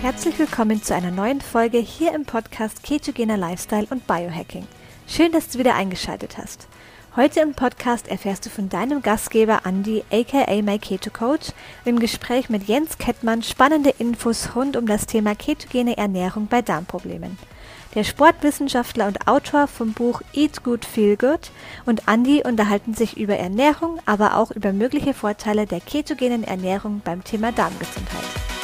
Herzlich 0.00 0.38
willkommen 0.38 0.80
zu 0.80 0.94
einer 0.94 1.10
neuen 1.10 1.40
Folge 1.40 1.78
hier 1.78 2.14
im 2.14 2.24
Podcast 2.24 2.84
Ketogener 2.84 3.36
Lifestyle 3.36 3.88
und 3.90 4.06
Biohacking. 4.06 4.64
Schön, 5.08 5.32
dass 5.32 5.48
du 5.48 5.58
wieder 5.58 5.74
eingeschaltet 5.74 6.38
hast. 6.38 6.68
Heute 7.16 7.40
im 7.40 7.52
Podcast 7.52 8.06
erfährst 8.06 8.46
du 8.46 8.50
von 8.50 8.68
deinem 8.68 9.02
Gastgeber 9.02 9.62
Andy, 9.64 10.04
aka 10.12 10.62
My 10.62 10.78
Keto 10.78 11.10
Coach, 11.10 11.48
im 11.84 11.98
Gespräch 11.98 12.48
mit 12.48 12.68
Jens 12.68 12.98
Kettmann 12.98 13.42
spannende 13.42 13.90
Infos 13.90 14.50
rund 14.54 14.76
um 14.76 14.86
das 14.86 15.06
Thema 15.06 15.34
ketogene 15.34 15.98
Ernährung 15.98 16.46
bei 16.46 16.62
Darmproblemen. 16.62 17.36
Der 17.96 18.04
Sportwissenschaftler 18.04 19.08
und 19.08 19.26
Autor 19.26 19.66
vom 19.66 19.94
Buch 19.94 20.22
Eat 20.32 20.62
Good 20.62 20.84
Feel 20.84 21.16
Good 21.16 21.50
und 21.86 22.02
Andy 22.06 22.44
unterhalten 22.46 22.94
sich 22.94 23.16
über 23.16 23.36
Ernährung, 23.36 23.98
aber 24.06 24.36
auch 24.36 24.52
über 24.52 24.72
mögliche 24.72 25.12
Vorteile 25.12 25.66
der 25.66 25.80
ketogenen 25.80 26.44
Ernährung 26.44 27.02
beim 27.04 27.24
Thema 27.24 27.50
Darmgesundheit. 27.50 28.57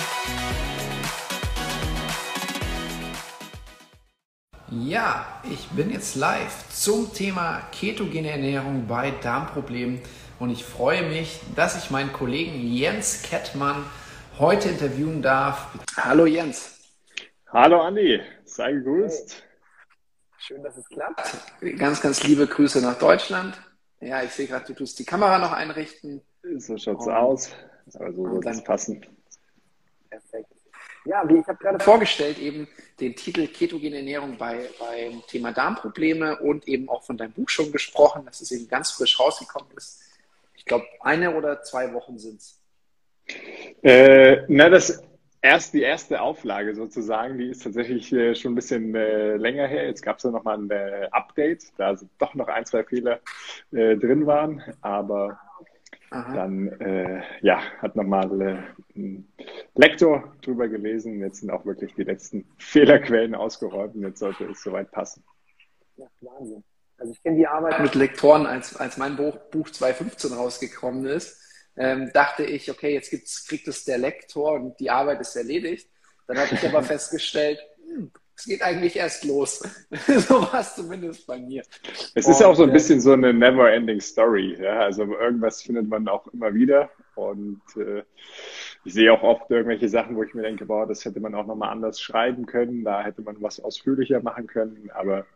Ja, 4.70 5.26
ich 5.44 5.68
bin 5.70 5.90
jetzt 5.90 6.16
live 6.16 6.68
zum 6.70 7.12
Thema 7.12 7.60
ketogene 7.70 8.30
Ernährung 8.30 8.86
bei 8.86 9.10
Darmproblemen 9.10 10.00
und 10.38 10.48
ich 10.48 10.64
freue 10.64 11.06
mich, 11.06 11.40
dass 11.54 11.76
ich 11.76 11.90
meinen 11.90 12.14
Kollegen 12.14 12.72
Jens 12.72 13.22
Kettmann 13.22 13.84
heute 14.38 14.70
interviewen 14.70 15.20
darf. 15.20 15.68
Hallo 15.98 16.24
Jens. 16.24 16.80
Hallo 17.48 17.82
Andi, 17.82 18.22
sei 18.46 18.72
gegrüßt. 18.72 19.42
Schön, 20.38 20.62
dass 20.62 20.78
es 20.78 20.88
klappt. 20.88 21.36
Ganz, 21.76 22.00
ganz 22.00 22.22
liebe 22.24 22.46
Grüße 22.46 22.80
nach 22.80 22.98
Deutschland. 22.98 23.60
Ja, 24.00 24.22
ich 24.22 24.30
sehe 24.30 24.46
gerade, 24.46 24.64
du 24.64 24.72
tust 24.72 24.98
die 24.98 25.04
Kamera 25.04 25.38
noch 25.38 25.52
einrichten. 25.52 26.22
So 26.56 26.78
schaut's 26.78 27.06
aus. 27.06 27.50
Also 27.92 28.24
wird 28.24 28.46
es 28.46 28.64
passen. 28.64 29.04
Perfekt. 30.08 30.53
Ja, 31.06 31.28
wie 31.28 31.38
ich 31.38 31.46
habe 31.46 31.58
gerade 31.58 31.82
vorgestellt, 31.84 32.38
eben 32.38 32.66
den 32.98 33.14
Titel 33.14 33.46
Ketogene 33.46 33.96
Ernährung 33.96 34.38
bei, 34.38 34.70
beim 34.78 35.22
Thema 35.26 35.52
Darmprobleme 35.52 36.38
und 36.38 36.66
eben 36.66 36.88
auch 36.88 37.02
von 37.02 37.18
deinem 37.18 37.32
Buch 37.32 37.48
schon 37.50 37.72
gesprochen, 37.72 38.24
dass 38.24 38.40
es 38.40 38.50
eben 38.52 38.68
ganz 38.68 38.90
frisch 38.92 39.20
rausgekommen 39.20 39.70
ist. 39.76 40.02
Ich 40.54 40.64
glaube, 40.64 40.86
eine 41.00 41.36
oder 41.36 41.62
zwei 41.62 41.92
Wochen 41.92 42.18
sind 42.18 42.40
es. 42.40 42.60
Äh, 43.82 44.44
na, 44.48 44.70
das 44.70 45.02
erst 45.42 45.74
die 45.74 45.82
erste 45.82 46.22
Auflage 46.22 46.74
sozusagen, 46.74 47.36
die 47.36 47.50
ist 47.50 47.62
tatsächlich 47.62 48.10
äh, 48.14 48.34
schon 48.34 48.52
ein 48.52 48.54
bisschen 48.54 48.94
äh, 48.94 49.36
länger 49.36 49.66
her. 49.66 49.86
Jetzt 49.86 50.00
gab 50.00 50.16
es 50.16 50.22
ja 50.22 50.30
nochmal 50.30 50.56
ein 50.56 50.70
äh, 50.70 51.08
Update, 51.10 51.64
da 51.76 51.94
sind 51.94 52.10
doch 52.18 52.34
noch 52.34 52.48
ein, 52.48 52.64
zwei 52.64 52.82
Fehler 52.82 53.20
drin 53.70 54.26
waren, 54.26 54.62
aber 54.80 55.38
Aha. 56.14 56.32
Dann 56.32 56.68
äh, 56.80 57.22
ja, 57.42 57.60
hat 57.78 57.96
nochmal 57.96 58.40
äh, 58.40 58.56
ein 58.94 59.32
Lektor 59.74 60.32
drüber 60.42 60.68
gelesen. 60.68 61.18
Jetzt 61.18 61.40
sind 61.40 61.50
auch 61.50 61.66
wirklich 61.66 61.92
die 61.94 62.04
letzten 62.04 62.46
Fehlerquellen 62.58 63.34
ausgeräumt 63.34 63.96
und 63.96 64.02
jetzt 64.02 64.20
sollte 64.20 64.44
es 64.44 64.62
soweit 64.62 64.92
passen. 64.92 65.24
Ja, 65.96 66.06
Wahnsinn. 66.20 66.62
Also 66.98 67.12
ich 67.12 67.22
kenne 67.22 67.38
die 67.38 67.48
Arbeit 67.48 67.80
mit 67.80 67.96
Lektoren, 67.96 68.46
als, 68.46 68.76
als 68.76 68.96
mein 68.96 69.16
Buch, 69.16 69.36
Buch 69.50 69.68
2015 69.68 70.32
rausgekommen 70.32 71.04
ist, 71.06 71.40
ähm, 71.76 72.12
dachte 72.14 72.44
ich, 72.44 72.70
okay, 72.70 72.94
jetzt 72.94 73.10
gibt's, 73.10 73.48
kriegt 73.48 73.66
es 73.66 73.84
der 73.84 73.98
Lektor 73.98 74.52
und 74.52 74.78
die 74.78 74.90
Arbeit 74.90 75.20
ist 75.20 75.34
erledigt. 75.34 75.90
Dann 76.28 76.38
habe 76.38 76.54
ich 76.54 76.64
aber 76.64 76.82
festgestellt, 76.84 77.58
hm, 77.88 78.12
es 78.36 78.44
geht 78.46 78.62
eigentlich 78.62 78.96
erst 78.96 79.24
los. 79.24 79.58
so 80.06 80.40
war 80.40 80.60
es 80.60 80.74
zumindest 80.74 81.26
bei 81.26 81.38
mir. 81.38 81.62
Es 82.14 82.26
ist 82.28 82.40
und, 82.40 82.46
auch 82.46 82.54
so 82.54 82.64
ein 82.64 82.70
äh, 82.70 82.72
bisschen 82.72 83.00
so 83.00 83.12
eine 83.12 83.32
never-ending 83.32 84.00
Story. 84.00 84.56
Ja? 84.60 84.80
Also 84.80 85.04
irgendwas 85.04 85.62
findet 85.62 85.88
man 85.88 86.08
auch 86.08 86.26
immer 86.28 86.52
wieder. 86.54 86.90
Und 87.14 87.62
äh, 87.76 88.02
ich 88.84 88.94
sehe 88.94 89.12
auch 89.12 89.22
oft 89.22 89.50
irgendwelche 89.50 89.88
Sachen, 89.88 90.16
wo 90.16 90.22
ich 90.22 90.34
mir 90.34 90.42
denke, 90.42 90.66
boah, 90.66 90.86
das 90.86 91.04
hätte 91.04 91.20
man 91.20 91.34
auch 91.34 91.46
nochmal 91.46 91.70
anders 91.70 92.00
schreiben 92.00 92.46
können. 92.46 92.84
Da 92.84 93.02
hätte 93.02 93.22
man 93.22 93.40
was 93.40 93.60
ausführlicher 93.60 94.20
machen 94.20 94.46
können. 94.46 94.90
Aber 94.92 95.26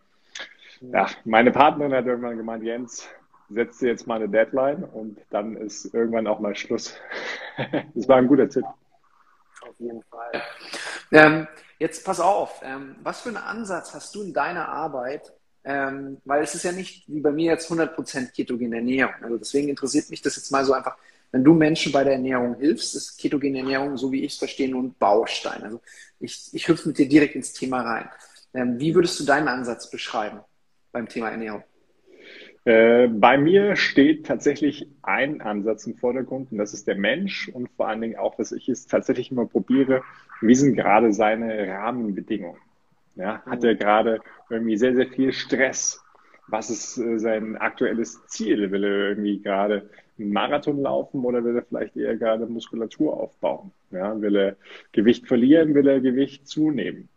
ja, 0.80 1.06
meine 1.24 1.52
Partnerin 1.52 1.94
hat 1.94 2.06
irgendwann 2.06 2.36
gemeint, 2.36 2.64
Jens, 2.64 3.08
setz 3.48 3.78
dir 3.78 3.88
jetzt 3.88 4.06
mal 4.06 4.16
eine 4.16 4.28
Deadline 4.28 4.84
und 4.84 5.18
dann 5.30 5.56
ist 5.56 5.94
irgendwann 5.94 6.26
auch 6.26 6.40
mal 6.40 6.54
Schluss. 6.54 6.96
das 7.94 8.08
war 8.08 8.16
ein 8.16 8.26
guter 8.26 8.48
Tipp. 8.48 8.64
Auf 9.62 9.74
jeden 9.78 10.02
Fall. 10.02 10.42
Ähm, 11.12 11.48
Jetzt 11.78 12.04
pass 12.04 12.20
auf, 12.20 12.60
ähm, 12.62 12.96
was 13.02 13.20
für 13.20 13.28
einen 13.28 13.38
Ansatz 13.38 13.94
hast 13.94 14.14
du 14.14 14.22
in 14.22 14.32
deiner 14.32 14.68
Arbeit? 14.68 15.32
Ähm, 15.64 16.18
weil 16.24 16.42
es 16.42 16.54
ist 16.54 16.64
ja 16.64 16.72
nicht 16.72 17.04
wie 17.08 17.20
bei 17.20 17.30
mir 17.30 17.52
jetzt 17.52 17.70
100% 17.70 18.32
ketogene 18.32 18.76
Ernährung. 18.76 19.14
Also 19.22 19.36
deswegen 19.36 19.68
interessiert 19.68 20.08
mich 20.10 20.22
das 20.22 20.36
jetzt 20.36 20.50
mal 20.50 20.64
so 20.64 20.72
einfach, 20.72 20.96
wenn 21.30 21.44
du 21.44 21.52
Menschen 21.52 21.92
bei 21.92 22.04
der 22.04 22.14
Ernährung 22.14 22.56
hilfst, 22.58 22.94
ist 22.94 23.18
ketogene 23.18 23.58
Ernährung, 23.58 23.96
so 23.98 24.10
wie 24.10 24.24
ich 24.24 24.32
es 24.32 24.38
verstehe, 24.38 24.68
nur 24.68 24.82
ein 24.82 24.94
Baustein. 24.98 25.62
Also 25.62 25.80
ich, 26.20 26.48
ich 26.52 26.68
hüpfe 26.68 26.88
mit 26.88 26.98
dir 26.98 27.08
direkt 27.08 27.34
ins 27.34 27.52
Thema 27.52 27.82
rein. 27.82 28.08
Ähm, 28.54 28.78
wie 28.78 28.94
würdest 28.94 29.20
du 29.20 29.24
deinen 29.24 29.48
Ansatz 29.48 29.90
beschreiben 29.90 30.40
beim 30.90 31.08
Thema 31.08 31.30
Ernährung? 31.30 31.62
Äh, 32.68 33.08
bei 33.08 33.38
mir 33.38 33.76
steht 33.76 34.26
tatsächlich 34.26 34.86
ein 35.00 35.40
Ansatz 35.40 35.86
im 35.86 35.94
Vordergrund 35.94 36.52
und 36.52 36.58
das 36.58 36.74
ist 36.74 36.86
der 36.86 36.96
Mensch 36.96 37.48
und 37.48 37.70
vor 37.70 37.88
allen 37.88 38.02
Dingen 38.02 38.18
auch, 38.18 38.34
dass 38.34 38.52
ich 38.52 38.68
es 38.68 38.86
tatsächlich 38.86 39.30
immer 39.30 39.46
probiere, 39.46 40.02
wie 40.42 40.54
sind 40.54 40.76
gerade 40.76 41.14
seine 41.14 41.66
Rahmenbedingungen? 41.66 42.60
Ja, 43.16 43.42
hat 43.46 43.64
er 43.64 43.74
gerade 43.74 44.20
irgendwie 44.50 44.76
sehr, 44.76 44.94
sehr 44.94 45.06
viel 45.06 45.32
Stress? 45.32 46.04
Was 46.46 46.68
ist 46.68 46.98
äh, 46.98 47.18
sein 47.18 47.56
aktuelles 47.56 48.26
Ziel? 48.26 48.70
Will 48.70 48.84
er 48.84 49.08
irgendwie 49.08 49.40
gerade 49.40 49.88
einen 50.18 50.34
Marathon 50.34 50.82
laufen 50.82 51.24
oder 51.24 51.42
will 51.44 51.56
er 51.56 51.62
vielleicht 51.62 51.96
eher 51.96 52.16
gerade 52.16 52.44
Muskulatur 52.44 53.18
aufbauen? 53.18 53.72
Ja, 53.92 54.20
will 54.20 54.36
er 54.36 54.56
Gewicht 54.92 55.26
verlieren? 55.26 55.74
Will 55.74 55.88
er 55.88 56.00
Gewicht 56.00 56.46
zunehmen? 56.46 57.08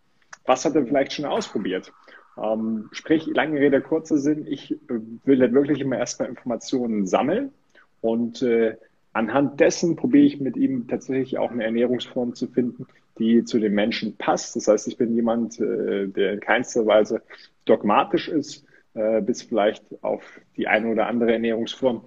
Was 0.45 0.63
hat 0.63 0.75
er 0.75 0.85
vielleicht 0.85 1.11
schon 1.11 1.25
ausprobiert? 1.25 1.91
Ähm, 2.37 2.89
sprich, 2.91 3.27
lange 3.27 3.59
Rede, 3.59 3.81
kurzer 3.81 4.17
Sinn, 4.17 4.45
ich 4.47 4.71
äh, 4.71 4.99
will 5.25 5.39
dann 5.39 5.53
wirklich 5.53 5.79
immer 5.79 5.97
erstmal 5.97 6.29
Informationen 6.29 7.05
sammeln 7.05 7.51
und 7.99 8.41
äh, 8.41 8.77
anhand 9.13 9.59
dessen 9.59 9.95
probiere 9.95 10.25
ich 10.25 10.39
mit 10.39 10.57
ihm 10.57 10.87
tatsächlich 10.87 11.37
auch 11.37 11.51
eine 11.51 11.63
Ernährungsform 11.63 12.33
zu 12.33 12.47
finden, 12.47 12.87
die 13.19 13.43
zu 13.43 13.59
den 13.59 13.73
Menschen 13.73 14.15
passt. 14.17 14.55
Das 14.55 14.67
heißt, 14.67 14.87
ich 14.87 14.97
bin 14.97 15.13
jemand, 15.15 15.59
äh, 15.59 16.07
der 16.07 16.33
in 16.33 16.39
keinster 16.39 16.85
Weise 16.85 17.21
dogmatisch 17.65 18.29
ist, 18.29 18.65
äh, 18.93 19.21
bis 19.21 19.41
vielleicht 19.41 19.83
auf 20.03 20.23
die 20.57 20.67
eine 20.67 20.89
oder 20.89 21.07
andere 21.07 21.33
Ernährungsform, 21.33 22.03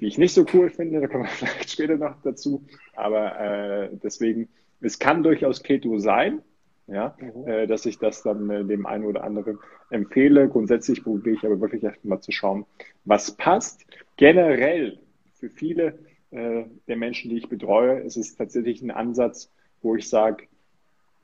die 0.00 0.06
ich 0.06 0.18
nicht 0.18 0.34
so 0.34 0.44
cool 0.52 0.70
finde. 0.70 1.00
Da 1.00 1.06
kommen 1.06 1.24
wir 1.24 1.28
vielleicht 1.30 1.70
später 1.70 1.96
noch 1.96 2.20
dazu. 2.22 2.64
Aber 2.94 3.40
äh, 3.40 3.90
deswegen, 4.02 4.48
es 4.80 4.98
kann 4.98 5.22
durchaus 5.22 5.62
Keto 5.62 5.98
sein, 5.98 6.42
ja, 6.88 7.14
mhm. 7.20 7.46
äh, 7.46 7.66
dass 7.66 7.86
ich 7.86 7.98
das 7.98 8.22
dann 8.22 8.50
äh, 8.50 8.64
dem 8.64 8.86
einen 8.86 9.04
oder 9.04 9.22
anderen 9.22 9.58
empfehle. 9.90 10.48
Grundsätzlich 10.48 11.04
probiere 11.04 11.36
ich 11.36 11.44
aber 11.44 11.60
wirklich 11.60 11.84
erstmal 11.84 12.20
zu 12.20 12.32
schauen, 12.32 12.66
was 13.04 13.32
passt. 13.32 13.86
Generell 14.16 14.98
für 15.34 15.50
viele 15.50 15.98
äh, 16.30 16.64
der 16.88 16.96
Menschen, 16.96 17.30
die 17.30 17.36
ich 17.36 17.48
betreue, 17.48 18.00
ist 18.00 18.16
es 18.16 18.36
tatsächlich 18.36 18.82
ein 18.82 18.90
Ansatz, 18.90 19.52
wo 19.82 19.94
ich 19.94 20.08
sage, 20.08 20.48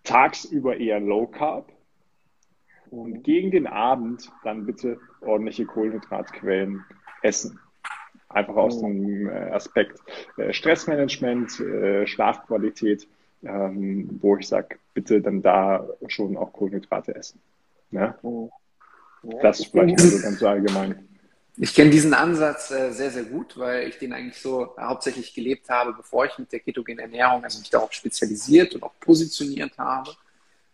tagsüber 0.05 0.77
eher 0.77 1.01
Low 1.01 1.27
Carb 1.27 1.73
und 2.91 3.25
gegen 3.25 3.51
den 3.51 3.67
Abend 3.67 4.31
dann 4.45 4.67
bitte 4.67 4.99
ordentliche 5.23 5.65
Kohlenhydratquellen 5.65 6.85
essen. 7.23 7.59
Einfach 8.29 8.57
aus 8.57 8.79
oh. 8.79 8.87
dem 8.87 9.29
äh, 9.29 9.51
Aspekt 9.51 10.01
äh, 10.37 10.53
Stressmanagement, 10.53 11.61
äh, 11.61 12.07
Schlafqualität 12.07 13.09
ähm, 13.45 14.19
wo 14.21 14.37
ich 14.37 14.49
sage, 14.49 14.77
bitte 14.93 15.21
dann 15.21 15.43
da 15.43 15.87
schon 16.09 16.37
auch 16.37 16.53
Kohlenhydrate 16.53 17.15
essen. 17.15 17.41
Ja? 17.91 18.19
Oh. 18.23 18.51
Ja, 19.23 19.43
das 19.43 19.65
vielleicht 19.65 20.01
so 20.01 20.21
ganz 20.21 20.43
allgemein. 20.43 21.09
Ich 21.57 21.75
kenne 21.75 21.91
diesen 21.91 22.15
Ansatz 22.15 22.71
äh, 22.73 22.91
sehr, 22.91 23.11
sehr 23.11 23.23
gut, 23.25 23.57
weil 23.57 23.89
ich 23.89 23.99
den 23.99 24.13
eigentlich 24.13 24.41
so 24.41 24.75
hauptsächlich 24.79 25.33
gelebt 25.35 25.69
habe, 25.69 25.93
bevor 25.93 26.27
ich 26.27 26.37
mit 26.37 26.51
der 26.53 26.61
ketogenen 26.61 26.99
Ernährung, 26.99 27.45
also 27.45 27.61
mich 27.61 27.71
darauf 27.71 27.93
spezialisiert 27.93 28.75
und 28.75 28.83
auch 28.83 28.95
positioniert 28.99 29.79
habe. 29.79 30.11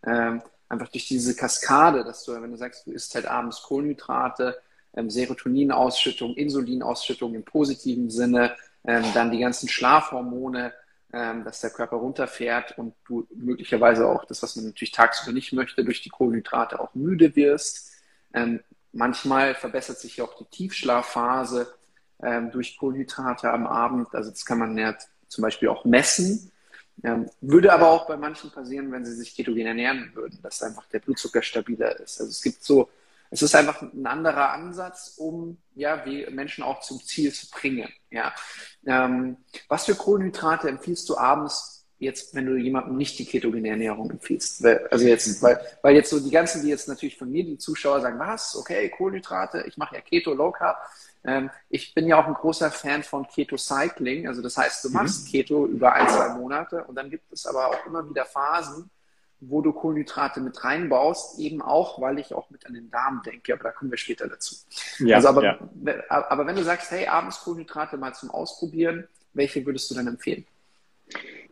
Ähm, 0.06 0.43
einfach 0.69 0.88
durch 0.88 1.06
diese 1.06 1.37
Kaskade, 1.37 2.02
dass 2.02 2.25
du, 2.25 2.32
wenn 2.40 2.50
du 2.50 2.56
sagst, 2.56 2.87
du 2.87 2.93
isst 2.93 3.14
halt 3.14 3.26
abends 3.26 3.62
Kohlenhydrate, 3.62 4.58
ähm, 4.96 5.11
Serotoninausschüttung, 5.11 6.34
Insulinausschüttung 6.34 7.34
im 7.34 7.44
positiven 7.44 8.08
Sinne, 8.08 8.56
ähm, 8.84 9.05
dann 9.12 9.31
die 9.31 9.40
ganzen 9.40 9.69
Schlafhormone, 9.69 10.72
ähm, 11.12 11.44
dass 11.44 11.60
der 11.60 11.70
Körper 11.70 11.96
runterfährt 11.96 12.78
und 12.78 12.94
du 13.06 13.26
möglicherweise 13.34 14.06
auch 14.06 14.24
das, 14.24 14.42
was 14.42 14.56
man 14.56 14.66
natürlich 14.66 14.92
tagsüber 14.92 15.32
nicht 15.32 15.52
möchte, 15.52 15.84
durch 15.84 16.02
die 16.02 16.10
Kohlenhydrate 16.10 16.78
auch 16.78 16.94
müde 16.94 17.34
wirst. 17.36 17.92
Ähm, 18.32 18.60
manchmal 18.92 19.54
verbessert 19.54 19.98
sich 19.98 20.22
auch 20.22 20.36
die 20.36 20.44
Tiefschlafphase 20.44 21.72
ähm, 22.22 22.50
durch 22.52 22.76
Kohlenhydrate 22.76 23.50
am 23.50 23.66
Abend. 23.66 24.14
Also 24.14 24.30
das 24.30 24.44
kann 24.44 24.58
man 24.58 24.76
ja 24.78 24.96
zum 25.28 25.42
Beispiel 25.42 25.68
auch 25.68 25.84
messen. 25.84 26.52
Ähm, 27.02 27.30
würde 27.40 27.72
aber 27.72 27.90
auch 27.90 28.06
bei 28.06 28.16
manchen 28.16 28.50
passieren, 28.50 28.92
wenn 28.92 29.04
sie 29.04 29.14
sich 29.14 29.34
ketogen 29.34 29.66
ernähren 29.66 30.10
würden, 30.14 30.38
dass 30.42 30.62
einfach 30.62 30.86
der 30.88 30.98
Blutzucker 31.00 31.42
stabiler 31.42 31.98
ist. 31.98 32.20
Also 32.20 32.30
es 32.30 32.42
gibt 32.42 32.62
so 32.62 32.90
es 33.31 33.43
ist 33.43 33.55
einfach 33.55 33.81
ein 33.81 34.06
anderer 34.06 34.53
Ansatz, 34.53 35.15
um 35.17 35.59
ja, 35.75 36.05
wie 36.05 36.27
Menschen 36.31 36.65
auch 36.65 36.81
zum 36.81 37.00
Ziel 37.00 37.32
zu 37.32 37.49
bringen. 37.49 37.88
Ja. 38.11 38.35
Ähm, 38.85 39.37
was 39.69 39.87
für 39.87 39.94
Kohlenhydrate 39.94 40.69
empfiehlst 40.69 41.09
du 41.09 41.17
abends 41.17 41.87
jetzt, 41.99 42.35
wenn 42.35 42.47
du 42.47 42.56
jemandem 42.56 42.97
nicht 42.97 43.19
die 43.19 43.25
ketogene 43.25 43.69
Ernährung 43.69 44.11
empfiehlst? 44.11 44.65
Also 44.91 45.06
jetzt, 45.06 45.41
weil, 45.43 45.61
weil 45.82 45.94
jetzt 45.94 46.11
so 46.11 46.19
die 46.19 46.31
ganzen, 46.31 46.62
die 46.62 46.69
jetzt 46.69 46.88
natürlich 46.88 47.17
von 47.17 47.31
mir, 47.31 47.44
die 47.44 47.59
Zuschauer 47.59 48.00
sagen, 48.00 48.19
was, 48.19 48.56
okay, 48.56 48.88
Kohlenhydrate, 48.88 49.65
ich 49.69 49.77
mache 49.77 49.94
ja 49.94 50.00
Keto, 50.00 50.35
Low 50.35 50.50
Carb. 50.50 50.79
Ähm, 51.23 51.50
ich 51.69 51.94
bin 51.94 52.09
ja 52.09 52.21
auch 52.21 52.27
ein 52.27 52.35
großer 52.35 52.71
Fan 52.73 53.05
von 53.05 53.29
Keto 53.29 53.56
Cycling. 53.56 54.27
Also 54.27 54.43
das 54.43 54.56
heißt, 54.56 54.85
du 54.85 54.91
machst 54.91 55.27
mhm. 55.27 55.31
Keto 55.31 55.67
über 55.67 55.93
ein, 55.93 56.09
zwei 56.09 56.31
Monate 56.31 56.82
und 56.85 56.97
dann 56.97 57.11
gibt 57.11 57.32
es 57.32 57.47
aber 57.47 57.69
auch 57.69 57.87
immer 57.87 58.09
wieder 58.09 58.25
Phasen, 58.25 58.91
wo 59.40 59.62
du 59.62 59.72
Kohlenhydrate 59.72 60.40
mit 60.40 60.62
reinbaust, 60.62 61.38
eben 61.38 61.62
auch, 61.62 62.00
weil 62.00 62.19
ich 62.19 62.34
auch 62.34 62.50
mit 62.50 62.66
an 62.66 62.75
den 62.75 62.90
Darm 62.90 63.22
denke, 63.25 63.54
aber 63.54 63.64
da 63.64 63.70
kommen 63.70 63.90
wir 63.90 63.98
später 63.98 64.28
dazu. 64.28 64.54
Ja, 64.98 65.16
also 65.16 65.28
aber, 65.28 65.42
ja. 65.44 65.58
aber 66.08 66.46
wenn 66.46 66.56
du 66.56 66.62
sagst, 66.62 66.90
hey, 66.90 67.06
abends 67.06 67.40
Kohlenhydrate 67.42 67.96
mal 67.96 68.14
zum 68.14 68.31
Ausprobieren, 68.31 69.08
welche 69.32 69.64
würdest 69.64 69.90
du 69.90 69.94
dann 69.94 70.06
empfehlen? 70.06 70.44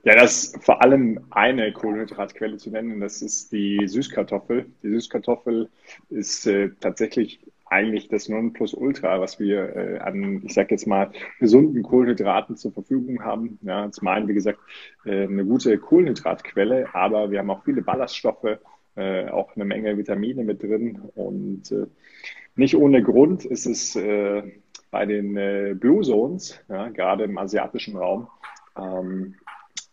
Ja, 0.04 0.14
das 0.14 0.44
ist 0.44 0.64
vor 0.64 0.82
allem 0.82 1.26
eine 1.30 1.72
Kohlenhydratquelle 1.72 2.56
zu 2.56 2.70
nennen, 2.70 3.00
das 3.00 3.20
ist 3.20 3.52
die 3.52 3.80
Süßkartoffel. 3.86 4.66
Die 4.82 4.90
Süßkartoffel 4.90 5.68
ist 6.08 6.46
äh, 6.46 6.70
tatsächlich 6.80 7.40
eigentlich 7.70 8.08
das 8.08 8.28
Nonplusultra, 8.28 9.20
was 9.20 9.38
wir 9.38 9.76
äh, 9.76 9.98
an, 9.98 10.42
ich 10.44 10.54
sage 10.54 10.68
jetzt 10.70 10.86
mal, 10.86 11.10
gesunden 11.38 11.82
Kohlenhydraten 11.82 12.56
zur 12.56 12.72
Verfügung 12.72 13.22
haben. 13.22 13.58
Ja, 13.62 13.90
zum 13.90 14.08
einen, 14.08 14.28
wie 14.28 14.34
gesagt, 14.34 14.58
äh, 15.04 15.24
eine 15.24 15.44
gute 15.44 15.76
Kohlenhydratquelle, 15.78 16.94
aber 16.94 17.30
wir 17.30 17.40
haben 17.40 17.50
auch 17.50 17.64
viele 17.64 17.82
Ballaststoffe, 17.82 18.58
äh, 18.96 19.28
auch 19.28 19.54
eine 19.54 19.64
Menge 19.64 19.96
Vitamine 19.96 20.44
mit 20.44 20.62
drin. 20.62 21.00
Und 21.14 21.70
äh, 21.72 21.86
nicht 22.56 22.76
ohne 22.76 23.02
Grund 23.02 23.44
ist 23.44 23.66
es 23.66 23.94
äh, 23.96 24.42
bei 24.90 25.06
den 25.06 25.36
äh, 25.36 25.74
Blue 25.78 26.02
Zones, 26.02 26.58
ja, 26.68 26.88
gerade 26.88 27.24
im 27.24 27.38
asiatischen 27.38 27.96
Raum, 27.96 28.28
ähm, 28.76 29.34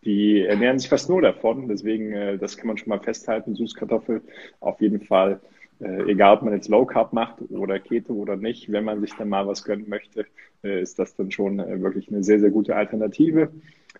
die 0.03 0.41
ernähren 0.41 0.79
sich 0.79 0.89
fast 0.89 1.09
nur 1.09 1.21
davon. 1.21 1.67
Deswegen, 1.67 2.13
äh, 2.13 2.37
das 2.37 2.57
kann 2.57 2.67
man 2.67 2.77
schon 2.77 2.89
mal 2.89 2.99
festhalten. 2.99 3.55
Süßkartoffel 3.55 4.21
auf 4.59 4.79
jeden 4.81 5.01
Fall, 5.01 5.41
äh, 5.79 6.09
egal 6.09 6.37
ob 6.37 6.43
man 6.43 6.53
jetzt 6.53 6.69
Low 6.69 6.85
Carb 6.85 7.13
macht 7.13 7.41
oder 7.49 7.79
Keto 7.79 8.13
oder 8.13 8.35
nicht, 8.35 8.71
wenn 8.71 8.83
man 8.83 9.01
sich 9.01 9.13
dann 9.15 9.29
mal 9.29 9.47
was 9.47 9.63
gönnen 9.63 9.89
möchte, 9.89 10.25
äh, 10.63 10.81
ist 10.81 10.99
das 10.99 11.15
dann 11.15 11.31
schon 11.31 11.59
äh, 11.59 11.81
wirklich 11.81 12.09
eine 12.09 12.23
sehr, 12.23 12.39
sehr 12.39 12.51
gute 12.51 12.75
Alternative. 12.75 13.51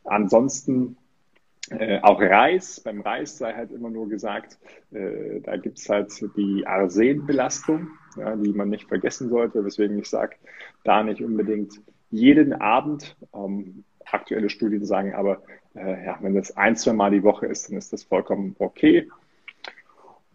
Ansonsten 0.04 0.98
äh, 1.72 2.00
auch 2.02 2.22
Reis, 2.22 2.80
beim 2.80 3.02
Reis 3.02 3.38
sei 3.38 3.54
halt 3.54 3.72
immer 3.72 3.90
nur 3.90 4.08
gesagt, 4.08 4.60
äh, 4.92 5.42
da 5.42 5.58
gibt 5.58 5.80
es 5.80 5.90
halt 5.90 6.14
die 6.38 6.66
Arsenbelastung, 6.66 7.88
ja, 8.18 8.36
die 8.36 8.54
man 8.54 8.70
nicht 8.70 8.88
vergessen 8.88 9.30
sollte, 9.30 9.66
weswegen 9.66 9.98
ich 9.98 10.10
sage, 10.10 10.36
da 10.84 11.04
nicht 11.04 11.24
unbedingt 11.24 11.82
jeden 12.12 12.54
Abend. 12.54 13.18
Ähm, 13.34 13.84
aktuelle 14.06 14.50
Studien 14.50 14.86
sagen 14.86 15.14
aber, 15.14 15.42
äh, 15.76 16.06
ja, 16.06 16.18
wenn 16.22 16.36
das 16.36 16.56
ein, 16.56 16.76
zwei 16.76 16.94
Mal 16.94 17.12
die 17.12 17.24
Woche 17.24 17.48
ist, 17.48 17.70
dann 17.70 17.78
ist 17.78 17.92
das 17.92 18.04
vollkommen 18.04 18.56
okay. 18.60 19.10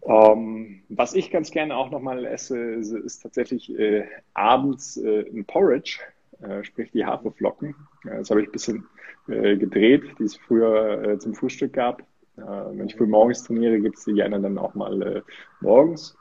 Ähm, 0.03 0.81
was 0.89 1.13
ich 1.13 1.31
ganz 1.31 1.51
gerne 1.51 1.75
auch 1.75 1.91
nochmal 1.91 2.25
esse, 2.25 2.59
ist, 2.59 2.91
ist 2.91 3.21
tatsächlich 3.21 3.77
äh, 3.77 4.05
abends 4.33 4.97
äh, 4.97 5.25
ein 5.29 5.45
Porridge, 5.45 5.99
äh, 6.41 6.63
sprich 6.63 6.91
die 6.91 7.05
Haferflocken. 7.05 7.75
das 8.03 8.29
habe 8.29 8.41
ich 8.41 8.47
ein 8.47 8.51
bisschen 8.51 8.87
äh, 9.27 9.57
gedreht, 9.57 10.03
die 10.17 10.23
es 10.23 10.35
früher 10.35 11.03
äh, 11.03 11.19
zum 11.19 11.35
Frühstück 11.35 11.73
gab. 11.73 12.03
wenn 12.35 12.87
ich 12.87 12.95
früh 12.95 13.05
morgens 13.05 13.43
trainiere, 13.43 13.79
gibt 13.79 13.97
es 13.97 14.05
die 14.05 14.13
gerne 14.13 14.39
dann 14.39 14.57
auch 14.57 14.73
mal 14.73 15.23
morgens 15.59 16.17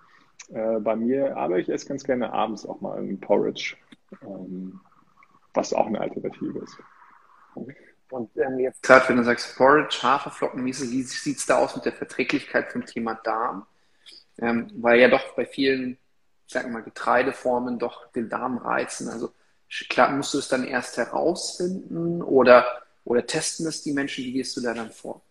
bei 0.51 0.97
mir. 0.97 1.37
Aber 1.37 1.59
ich 1.59 1.69
esse 1.69 1.89
ganz 1.89 2.05
gerne 2.05 2.33
abends 2.33 2.67
auch 2.67 2.81
mal 2.81 2.99
ein 2.99 3.21
Porridge, 3.21 3.77
ähm, 4.23 4.81
was 5.55 5.73
auch 5.73 5.87
eine 5.87 6.01
Alternative 6.01 6.59
ist. 6.59 6.77
Und 8.11 8.37
ähm, 8.37 8.59
jetzt 8.59 8.83
gerade, 8.83 9.09
wenn 9.09 9.17
du 9.17 9.25
sagst 9.25 9.57
Porridge, 9.57 10.01
Haferflocken, 10.03 10.65
wie, 10.65 10.71
wie 10.73 11.03
sieht 11.03 11.39
es 11.39 11.47
da 11.47 11.59
aus 11.59 11.77
mit 11.77 11.85
der 11.85 11.93
Verträglichkeit 11.93 12.73
zum 12.73 12.85
Thema 12.85 13.15
Darm? 13.15 13.67
Ähm, 14.39 14.71
weil 14.75 15.01
ja 15.01 15.09
doch 15.09 15.35
bei 15.35 15.47
vielen, 15.47 15.93
ich 16.47 16.53
sag 16.53 16.69
mal, 16.71 16.83
Getreideformen 16.83 17.79
doch 17.79 18.11
den 18.13 18.29
Darm 18.29 18.59
reizen. 18.59 19.09
Also 19.09 19.33
klar, 19.89 20.11
musst 20.11 20.35
du 20.35 20.39
es 20.39 20.49
dann 20.49 20.65
erst 20.65 20.97
herausfinden 20.97 22.23
oder, 22.23 22.67
oder 23.05 23.27
testen 23.27 23.67
es 23.67 23.83
die 23.83 23.93
Menschen? 23.93 24.25
Wie 24.25 24.33
gehst 24.33 24.57
du 24.57 24.61
da 24.61 24.75
dann 24.75 24.91
vor? 24.91 25.23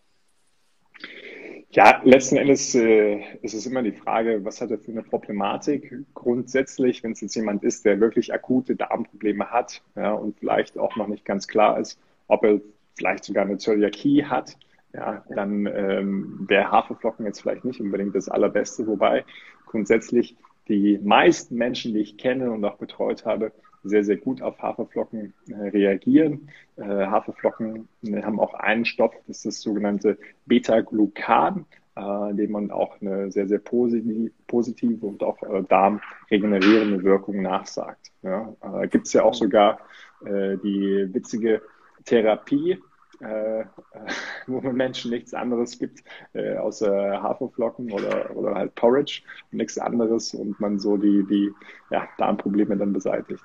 Ja, 1.72 2.00
letzten 2.02 2.36
Endes 2.36 2.74
äh, 2.74 3.20
ist 3.42 3.54
es 3.54 3.64
immer 3.64 3.82
die 3.82 3.92
Frage, 3.92 4.44
was 4.44 4.60
hat 4.60 4.72
er 4.72 4.78
für 4.78 4.90
eine 4.90 5.04
Problematik? 5.04 5.94
Grundsätzlich, 6.14 7.04
wenn 7.04 7.12
es 7.12 7.20
jetzt 7.20 7.36
jemand 7.36 7.62
ist, 7.62 7.84
der 7.84 8.00
wirklich 8.00 8.34
akute 8.34 8.74
Darmprobleme 8.74 9.50
hat 9.50 9.80
ja, 9.94 10.12
und 10.12 10.36
vielleicht 10.36 10.78
auch 10.78 10.96
noch 10.96 11.06
nicht 11.06 11.24
ganz 11.24 11.46
klar 11.46 11.78
ist, 11.78 11.96
ob 12.30 12.44
er 12.44 12.60
vielleicht 12.96 13.24
sogar 13.24 13.44
eine 13.44 13.58
Zöliakie 13.58 14.24
hat, 14.24 14.56
ja, 14.92 15.24
dann 15.28 15.66
ähm, 15.66 16.46
wäre 16.48 16.70
Haferflocken 16.70 17.24
jetzt 17.26 17.40
vielleicht 17.40 17.64
nicht 17.64 17.80
unbedingt 17.80 18.14
das 18.14 18.28
Allerbeste, 18.28 18.86
wobei 18.86 19.24
grundsätzlich 19.66 20.36
die 20.68 20.98
meisten 21.02 21.56
Menschen, 21.56 21.94
die 21.94 22.00
ich 22.00 22.18
kenne 22.18 22.50
und 22.50 22.64
auch 22.64 22.76
betreut 22.76 23.24
habe, 23.24 23.52
sehr, 23.82 24.04
sehr 24.04 24.16
gut 24.16 24.42
auf 24.42 24.60
Haferflocken 24.60 25.32
äh, 25.48 25.68
reagieren. 25.68 26.48
Äh, 26.76 26.84
Haferflocken 26.84 27.88
äh, 28.02 28.22
haben 28.22 28.40
auch 28.40 28.54
einen 28.54 28.84
Stoff, 28.84 29.14
das 29.26 29.38
ist 29.38 29.46
das 29.46 29.60
sogenannte 29.62 30.18
Beta-Glucan, 30.46 31.64
äh, 31.96 32.34
dem 32.34 32.52
man 32.52 32.70
auch 32.70 33.00
eine 33.00 33.30
sehr, 33.30 33.48
sehr 33.48 33.58
positive, 33.58 35.06
und 35.06 35.22
auch 35.22 35.42
äh, 35.42 35.62
darmregenerierende 35.68 37.02
Wirkung 37.02 37.42
nachsagt. 37.42 38.10
Ja, 38.22 38.54
äh, 38.62 38.88
Gibt 38.88 39.06
es 39.06 39.12
ja 39.12 39.22
auch 39.22 39.34
sogar 39.34 39.78
äh, 40.24 40.56
die 40.58 41.08
witzige 41.12 41.62
Therapie, 42.04 42.82
äh, 43.20 43.64
wo 44.46 44.60
man 44.60 44.76
Menschen 44.76 45.10
nichts 45.10 45.34
anderes 45.34 45.78
gibt, 45.78 46.02
äh, 46.32 46.56
außer 46.56 47.22
Haferflocken 47.22 47.92
oder, 47.92 48.34
oder 48.34 48.54
halt 48.54 48.74
Porridge 48.74 49.22
und 49.52 49.58
nichts 49.58 49.78
anderes 49.78 50.34
und 50.34 50.58
man 50.60 50.78
so 50.78 50.96
die, 50.96 51.24
die 51.28 51.52
ja, 51.90 52.08
Darmprobleme 52.18 52.76
dann 52.76 52.92
beseitigt. 52.92 53.44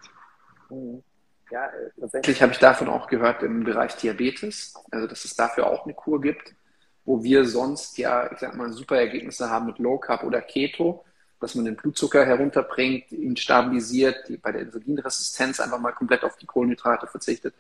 Ja, 1.52 1.68
äh, 1.68 1.92
tatsächlich 2.00 2.42
habe 2.42 2.54
ich 2.54 2.60
davon 2.60 2.90
auch 2.90 3.08
gehört 3.08 3.44
im 3.44 3.64
Bereich 3.64 3.96
Diabetes, 3.98 4.74
also 4.92 5.08
dass 5.08 5.26
es 5.26 5.36
dafür 5.36 5.68
auch 5.68 5.86
eine 5.86 5.94
Kur 5.94 6.22
gibt, 6.22 6.56
wo 7.04 7.24
wir 7.24 7.46
sonst 7.46 7.98
ja, 7.98 8.32
ich 8.32 8.40
sag 8.40 8.56
mal, 8.56 8.72
super 8.72 8.98
Ergebnisse 8.98 9.50
haben 9.50 9.68
mit 9.68 9.80
Low 9.80 10.00
Carb 10.00 10.24
oder 10.24 10.42
Keto, 10.42 11.04
dass 11.40 11.56
man 11.56 11.66
den 11.66 11.76
Blutzucker 11.76 12.26
herunterbringt, 12.26 13.12
ihn 13.12 13.38
stabilisiert, 13.38 14.32
bei 14.42 14.52
der 14.52 14.62
Insulinresistenz 14.62 15.60
einfach 15.60 15.80
mal 15.80 15.92
komplett 15.92 16.24
auf 16.24 16.38
die 16.38 16.46
Kohlenhydrate 16.46 17.08
verzichtet 17.08 17.54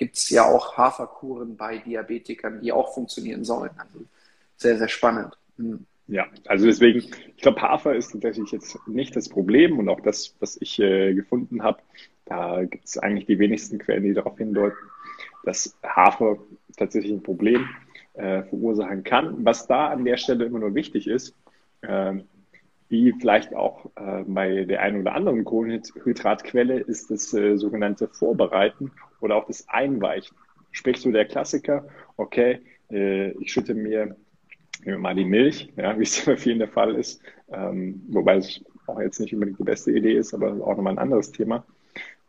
gibt 0.00 0.16
es 0.16 0.30
ja 0.30 0.46
auch 0.46 0.78
Haferkuren 0.78 1.56
bei 1.58 1.76
Diabetikern, 1.76 2.62
die 2.62 2.72
auch 2.72 2.94
funktionieren 2.94 3.44
sollen. 3.44 3.70
Also 3.76 4.06
sehr, 4.56 4.78
sehr 4.78 4.88
spannend. 4.88 5.36
Mhm. 5.58 5.84
Ja, 6.06 6.26
also 6.46 6.66
deswegen, 6.66 7.00
ich 7.36 7.42
glaube, 7.42 7.60
Hafer 7.60 7.94
ist 7.94 8.10
tatsächlich 8.10 8.50
jetzt 8.50 8.78
nicht 8.88 9.14
das 9.14 9.28
Problem 9.28 9.78
und 9.78 9.90
auch 9.90 10.00
das, 10.00 10.34
was 10.40 10.56
ich 10.60 10.80
äh, 10.80 11.12
gefunden 11.12 11.62
habe, 11.62 11.82
da 12.24 12.64
gibt 12.64 12.86
es 12.86 12.96
eigentlich 12.96 13.26
die 13.26 13.38
wenigsten 13.38 13.78
Quellen, 13.78 14.02
die 14.02 14.14
darauf 14.14 14.38
hindeuten, 14.38 14.78
dass 15.44 15.76
Hafer 15.84 16.38
tatsächlich 16.78 17.12
ein 17.12 17.22
Problem 17.22 17.68
äh, 18.14 18.42
verursachen 18.44 19.04
kann. 19.04 19.44
Was 19.44 19.66
da 19.66 19.88
an 19.88 20.04
der 20.04 20.16
Stelle 20.16 20.46
immer 20.46 20.58
nur 20.60 20.74
wichtig 20.74 21.06
ist, 21.06 21.36
äh, 21.82 22.14
wie 22.90 23.12
vielleicht 23.18 23.54
auch 23.54 23.86
äh, 23.96 24.24
bei 24.26 24.64
der 24.64 24.82
einen 24.82 25.00
oder 25.00 25.14
anderen 25.14 25.44
Kohlenhydratquelle, 25.44 26.80
ist 26.80 27.10
das 27.10 27.32
äh, 27.32 27.56
sogenannte 27.56 28.08
Vorbereiten 28.08 28.92
oder 29.20 29.36
auch 29.36 29.46
das 29.46 29.68
Einweichen. 29.68 30.36
Sprich 30.72 30.98
so 30.98 31.10
der 31.10 31.24
Klassiker, 31.24 31.86
okay, 32.16 32.60
äh, 32.90 33.30
ich 33.32 33.52
schütte 33.52 33.74
mir 33.74 34.16
nehmen 34.84 34.96
wir 34.96 34.98
mal 34.98 35.14
die 35.14 35.24
Milch, 35.24 35.72
ja, 35.76 35.98
wie 35.98 36.02
es 36.02 36.24
bei 36.26 36.36
vielen 36.36 36.58
der 36.58 36.68
Fall 36.68 36.94
ist, 36.94 37.22
ähm, 37.52 38.02
wobei 38.08 38.36
es 38.36 38.64
auch 38.86 39.00
jetzt 39.00 39.20
nicht 39.20 39.32
unbedingt 39.32 39.58
die 39.58 39.64
beste 39.64 39.92
Idee 39.92 40.14
ist, 40.14 40.34
aber 40.34 40.52
auch 40.66 40.76
nochmal 40.76 40.94
ein 40.94 40.98
anderes 40.98 41.32
Thema, 41.32 41.64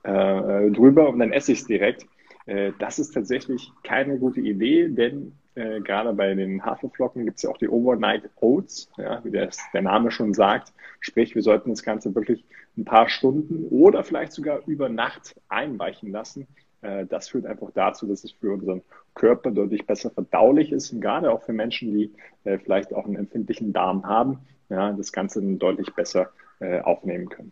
äh, 0.03 0.69
drüber 0.71 1.09
und 1.09 1.19
dann 1.19 1.31
esse 1.31 1.51
ich 1.51 1.59
es 1.59 1.67
direkt. 1.67 2.05
Äh, 2.45 2.71
das 2.79 2.99
ist 2.99 3.11
tatsächlich 3.11 3.71
keine 3.83 4.17
gute 4.17 4.41
Idee, 4.41 4.89
denn 4.89 5.33
äh, 5.55 5.81
gerade 5.81 6.13
bei 6.13 6.33
den 6.33 6.63
Haferflocken 6.63 7.25
gibt 7.25 7.37
es 7.37 7.43
ja 7.43 7.49
auch 7.49 7.57
die 7.57 7.67
Overnight 7.67 8.29
Oats, 8.39 8.89
ja, 8.97 9.23
wie 9.23 9.31
das, 9.31 9.57
der 9.73 9.81
Name 9.81 10.11
schon 10.11 10.33
sagt. 10.33 10.73
Sprich, 10.99 11.35
wir 11.35 11.41
sollten 11.41 11.69
das 11.69 11.83
Ganze 11.83 12.13
wirklich 12.15 12.45
ein 12.77 12.85
paar 12.85 13.09
Stunden 13.09 13.65
oder 13.69 14.03
vielleicht 14.03 14.31
sogar 14.31 14.61
über 14.65 14.89
Nacht 14.89 15.35
einweichen 15.49 16.11
lassen. 16.11 16.47
Äh, 16.81 17.05
das 17.05 17.29
führt 17.29 17.45
einfach 17.45 17.71
dazu, 17.73 18.07
dass 18.07 18.23
es 18.23 18.31
für 18.31 18.53
unseren 18.53 18.81
Körper 19.13 19.51
deutlich 19.51 19.85
besser 19.85 20.09
verdaulich 20.09 20.71
ist 20.71 20.93
und 20.93 21.01
gerade 21.01 21.31
auch 21.31 21.43
für 21.43 21.53
Menschen, 21.53 21.93
die 21.93 22.13
äh, 22.43 22.57
vielleicht 22.57 22.93
auch 22.93 23.05
einen 23.05 23.15
empfindlichen 23.15 23.73
Darm 23.73 24.05
haben, 24.05 24.39
ja, 24.69 24.93
das 24.93 25.11
Ganze 25.11 25.41
dann 25.41 25.59
deutlich 25.59 25.93
besser 25.93 26.31
äh, 26.59 26.79
aufnehmen 26.79 27.29
können. 27.29 27.51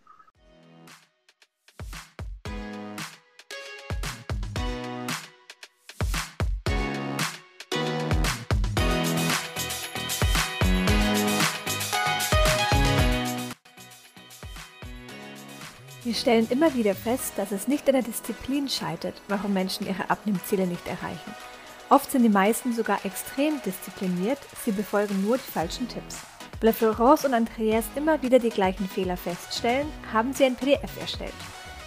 Wir 16.10 16.16
stellen 16.16 16.48
immer 16.50 16.74
wieder 16.74 16.96
fest, 16.96 17.34
dass 17.38 17.52
es 17.52 17.68
nicht 17.68 17.88
an 17.88 17.94
der 17.94 18.02
Disziplin 18.02 18.68
scheitert, 18.68 19.14
warum 19.28 19.54
Menschen 19.54 19.86
ihre 19.86 20.10
Abnehmziele 20.10 20.66
nicht 20.66 20.88
erreichen. 20.88 21.36
Oft 21.92 22.10
sind 22.10 22.24
die 22.24 22.30
meisten 22.30 22.74
sogar 22.74 23.06
extrem 23.06 23.62
diszipliniert, 23.62 24.40
sie 24.66 24.72
befolgen 24.72 25.22
nur 25.22 25.38
die 25.38 25.52
falschen 25.52 25.88
Tipps. 25.88 26.18
Weil 26.62 26.74
Florence 26.74 27.26
und 27.26 27.36
Andreas 27.36 27.86
immer 27.96 28.24
wieder 28.24 28.40
die 28.40 28.50
gleichen 28.50 28.90
Fehler 28.90 29.18
feststellen, 29.18 29.86
haben 30.12 30.34
sie 30.34 30.46
ein 30.46 30.56
PDF 30.56 31.00
erstellt. 31.00 31.32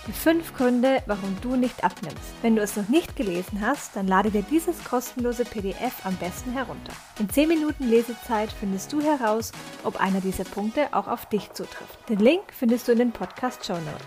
Die 0.08 0.12
fünf 0.12 0.52
Gründe, 0.54 1.00
warum 1.06 1.36
du 1.42 1.54
nicht 1.54 1.84
abnimmst. 1.84 2.34
Wenn 2.42 2.56
du 2.56 2.62
es 2.62 2.76
noch 2.76 2.88
nicht 2.88 3.14
gelesen 3.14 3.60
hast, 3.60 3.94
dann 3.94 4.08
lade 4.08 4.32
dir 4.32 4.42
dieses 4.42 4.82
kostenlose 4.82 5.44
PDF 5.44 6.04
am 6.04 6.16
besten 6.16 6.50
herunter. 6.50 6.92
In 7.20 7.30
10 7.30 7.46
Minuten 7.48 7.88
Lesezeit 7.88 8.50
findest 8.50 8.92
du 8.92 9.00
heraus, 9.00 9.52
ob 9.84 10.00
einer 10.00 10.20
dieser 10.20 10.42
Punkte 10.42 10.88
auch 10.90 11.06
auf 11.06 11.26
dich 11.26 11.52
zutrifft. 11.52 12.08
Den 12.08 12.18
Link 12.18 12.42
findest 12.50 12.88
du 12.88 12.92
in 12.92 12.98
den 12.98 13.12
Podcast 13.12 13.64
Show 13.64 13.74
Notes. 13.74 14.06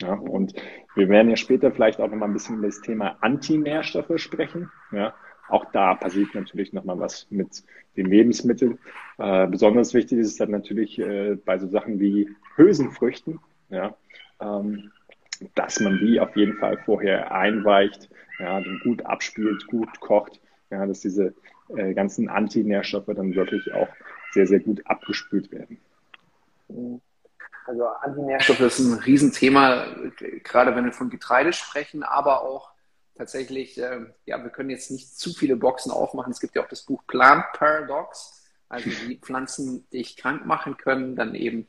Ja, 0.00 0.14
und 0.14 0.54
wir 0.94 1.08
werden 1.08 1.30
ja 1.30 1.36
später 1.36 1.72
vielleicht 1.72 2.00
auch 2.00 2.08
nochmal 2.08 2.28
ein 2.28 2.34
bisschen 2.34 2.58
über 2.58 2.66
das 2.66 2.80
Thema 2.80 3.16
Antinährstoffe 3.20 4.12
sprechen. 4.16 4.70
Ja, 4.92 5.14
auch 5.48 5.70
da 5.72 5.94
passiert 5.94 6.34
natürlich 6.34 6.72
nochmal 6.72 6.98
was 6.98 7.26
mit 7.30 7.64
den 7.96 8.06
Lebensmitteln. 8.06 8.78
Äh, 9.18 9.46
besonders 9.46 9.94
wichtig 9.94 10.18
ist 10.18 10.28
es 10.28 10.36
dann 10.36 10.50
natürlich 10.50 10.98
äh, 10.98 11.36
bei 11.44 11.58
so 11.58 11.66
Sachen 11.68 12.00
wie 12.00 12.30
Hülsenfrüchten, 12.56 13.40
ja, 13.70 13.94
ähm, 14.40 14.90
dass 15.54 15.80
man 15.80 15.98
die 15.98 16.20
auf 16.20 16.34
jeden 16.36 16.56
Fall 16.58 16.78
vorher 16.84 17.32
einweicht, 17.32 18.08
ja, 18.38 18.62
gut 18.82 19.04
abspielt, 19.04 19.66
gut 19.66 20.00
kocht, 20.00 20.40
ja, 20.70 20.86
dass 20.86 21.00
diese 21.00 21.34
äh, 21.76 21.92
ganzen 21.94 22.28
Antinährstoffe 22.28 23.10
dann 23.14 23.34
wirklich 23.34 23.72
auch 23.74 23.88
sehr, 24.32 24.46
sehr 24.46 24.60
gut 24.60 24.82
abgespült 24.86 25.52
werden. 25.52 25.78
Also 27.66 27.86
Antinährstoffe 27.86 28.60
ist 28.60 28.78
ein 28.78 28.94
Riesenthema, 28.94 29.86
gerade 30.42 30.76
wenn 30.76 30.84
wir 30.84 30.92
von 30.92 31.10
Getreide 31.10 31.52
sprechen, 31.52 32.02
aber 32.02 32.42
auch 32.42 32.70
tatsächlich, 33.16 33.78
äh, 33.78 34.06
ja, 34.26 34.42
wir 34.42 34.50
können 34.50 34.70
jetzt 34.70 34.90
nicht 34.90 35.18
zu 35.18 35.32
viele 35.32 35.56
Boxen 35.56 35.90
aufmachen. 35.90 36.32
Es 36.32 36.40
gibt 36.40 36.54
ja 36.56 36.62
auch 36.62 36.68
das 36.68 36.82
Buch 36.82 37.02
Plant 37.06 37.44
Paradox, 37.52 38.44
also 38.68 38.90
die 39.08 39.16
Pflanzen, 39.16 39.86
die 39.92 39.98
dich 39.98 40.16
krank 40.16 40.44
machen 40.46 40.76
können, 40.76 41.16
dann 41.16 41.34
eben 41.34 41.66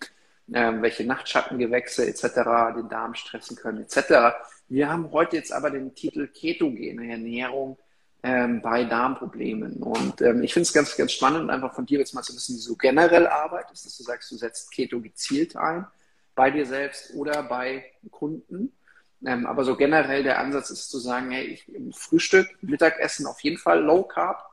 äh, 0.51 0.73
welche 0.81 1.05
Nachtschattengewächse 1.05 2.05
etc., 2.07 2.75
den 2.75 2.89
Darm 2.89 3.15
stressen 3.15 3.55
können 3.55 3.83
etc. 3.83 4.35
Wir 4.67 4.89
haben 4.89 5.11
heute 5.11 5.37
jetzt 5.37 5.53
aber 5.53 5.69
den 5.69 5.95
Titel 5.95 6.27
ketogene 6.27 7.09
Ernährung 7.09 7.77
ähm, 8.25 8.59
bei 8.59 8.83
Darmproblemen. 8.85 9.83
Und 9.83 10.19
ähm, 10.21 10.41
ich 10.41 10.51
finde 10.51 10.63
es 10.63 10.73
ganz, 10.73 10.97
ganz 10.97 11.11
spannend, 11.11 11.51
einfach 11.51 11.75
von 11.75 11.85
dir 11.85 11.99
jetzt 11.99 12.15
mal 12.15 12.23
zu 12.23 12.33
wissen, 12.33 12.55
wie 12.55 12.57
du 12.57 12.63
so 12.63 12.75
generell 12.75 13.27
arbeitest, 13.27 13.85
dass 13.85 13.97
du 13.97 14.03
sagst, 14.03 14.31
du 14.31 14.35
setzt 14.35 14.71
Keto 14.71 14.99
gezielt 14.99 15.55
ein, 15.55 15.85
bei 16.33 16.49
dir 16.49 16.65
selbst 16.65 17.13
oder 17.13 17.43
bei 17.43 17.85
Kunden. 18.09 18.75
Ähm, 19.23 19.45
aber 19.45 19.63
so 19.63 19.75
generell 19.75 20.23
der 20.23 20.39
Ansatz 20.39 20.71
ist 20.71 20.89
zu 20.89 20.97
sagen, 20.97 21.29
hey, 21.29 21.45
ich 21.45 21.71
Frühstück, 21.95 22.47
Mittagessen 22.61 23.27
auf 23.27 23.41
jeden 23.41 23.59
Fall 23.59 23.83
Low 23.83 24.01
Carb, 24.01 24.43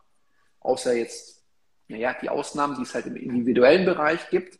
außer 0.61 0.93
jetzt, 0.93 1.43
naja, 1.89 2.15
die 2.21 2.29
Ausnahmen, 2.29 2.77
die 2.77 2.83
es 2.83 2.95
halt 2.95 3.07
im 3.07 3.17
individuellen 3.17 3.87
Bereich 3.87 4.29
gibt. 4.29 4.59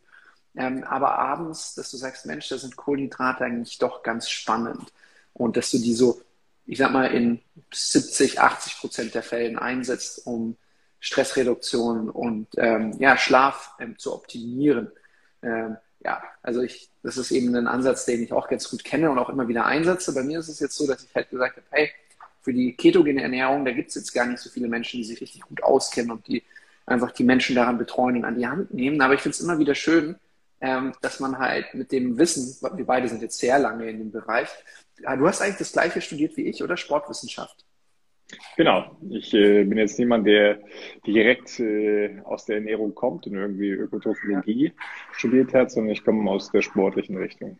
Ähm, 0.55 0.83
aber 0.85 1.19
abends, 1.19 1.75
dass 1.75 1.91
du 1.91 1.97
sagst, 1.97 2.25
Mensch, 2.25 2.49
da 2.49 2.57
sind 2.57 2.75
Kohlenhydrate 2.75 3.43
eigentlich 3.43 3.77
doch 3.77 4.01
ganz 4.01 4.27
spannend. 4.27 4.91
Und 5.33 5.55
dass 5.55 5.69
du 5.69 5.77
die 5.77 5.93
so 5.93 6.19
ich 6.65 6.77
sag 6.77 6.91
mal, 6.91 7.05
in 7.05 7.41
70, 7.73 8.39
80 8.39 8.77
Prozent 8.79 9.15
der 9.15 9.23
Fällen 9.23 9.57
einsetzt, 9.57 10.25
um 10.25 10.57
Stressreduktion 10.99 12.09
und 12.09 12.47
ähm, 12.57 12.95
ja, 12.99 13.17
Schlaf 13.17 13.73
ähm, 13.79 13.97
zu 13.97 14.13
optimieren. 14.13 14.91
Ähm, 15.41 15.77
ja, 15.99 16.23
also 16.41 16.61
ich, 16.61 16.89
das 17.01 17.17
ist 17.17 17.31
eben 17.31 17.53
ein 17.55 17.67
Ansatz, 17.67 18.05
den 18.05 18.23
ich 18.23 18.31
auch 18.31 18.47
ganz 18.47 18.69
gut 18.69 18.83
kenne 18.83 19.11
und 19.11 19.19
auch 19.19 19.29
immer 19.29 19.47
wieder 19.47 19.65
einsetze. 19.65 20.13
Bei 20.13 20.23
mir 20.23 20.39
ist 20.39 20.47
es 20.47 20.59
jetzt 20.59 20.75
so, 20.75 20.87
dass 20.87 21.03
ich 21.03 21.13
halt 21.13 21.29
gesagt 21.29 21.57
habe, 21.57 21.65
hey, 21.71 21.91
für 22.41 22.53
die 22.53 22.75
ketogene 22.75 23.21
Ernährung, 23.21 23.65
da 23.65 23.71
gibt 23.71 23.89
es 23.89 23.95
jetzt 23.95 24.13
gar 24.13 24.25
nicht 24.25 24.39
so 24.39 24.49
viele 24.49 24.67
Menschen, 24.67 24.97
die 24.97 25.05
sich 25.05 25.21
richtig 25.21 25.41
gut 25.41 25.63
auskennen 25.63 26.11
und 26.11 26.27
die 26.27 26.43
einfach 26.85 27.11
die 27.11 27.23
Menschen 27.23 27.55
daran 27.55 27.77
betreuen 27.77 28.17
und 28.17 28.25
an 28.25 28.37
die 28.37 28.47
Hand 28.47 28.73
nehmen. 28.73 29.01
Aber 29.01 29.13
ich 29.13 29.21
finde 29.21 29.35
es 29.35 29.41
immer 29.41 29.59
wieder 29.59 29.75
schön, 29.75 30.17
ähm, 30.59 30.93
dass 31.01 31.19
man 31.19 31.37
halt 31.39 31.73
mit 31.73 31.91
dem 31.91 32.17
Wissen, 32.17 32.55
wir 32.77 32.85
beide 32.85 33.07
sind 33.07 33.21
jetzt 33.21 33.39
sehr 33.39 33.59
lange 33.59 33.89
in 33.89 33.99
dem 33.99 34.11
Bereich, 34.11 34.49
du 34.97 35.27
hast 35.27 35.41
eigentlich 35.41 35.57
das 35.57 35.73
gleiche 35.73 36.01
studiert 36.01 36.37
wie 36.37 36.47
ich 36.47 36.63
oder 36.63 36.77
Sportwissenschaft? 36.77 37.65
Genau. 38.57 38.97
Ich 39.09 39.33
äh, 39.33 39.63
bin 39.63 39.77
jetzt 39.77 39.99
niemand, 39.99 40.25
der 40.25 40.59
direkt 41.05 41.59
äh, 41.59 42.19
aus 42.23 42.45
der 42.45 42.57
Ernährung 42.57 42.95
kommt 42.95 43.27
und 43.27 43.35
irgendwie 43.35 43.69
Ökotrophologie 43.69 44.67
ja. 44.67 44.71
studiert 45.11 45.53
hat, 45.53 45.71
sondern 45.71 45.91
ich 45.91 46.03
komme 46.03 46.29
aus 46.29 46.51
der 46.51 46.61
sportlichen 46.61 47.17
Richtung. 47.17 47.59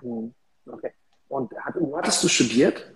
Hm, 0.00 0.34
okay. 0.66 0.90
Und 1.28 1.52
hat, 1.64 1.74
wo 1.78 1.96
hattest 1.96 2.22
du 2.24 2.28
studiert? 2.28 2.92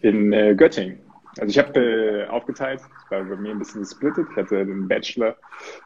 In 0.00 0.32
äh, 0.32 0.54
Göttingen. 0.54 1.00
Also 1.38 1.50
ich 1.50 1.58
habe 1.58 1.78
äh, 1.78 2.26
aufgeteilt, 2.26 2.80
das 2.80 3.10
war 3.10 3.24
bei 3.24 3.36
mir 3.36 3.52
ein 3.52 3.58
bisschen 3.58 3.82
gesplittet. 3.82 4.26
Ich 4.30 4.36
hatte 4.36 4.66
den 4.66 4.88
Bachelor 4.88 5.36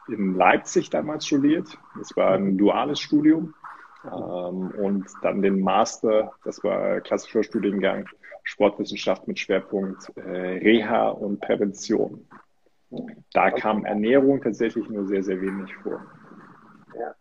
in 0.07 0.35
Leipzig 0.35 0.89
damals 0.89 1.27
studiert. 1.27 1.77
Das 1.97 2.15
war 2.15 2.33
ein 2.33 2.57
duales 2.57 2.99
Studium. 2.99 3.53
Ähm, 4.11 4.71
und 4.77 5.05
dann 5.21 5.41
den 5.41 5.59
Master, 5.61 6.33
das 6.43 6.63
war 6.63 7.01
klassischer 7.01 7.43
Studiengang 7.43 8.07
Sportwissenschaft 8.43 9.27
mit 9.27 9.39
Schwerpunkt 9.39 10.11
äh, 10.17 10.21
Reha 10.21 11.09
und 11.09 11.41
Prävention. 11.41 12.27
Da 13.33 13.51
kam 13.51 13.85
Ernährung 13.85 14.41
tatsächlich 14.41 14.87
nur 14.87 15.07
sehr, 15.07 15.23
sehr 15.23 15.41
wenig 15.41 15.75
vor. 15.77 15.99
Ja, 16.97 17.15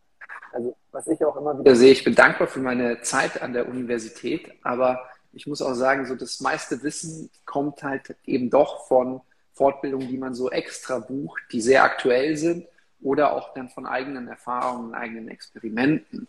also 0.53 0.77
was 0.93 1.07
ich 1.07 1.25
auch 1.25 1.37
immer 1.37 1.59
wieder 1.59 1.75
sehe, 1.75 1.93
ich 1.93 2.05
bin 2.05 2.15
dankbar 2.15 2.47
für 2.47 2.61
meine 2.61 3.01
Zeit 3.01 3.43
an 3.43 3.55
der 3.55 3.69
Universität, 3.69 4.53
aber 4.63 5.01
ich 5.33 5.47
muss 5.47 5.63
auch 5.63 5.75
sagen, 5.75 6.05
so 6.07 6.15
das 6.15 6.41
meiste 6.41 6.83
Wissen 6.83 7.31
kommt 7.47 7.83
halt 7.83 8.15
eben 8.27 8.51
doch 8.51 8.87
von 8.87 9.21
Fortbildungen, 9.55 10.09
die 10.09 10.19
man 10.19 10.35
so 10.35 10.51
extra 10.51 10.99
bucht, 10.99 11.43
die 11.51 11.61
sehr 11.61 11.85
aktuell 11.85 12.37
sind 12.37 12.67
oder 13.01 13.33
auch 13.33 13.55
dann 13.55 13.69
von 13.69 13.87
eigenen 13.87 14.29
Erfahrungen, 14.29 14.95
eigenen 14.95 15.29
Experimenten. 15.29 16.27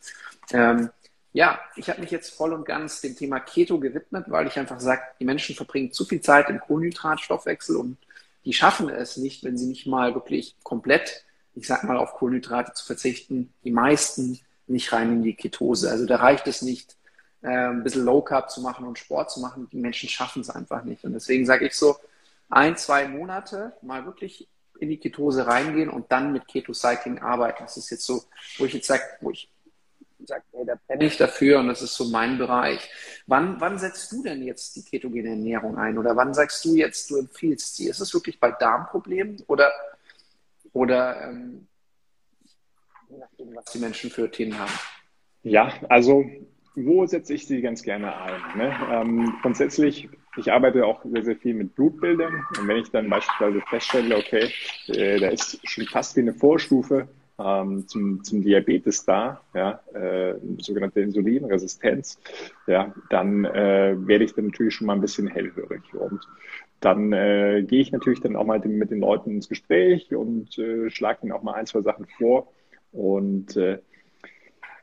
Ähm, 0.51 0.89
ja, 1.33 1.59
ich 1.75 1.89
habe 1.89 2.01
mich 2.01 2.11
jetzt 2.11 2.33
voll 2.33 2.53
und 2.53 2.65
ganz 2.65 3.01
dem 3.01 3.15
Thema 3.15 3.39
Keto 3.39 3.79
gewidmet, 3.79 4.25
weil 4.27 4.47
ich 4.47 4.57
einfach 4.57 4.79
sage, 4.79 5.01
die 5.19 5.25
Menschen 5.25 5.55
verbringen 5.55 5.91
zu 5.91 6.05
viel 6.05 6.21
Zeit 6.21 6.49
im 6.49 6.59
Kohlenhydratstoffwechsel 6.59 7.75
und 7.75 7.97
die 8.45 8.53
schaffen 8.53 8.89
es 8.89 9.17
nicht, 9.17 9.43
wenn 9.43 9.57
sie 9.57 9.65
nicht 9.65 9.87
mal 9.87 10.13
wirklich 10.13 10.55
komplett, 10.63 11.25
ich 11.55 11.67
sag 11.67 11.83
mal, 11.83 11.97
auf 11.97 12.13
Kohlenhydrate 12.13 12.73
zu 12.73 12.85
verzichten. 12.85 13.53
Die 13.63 13.71
meisten 13.71 14.39
nicht 14.67 14.93
rein 14.93 15.11
in 15.11 15.23
die 15.23 15.35
Ketose. 15.35 15.89
Also 15.89 16.05
da 16.05 16.17
reicht 16.17 16.47
es 16.47 16.61
nicht, 16.61 16.95
äh, 17.41 17.49
ein 17.49 17.83
bisschen 17.83 18.05
Low 18.05 18.21
Carb 18.21 18.49
zu 18.49 18.61
machen 18.61 18.85
und 18.85 18.99
Sport 18.99 19.31
zu 19.31 19.39
machen. 19.39 19.67
Die 19.71 19.77
Menschen 19.77 20.09
schaffen 20.09 20.41
es 20.41 20.49
einfach 20.49 20.83
nicht. 20.83 21.03
Und 21.03 21.13
deswegen 21.13 21.45
sage 21.45 21.67
ich 21.67 21.73
so, 21.73 21.97
ein, 22.49 22.77
zwei 22.77 23.07
Monate 23.07 23.73
mal 23.81 24.05
wirklich 24.05 24.47
in 24.79 24.89
die 24.89 24.97
Ketose 24.97 25.47
reingehen 25.47 25.89
und 25.89 26.11
dann 26.11 26.31
mit 26.31 26.47
Ketocycling 26.47 27.19
arbeiten. 27.19 27.63
Das 27.63 27.77
ist 27.77 27.89
jetzt 27.89 28.05
so, 28.05 28.23
wo 28.57 28.65
ich 28.65 28.73
jetzt 28.73 28.87
sage, 28.87 29.03
wo 29.21 29.31
ich 29.31 29.49
sage, 30.25 30.43
hey, 30.51 30.65
da 30.65 30.75
brenne 30.87 31.05
ich 31.05 31.17
dafür 31.17 31.59
und 31.59 31.67
das 31.67 31.81
ist 31.81 31.95
so 31.95 32.05
mein 32.05 32.37
Bereich. 32.37 32.89
Wann, 33.27 33.59
wann 33.59 33.77
setzt 33.77 34.11
du 34.11 34.23
denn 34.23 34.43
jetzt 34.43 34.75
die 34.75 34.83
ketogene 34.83 35.29
Ernährung 35.29 35.77
ein 35.77 35.97
oder 35.97 36.15
wann 36.15 36.33
sagst 36.33 36.63
du 36.65 36.75
jetzt, 36.75 37.09
du 37.09 37.17
empfiehlst 37.17 37.75
sie? 37.75 37.87
Ist 37.87 37.99
es 37.99 38.13
wirklich 38.13 38.39
bei 38.39 38.51
Darmproblemen 38.51 39.43
oder, 39.47 39.71
oder 40.73 41.29
ähm, 41.29 41.67
je 43.09 43.17
nachdem, 43.17 43.55
was 43.55 43.65
die 43.65 43.79
Menschen 43.79 44.09
für 44.09 44.29
Themen 44.29 44.57
haben? 44.57 44.73
Ja, 45.43 45.73
also 45.89 46.25
wo 46.75 47.05
setze 47.05 47.33
ich 47.33 47.47
sie 47.47 47.61
ganz 47.61 47.83
gerne 47.83 48.15
ein? 48.17 48.57
Ne? 48.57 48.75
Ähm, 48.91 49.37
grundsätzlich, 49.41 50.09
ich 50.37 50.51
arbeite 50.51 50.85
auch 50.85 51.03
sehr, 51.05 51.23
sehr 51.23 51.35
viel 51.35 51.53
mit 51.53 51.75
Blutbildern. 51.75 52.43
Und 52.59 52.67
wenn 52.67 52.77
ich 52.77 52.91
dann 52.91 53.09
beispielsweise 53.09 53.61
feststelle, 53.69 54.17
okay, 54.17 54.49
äh, 54.87 55.19
da 55.19 55.29
ist 55.29 55.59
schon 55.67 55.85
fast 55.85 56.15
wie 56.15 56.21
eine 56.21 56.33
Vorstufe 56.33 57.07
ähm, 57.39 57.87
zum, 57.87 58.23
zum 58.23 58.41
Diabetes 58.41 59.05
da, 59.05 59.41
ja, 59.53 59.81
äh, 59.93 60.35
sogenannte 60.59 61.01
Insulinresistenz, 61.01 62.19
ja, 62.67 62.93
dann 63.09 63.45
äh, 63.45 63.95
werde 63.97 64.23
ich 64.23 64.33
dann 64.33 64.47
natürlich 64.47 64.75
schon 64.75 64.87
mal 64.87 64.93
ein 64.93 65.01
bisschen 65.01 65.27
hellhörig. 65.27 65.81
Und 65.93 66.21
dann 66.79 67.13
äh, 67.13 67.63
gehe 67.67 67.81
ich 67.81 67.91
natürlich 67.91 68.21
dann 68.21 68.35
auch 68.35 68.45
mal 68.45 68.59
mit 68.59 68.91
den 68.91 68.99
Leuten 68.99 69.31
ins 69.31 69.49
Gespräch 69.49 70.13
und 70.13 70.57
äh, 70.57 70.89
schlage 70.89 71.19
ihnen 71.23 71.31
auch 71.31 71.43
mal 71.43 71.53
ein, 71.53 71.65
zwei 71.65 71.81
Sachen 71.81 72.05
vor. 72.05 72.51
Und 72.91 73.57
äh, 73.57 73.79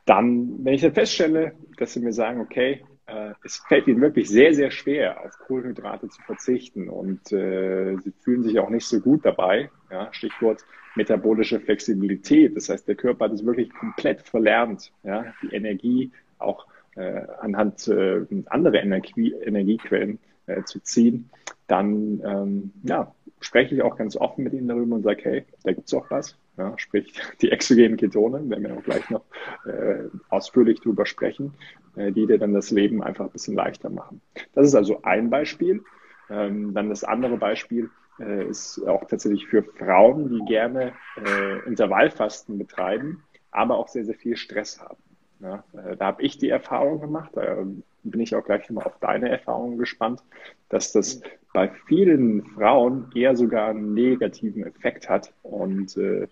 dann, 0.04 0.64
wenn 0.64 0.75
ich 0.75 0.82
dann 0.82 0.94
feststelle, 0.94 1.52
dass 1.78 1.92
sie 1.92 2.00
mir 2.00 2.12
sagen, 2.12 2.40
okay, 2.40 2.82
äh, 3.12 3.35
es 3.45 3.59
fällt 3.69 3.87
ihnen 3.87 4.00
wirklich 4.00 4.28
sehr, 4.28 4.54
sehr 4.54 4.71
schwer, 4.71 5.25
auf 5.25 5.38
Kohlenhydrate 5.38 6.09
zu 6.09 6.23
verzichten 6.23 6.88
und 6.88 7.33
äh, 7.33 7.97
sie 7.99 8.12
fühlen 8.23 8.42
sich 8.42 8.59
auch 8.59 8.71
nicht 8.71 8.87
so 8.87 9.00
gut 9.00 9.25
dabei. 9.25 9.71
Ja, 9.90 10.12
Stichwort 10.12 10.64
metabolische 10.95 11.61
Flexibilität. 11.61 12.57
Das 12.57 12.69
heißt, 12.69 12.87
der 12.87 12.95
Körper 12.95 13.26
hat 13.26 13.33
es 13.33 13.45
wirklich 13.45 13.73
komplett 13.73 14.23
verlernt, 14.23 14.92
ja, 15.02 15.33
die 15.42 15.54
Energie 15.54 16.11
auch 16.38 16.66
äh, 16.97 17.23
anhand 17.40 17.88
äh, 17.88 18.25
anderer 18.47 18.83
Energie, 18.83 19.33
Energiequellen 19.33 20.19
äh, 20.47 20.62
zu 20.64 20.81
ziehen. 20.81 21.31
Dann 21.66 22.21
ähm, 22.25 22.73
ja, 22.83 23.14
spreche 23.43 23.75
ich 23.75 23.83
auch 23.83 23.97
ganz 23.97 24.17
offen 24.17 24.45
mit 24.45 24.53
ihnen 24.53 24.69
darüber 24.69 24.97
und 24.97 25.03
sage, 25.03 25.23
hey, 25.25 25.45
da 25.65 25.73
gibt 25.73 25.89
es 25.89 25.95
auch 25.95 26.11
was. 26.11 26.39
ja, 26.57 26.73
sprich 26.79 27.13
die 27.43 27.51
exogenen 27.51 27.97
Ketone, 27.97 28.49
werden 28.49 28.65
wir 28.65 28.77
auch 28.77 28.83
gleich 28.83 29.09
noch 29.11 29.25
äh, 29.67 30.09
ausführlich 30.29 30.81
drüber 30.81 31.07
sprechen, 31.07 31.55
äh, 31.97 32.13
die 32.13 32.27
dir 32.27 32.39
dann 32.39 32.55
das 32.55 32.71
Leben 32.71 33.03
einfach 33.03 33.27
ein 33.27 33.31
bisschen 33.31 33.55
leichter 33.55 33.91
machen. 33.91 34.21
Das 34.55 34.67
ist 34.67 34.75
also 34.75 35.03
ein 35.03 35.31
Beispiel. 35.31 35.83
Ähm, 36.31 36.73
dann 36.73 36.89
das 36.89 37.05
andere 37.05 37.37
Beispiel 37.37 37.91
äh, 38.19 38.49
ist 38.49 38.83
auch 38.87 39.05
tatsächlich 39.07 39.47
für 39.47 39.63
Frauen, 39.63 40.29
die 40.29 40.45
gerne 40.47 40.93
äh, 41.17 41.67
Intervallfasten 41.67 42.59
betreiben, 42.59 43.25
aber 43.51 43.77
auch 43.77 43.89
sehr, 43.89 44.05
sehr 44.05 44.15
viel 44.15 44.37
Stress 44.37 44.81
haben. 44.81 45.03
Ja, 45.41 45.65
äh, 45.73 45.97
da 45.97 46.07
habe 46.07 46.23
ich 46.23 46.39
die 46.39 46.49
Erfahrung 46.49 47.01
gemacht, 47.01 47.33
da 47.35 47.65
bin 48.05 48.21
ich 48.21 48.35
auch 48.35 48.45
gleich 48.45 48.69
mal 48.71 48.85
auf 48.85 48.99
deine 49.01 49.29
Erfahrungen 49.29 49.79
gespannt, 49.79 50.23
dass 50.69 50.93
das 50.93 51.21
bei 51.52 51.71
vielen 51.87 52.44
Frauen 52.44 53.06
eher 53.14 53.37
sogar 53.37 53.68
einen 53.68 53.94
negativen 53.94 54.64
Effekt 54.64 55.09
hat 55.09 55.32
und 55.42 55.97
äh, 55.97 56.26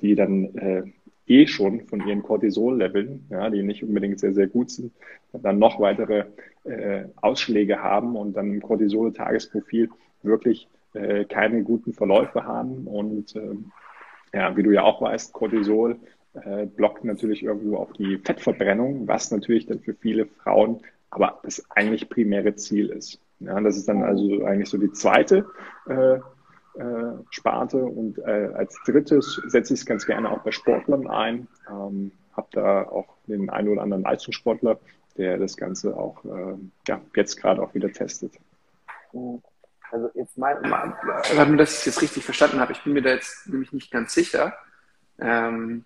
die 0.00 0.14
dann 0.14 0.54
äh, 0.56 0.82
eh 1.26 1.46
schon 1.46 1.86
von 1.86 2.06
ihren 2.06 2.22
Cortisol-Leveln, 2.22 3.26
ja, 3.30 3.48
die 3.50 3.62
nicht 3.62 3.82
unbedingt 3.82 4.20
sehr, 4.20 4.34
sehr 4.34 4.46
gut 4.46 4.70
sind, 4.70 4.92
dann 5.32 5.58
noch 5.58 5.80
weitere 5.80 6.24
äh, 6.64 7.04
Ausschläge 7.16 7.82
haben 7.82 8.16
und 8.16 8.36
dann 8.36 8.52
im 8.52 8.62
Cortisol-Tagesprofil 8.62 9.90
wirklich 10.22 10.68
äh, 10.92 11.24
keine 11.24 11.62
guten 11.62 11.92
Verläufe 11.92 12.44
haben. 12.44 12.86
Und 12.86 13.34
äh, 13.36 13.56
ja, 14.32 14.56
wie 14.56 14.62
du 14.62 14.70
ja 14.70 14.82
auch 14.82 15.00
weißt, 15.00 15.32
Cortisol 15.32 15.96
äh, 16.34 16.66
blockt 16.66 17.04
natürlich 17.04 17.42
irgendwo 17.42 17.76
auch 17.76 17.92
die 17.92 18.18
Fettverbrennung, 18.18 19.06
was 19.06 19.30
natürlich 19.30 19.66
dann 19.66 19.80
für 19.80 19.94
viele 19.94 20.26
Frauen 20.26 20.80
aber 21.14 21.38
das 21.44 21.64
eigentlich 21.70 22.08
primäre 22.08 22.56
Ziel 22.56 22.88
ist. 22.88 23.20
Ja, 23.46 23.60
das 23.60 23.76
ist 23.76 23.88
dann 23.88 24.02
also 24.02 24.44
eigentlich 24.44 24.68
so 24.68 24.78
die 24.78 24.92
zweite 24.92 25.46
äh, 25.88 26.18
äh, 26.78 27.12
Sparte. 27.30 27.78
Und 27.78 28.18
äh, 28.18 28.50
als 28.54 28.78
drittes 28.84 29.40
setze 29.46 29.74
ich 29.74 29.80
es 29.80 29.86
ganz 29.86 30.06
gerne 30.06 30.30
auch 30.30 30.42
bei 30.42 30.50
Sportlern 30.50 31.06
ein. 31.06 31.46
Ähm, 31.70 32.12
habe 32.36 32.48
da 32.52 32.82
auch 32.82 33.16
den 33.26 33.48
einen 33.50 33.68
oder 33.68 33.82
anderen 33.82 34.02
Leistungssportler, 34.02 34.78
der 35.16 35.38
das 35.38 35.56
Ganze 35.56 35.96
auch 35.96 36.24
äh, 36.24 36.56
ja, 36.88 37.00
jetzt 37.14 37.36
gerade 37.36 37.62
auch 37.62 37.74
wieder 37.74 37.92
testet. 37.92 38.32
Also 39.90 40.10
jetzt 40.14 40.36
mein, 40.36 40.56
wenn 40.62 41.56
dass 41.56 41.80
ich 41.80 41.86
jetzt 41.86 42.02
richtig 42.02 42.24
verstanden 42.24 42.58
habe, 42.58 42.72
ich 42.72 42.82
bin 42.82 42.94
mir 42.94 43.02
da 43.02 43.10
jetzt 43.10 43.48
nämlich 43.48 43.72
nicht 43.72 43.92
ganz 43.92 44.12
sicher. 44.12 44.54
Ähm, 45.20 45.84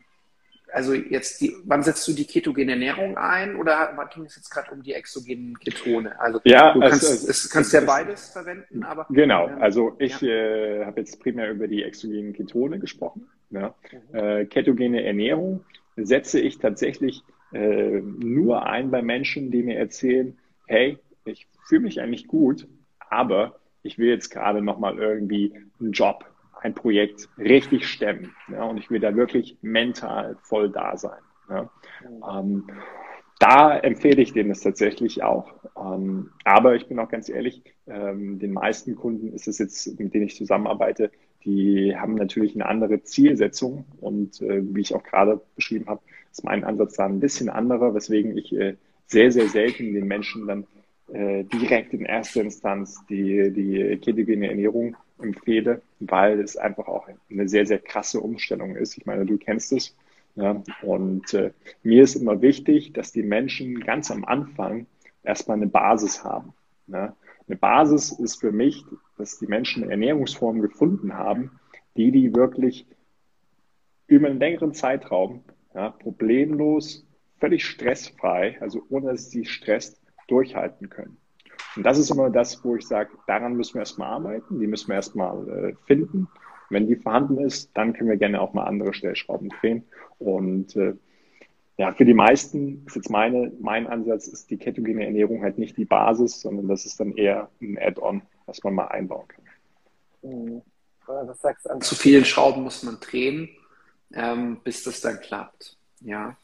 also 0.72 0.94
jetzt 0.94 1.40
die, 1.40 1.54
wann 1.64 1.82
setzt 1.82 2.06
du 2.08 2.12
die 2.12 2.24
ketogene 2.24 2.72
Ernährung 2.72 3.16
ein 3.16 3.56
oder 3.56 3.94
ging 4.14 4.24
es 4.24 4.36
jetzt 4.36 4.50
gerade 4.50 4.70
um 4.72 4.82
die 4.82 4.92
exogenen 4.92 5.58
Ketone? 5.58 6.18
Also 6.20 6.40
ja, 6.44 6.72
du 6.72 6.80
kannst, 6.80 7.02
es, 7.02 7.28
es, 7.28 7.50
kannst 7.50 7.74
es, 7.74 7.80
ja 7.80 7.86
beides 7.86 8.30
verwenden, 8.30 8.82
aber 8.82 9.06
genau. 9.10 9.46
Also 9.60 9.96
ich 9.98 10.20
ja. 10.20 10.28
äh, 10.28 10.84
habe 10.84 11.00
jetzt 11.00 11.20
primär 11.20 11.50
über 11.50 11.68
die 11.68 11.82
exogenen 11.82 12.32
Ketone 12.32 12.78
gesprochen. 12.78 13.28
Ja. 13.50 13.74
Mhm. 14.12 14.18
Äh, 14.18 14.44
ketogene 14.46 15.04
Ernährung 15.04 15.64
setze 15.96 16.40
ich 16.40 16.58
tatsächlich 16.58 17.22
äh, 17.52 18.00
nur 18.00 18.66
ein 18.66 18.90
bei 18.90 19.02
Menschen, 19.02 19.50
die 19.50 19.62
mir 19.62 19.78
erzählen, 19.78 20.38
hey, 20.66 20.98
ich 21.24 21.46
fühle 21.66 21.82
mich 21.82 22.00
eigentlich 22.00 22.26
gut, 22.26 22.66
aber 22.98 23.58
ich 23.82 23.98
will 23.98 24.08
jetzt 24.08 24.30
gerade 24.30 24.62
noch 24.62 24.78
mal 24.78 24.98
irgendwie 24.98 25.54
einen 25.80 25.92
Job 25.92 26.24
ein 26.62 26.74
Projekt 26.74 27.28
richtig 27.38 27.86
stemmen. 27.86 28.34
Ja, 28.50 28.64
und 28.64 28.78
ich 28.78 28.90
will 28.90 29.00
da 29.00 29.14
wirklich 29.14 29.56
mental 29.62 30.36
voll 30.42 30.70
da 30.70 30.96
sein. 30.96 31.20
Ja. 31.48 31.70
Ähm, 32.04 32.64
da 33.38 33.78
empfehle 33.78 34.20
ich 34.20 34.32
denen 34.32 34.48
das 34.48 34.60
tatsächlich 34.60 35.22
auch. 35.22 35.52
Ähm, 35.80 36.30
aber 36.44 36.74
ich 36.74 36.88
bin 36.88 36.98
auch 36.98 37.08
ganz 37.08 37.28
ehrlich, 37.28 37.62
ähm, 37.86 38.38
den 38.38 38.52
meisten 38.52 38.96
Kunden 38.96 39.32
ist 39.32 39.46
es 39.46 39.58
jetzt, 39.58 39.98
mit 39.98 40.12
denen 40.12 40.26
ich 40.26 40.36
zusammenarbeite, 40.36 41.10
die 41.44 41.96
haben 41.96 42.16
natürlich 42.16 42.54
eine 42.54 42.66
andere 42.66 43.02
Zielsetzung. 43.04 43.84
Und 44.00 44.42
äh, 44.42 44.62
wie 44.74 44.80
ich 44.80 44.94
auch 44.94 45.04
gerade 45.04 45.40
beschrieben 45.54 45.86
habe, 45.86 46.00
ist 46.32 46.44
mein 46.44 46.64
Ansatz 46.64 46.96
da 46.96 47.06
ein 47.06 47.20
bisschen 47.20 47.48
anderer, 47.48 47.94
weswegen 47.94 48.36
ich 48.36 48.52
äh, 48.54 48.74
sehr, 49.06 49.30
sehr 49.30 49.48
selten 49.48 49.94
den 49.94 50.06
Menschen 50.06 50.46
dann 50.46 50.66
äh, 51.12 51.44
direkt 51.44 51.94
in 51.94 52.04
erster 52.04 52.42
Instanz 52.42 53.00
die, 53.08 53.52
die 53.52 53.98
ketogene 53.98 54.48
Ernährung 54.48 54.96
empfehle, 55.20 55.82
weil 56.00 56.40
es 56.40 56.56
einfach 56.56 56.88
auch 56.88 57.08
eine 57.30 57.48
sehr, 57.48 57.66
sehr 57.66 57.78
krasse 57.78 58.20
Umstellung 58.20 58.76
ist. 58.76 58.96
Ich 58.96 59.06
meine, 59.06 59.26
du 59.26 59.38
kennst 59.38 59.72
es. 59.72 59.96
Ja, 60.34 60.62
und 60.82 61.34
äh, 61.34 61.52
mir 61.82 62.04
ist 62.04 62.14
immer 62.14 62.40
wichtig, 62.40 62.92
dass 62.92 63.10
die 63.10 63.24
Menschen 63.24 63.80
ganz 63.80 64.10
am 64.10 64.24
Anfang 64.24 64.86
erstmal 65.24 65.56
eine 65.56 65.66
Basis 65.66 66.22
haben. 66.22 66.54
Ja. 66.86 67.16
Eine 67.48 67.56
Basis 67.56 68.12
ist 68.12 68.40
für 68.40 68.52
mich, 68.52 68.84
dass 69.16 69.38
die 69.38 69.46
Menschen 69.46 69.82
eine 69.82 69.92
Ernährungsform 69.92 70.60
gefunden 70.60 71.14
haben, 71.14 71.58
die 71.96 72.12
die 72.12 72.34
wirklich 72.34 72.86
über 74.06 74.28
einen 74.28 74.38
längeren 74.38 74.74
Zeitraum 74.74 75.42
ja, 75.74 75.90
problemlos, 75.90 77.06
völlig 77.38 77.64
stressfrei, 77.64 78.58
also 78.60 78.82
ohne 78.90 79.12
dass 79.12 79.30
sie 79.30 79.44
stresst, 79.44 80.00
durchhalten 80.28 80.90
können. 80.90 81.16
Und 81.76 81.84
das 81.84 81.98
ist 81.98 82.10
immer 82.10 82.30
das, 82.30 82.64
wo 82.64 82.76
ich 82.76 82.86
sage, 82.86 83.10
daran 83.26 83.54
müssen 83.54 83.74
wir 83.74 83.80
erstmal 83.80 84.10
arbeiten, 84.10 84.58
die 84.60 84.66
müssen 84.66 84.88
wir 84.88 84.96
erstmal 84.96 85.48
äh, 85.48 85.74
finden. 85.86 86.28
Wenn 86.70 86.86
die 86.86 86.96
vorhanden 86.96 87.38
ist, 87.38 87.70
dann 87.74 87.92
können 87.92 88.10
wir 88.10 88.16
gerne 88.16 88.40
auch 88.40 88.52
mal 88.52 88.64
andere 88.64 88.92
Stellschrauben 88.92 89.48
drehen. 89.48 89.84
Und 90.18 90.76
äh, 90.76 90.94
ja, 91.78 91.92
für 91.92 92.04
die 92.04 92.14
meisten 92.14 92.84
ist 92.86 92.96
jetzt 92.96 93.10
meine, 93.10 93.52
mein 93.60 93.86
Ansatz, 93.86 94.26
ist 94.26 94.50
die 94.50 94.58
ketogene 94.58 95.04
Ernährung 95.04 95.42
halt 95.42 95.58
nicht 95.58 95.76
die 95.76 95.84
Basis, 95.84 96.40
sondern 96.40 96.66
das 96.68 96.84
ist 96.84 96.98
dann 96.98 97.12
eher 97.12 97.48
ein 97.62 97.78
Add-on, 97.78 98.22
was 98.46 98.62
man 98.64 98.74
mal 98.74 98.88
einbauen 98.88 99.28
kann. 99.28 99.44
Mhm. 100.22 100.62
Was 101.06 101.40
sagst 101.40 101.66
du? 101.66 101.78
Zu 101.78 101.94
vielen 101.94 102.24
Schrauben 102.24 102.64
muss 102.64 102.82
man 102.82 102.98
drehen, 103.00 103.48
ähm, 104.12 104.60
bis 104.62 104.82
das 104.82 105.00
dann 105.00 105.20
klappt. 105.20 105.78
Ja. 106.00 106.36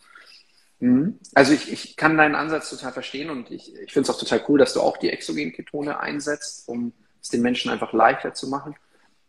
Mhm. 0.80 1.18
Also 1.34 1.52
ich, 1.52 1.72
ich 1.72 1.96
kann 1.96 2.16
deinen 2.16 2.34
Ansatz 2.34 2.70
total 2.70 2.92
verstehen 2.92 3.30
und 3.30 3.50
ich, 3.50 3.74
ich 3.74 3.92
finde 3.92 4.08
es 4.08 4.14
auch 4.14 4.18
total 4.18 4.44
cool, 4.48 4.58
dass 4.58 4.74
du 4.74 4.80
auch 4.80 4.96
die 4.96 5.10
exogenen 5.10 5.52
Ketone 5.52 6.00
einsetzt, 6.00 6.68
um 6.68 6.92
es 7.22 7.28
den 7.30 7.42
Menschen 7.42 7.70
einfach 7.70 7.92
leichter 7.92 8.34
zu 8.34 8.48
machen. 8.48 8.76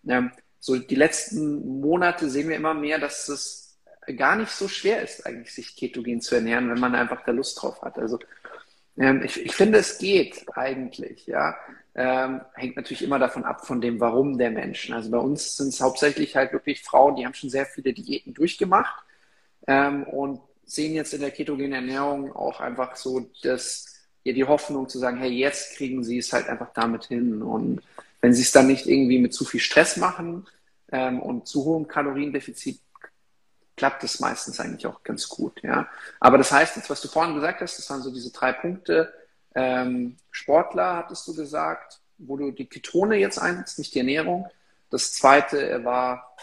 Ähm, 0.07 0.31
so 0.59 0.77
die 0.77 0.95
letzten 0.95 1.79
Monate 1.79 2.29
sehen 2.29 2.49
wir 2.49 2.55
immer 2.55 2.73
mehr, 2.73 2.99
dass 2.99 3.29
es 3.29 3.77
gar 4.17 4.35
nicht 4.35 4.51
so 4.51 4.67
schwer 4.67 5.01
ist, 5.01 5.25
eigentlich 5.25 5.53
sich 5.53 5.75
ketogen 5.75 6.21
zu 6.21 6.35
ernähren, 6.35 6.69
wenn 6.69 6.79
man 6.79 6.95
einfach 6.95 7.23
da 7.23 7.31
Lust 7.31 7.61
drauf 7.61 7.81
hat. 7.81 7.97
Also 7.97 8.19
ähm, 8.97 9.23
ich, 9.23 9.43
ich 9.43 9.53
finde, 9.53 9.79
es 9.79 9.97
geht 9.97 10.45
eigentlich, 10.55 11.27
ja. 11.27 11.55
Ähm, 11.97 12.41
hängt 12.55 12.75
natürlich 12.75 13.03
immer 13.03 13.19
davon 13.19 13.45
ab, 13.45 13.65
von 13.65 13.79
dem 13.79 14.01
Warum 14.01 14.37
der 14.37 14.51
Menschen. 14.51 14.93
Also 14.93 15.09
bei 15.11 15.17
uns 15.17 15.55
sind 15.55 15.69
es 15.69 15.79
hauptsächlich 15.79 16.35
halt 16.35 16.51
wirklich 16.51 16.83
Frauen, 16.83 17.15
die 17.15 17.25
haben 17.25 17.33
schon 17.33 17.49
sehr 17.49 17.65
viele 17.65 17.93
Diäten 17.93 18.33
durchgemacht 18.33 19.05
ähm, 19.67 20.03
und 20.03 20.41
sehen 20.65 20.93
jetzt 20.93 21.13
in 21.13 21.21
der 21.21 21.31
ketogenen 21.31 21.73
Ernährung 21.73 22.31
auch 22.35 22.59
einfach 22.59 22.95
so 22.95 23.29
dass 23.43 23.95
ja, 24.25 24.33
die 24.33 24.43
Hoffnung 24.43 24.89
zu 24.89 24.97
sagen, 24.99 25.17
hey, 25.17 25.31
jetzt 25.31 25.77
kriegen 25.77 26.03
sie 26.03 26.17
es 26.17 26.33
halt 26.33 26.49
einfach 26.49 26.73
damit 26.73 27.05
hin. 27.05 27.41
Und 27.43 27.81
wenn 28.21 28.33
sie 28.33 28.41
es 28.41 28.51
dann 28.51 28.67
nicht 28.67 28.87
irgendwie 28.87 29.19
mit 29.19 29.33
zu 29.33 29.45
viel 29.45 29.59
Stress 29.59 29.97
machen 29.97 30.47
ähm, 30.91 31.21
und 31.21 31.47
zu 31.47 31.63
hohem 31.63 31.87
Kaloriendefizit, 31.87 32.79
klappt 33.77 34.03
es 34.03 34.19
meistens 34.19 34.59
eigentlich 34.59 34.87
auch 34.87 35.03
ganz 35.03 35.29
gut. 35.29 35.61
Ja. 35.61 35.87
Aber 36.19 36.39
das 36.39 36.51
heißt, 36.51 36.75
jetzt, 36.75 36.89
was 36.89 37.01
du 37.01 37.07
vorhin 37.07 37.35
gesagt 37.35 37.61
hast, 37.61 37.77
das 37.77 37.89
waren 37.89 38.01
so 38.01 38.11
diese 38.11 38.31
drei 38.31 38.51
Punkte. 38.51 39.13
Ähm, 39.53 40.17
Sportler, 40.31 40.97
hattest 40.97 41.27
du 41.27 41.35
gesagt, 41.35 41.99
wo 42.17 42.35
du 42.35 42.51
die 42.51 42.65
Ketone 42.65 43.17
jetzt 43.17 43.37
einsetzt, 43.37 43.77
nicht 43.77 43.93
die 43.93 43.99
Ernährung. 43.99 44.47
Das 44.89 45.13
zweite 45.13 45.83
war 45.83 46.35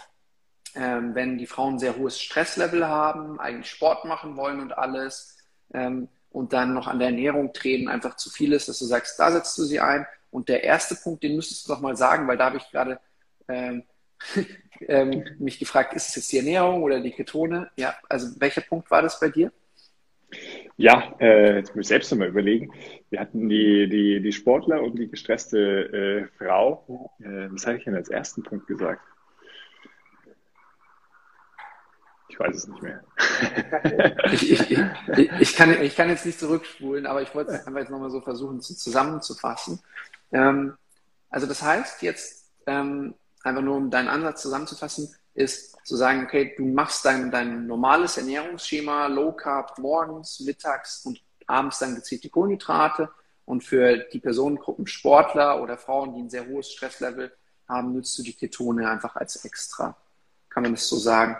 ähm, 0.75 1.15
wenn 1.15 1.37
die 1.37 1.47
Frauen 1.47 1.79
sehr 1.79 1.95
hohes 1.97 2.19
Stresslevel 2.19 2.87
haben, 2.87 3.39
eigentlich 3.39 3.69
Sport 3.69 4.05
machen 4.05 4.35
wollen 4.35 4.59
und 4.59 4.77
alles 4.77 5.37
ähm, 5.73 6.07
und 6.31 6.53
dann 6.53 6.73
noch 6.73 6.87
an 6.87 6.99
der 6.99 7.09
Ernährung 7.09 7.53
treten, 7.53 7.87
einfach 7.87 8.15
zu 8.15 8.29
viel 8.29 8.53
ist, 8.53 8.67
dass 8.67 8.79
du 8.79 8.85
sagst, 8.85 9.19
da 9.19 9.31
setzt 9.31 9.57
du 9.57 9.63
sie 9.63 9.79
ein. 9.79 10.05
Und 10.31 10.49
der 10.49 10.63
erste 10.63 10.95
Punkt, 10.95 11.23
den 11.23 11.35
müsstest 11.35 11.67
du 11.67 11.73
noch 11.73 11.81
mal 11.81 11.95
sagen, 11.95 12.27
weil 12.27 12.37
da 12.37 12.45
habe 12.45 12.57
ich 12.57 12.71
gerade 12.71 12.99
ähm, 13.47 13.83
ähm, 14.87 15.23
mich 15.37 15.59
gefragt, 15.59 15.93
ist 15.93 16.09
es 16.09 16.15
jetzt 16.15 16.31
die 16.31 16.37
Ernährung 16.37 16.81
oder 16.81 16.99
die 16.99 17.11
Ketone? 17.11 17.69
Ja, 17.77 17.95
also 18.09 18.29
welcher 18.39 18.61
Punkt 18.61 18.89
war 18.89 19.03
das 19.03 19.19
bei 19.19 19.29
dir? 19.29 19.51
Ja, 20.75 21.13
äh, 21.19 21.57
jetzt 21.57 21.75
muss 21.75 21.85
ich 21.85 21.89
selbst 21.89 22.11
nochmal 22.11 22.29
überlegen. 22.29 22.71
Wir 23.11 23.19
hatten 23.19 23.47
die, 23.47 23.87
die, 23.87 24.21
die 24.21 24.31
Sportler 24.31 24.81
und 24.81 24.97
die 24.97 25.07
gestresste 25.07 26.29
äh, 26.39 26.43
Frau. 26.43 27.11
Äh, 27.19 27.51
was 27.51 27.67
hatte 27.67 27.77
ich 27.77 27.83
denn 27.83 27.95
als 27.95 28.09
ersten 28.09 28.41
Punkt 28.41 28.65
gesagt? 28.65 29.01
Ich 32.29 32.39
weiß 32.39 32.55
es 32.55 32.67
nicht 32.67 32.81
mehr. 32.81 33.03
ich, 34.31 34.51
ich, 34.51 34.71
ich, 34.71 35.31
ich, 35.39 35.55
kann, 35.55 35.81
ich 35.81 35.95
kann 35.95 36.09
jetzt 36.09 36.25
nicht 36.25 36.39
zurückspulen, 36.39 37.05
aber 37.05 37.21
ich 37.21 37.33
wollte 37.35 37.51
es 37.51 37.65
einfach 37.65 37.79
jetzt 37.79 37.91
nochmal 37.91 38.09
so 38.09 38.21
versuchen 38.21 38.61
zu, 38.61 38.75
zusammenzufassen. 38.75 39.79
Ähm, 40.31 40.75
also 41.29 41.47
das 41.47 41.61
heißt 41.61 42.01
jetzt, 42.01 42.49
ähm, 42.65 43.15
einfach 43.43 43.61
nur 43.61 43.75
um 43.75 43.91
deinen 43.91 44.07
Ansatz 44.07 44.41
zusammenzufassen, 44.41 45.13
ist 45.33 45.75
zu 45.85 45.95
sagen, 45.95 46.23
okay, 46.23 46.53
du 46.57 46.65
machst 46.65 47.05
dein, 47.05 47.31
dein 47.31 47.67
normales 47.67 48.17
Ernährungsschema, 48.17 49.07
Low 49.07 49.33
Carb 49.33 49.77
morgens, 49.79 50.39
mittags 50.39 51.05
und 51.05 51.21
abends 51.47 51.79
dann 51.79 51.95
gezielt 51.95 52.23
die 52.23 52.29
Kohlenhydrate 52.29 53.09
und 53.45 53.63
für 53.63 53.97
die 53.97 54.19
Personengruppen 54.19 54.87
Sportler 54.87 55.61
oder 55.61 55.77
Frauen, 55.77 56.13
die 56.15 56.21
ein 56.21 56.29
sehr 56.29 56.47
hohes 56.47 56.71
Stresslevel 56.71 57.31
haben, 57.67 57.93
nützt 57.93 58.17
du 58.17 58.23
die 58.23 58.33
Ketone 58.33 58.89
einfach 58.89 59.15
als 59.15 59.43
extra. 59.43 59.97
Kann 60.49 60.63
man 60.63 60.73
das 60.73 60.87
so 60.87 60.97
sagen? 60.97 61.35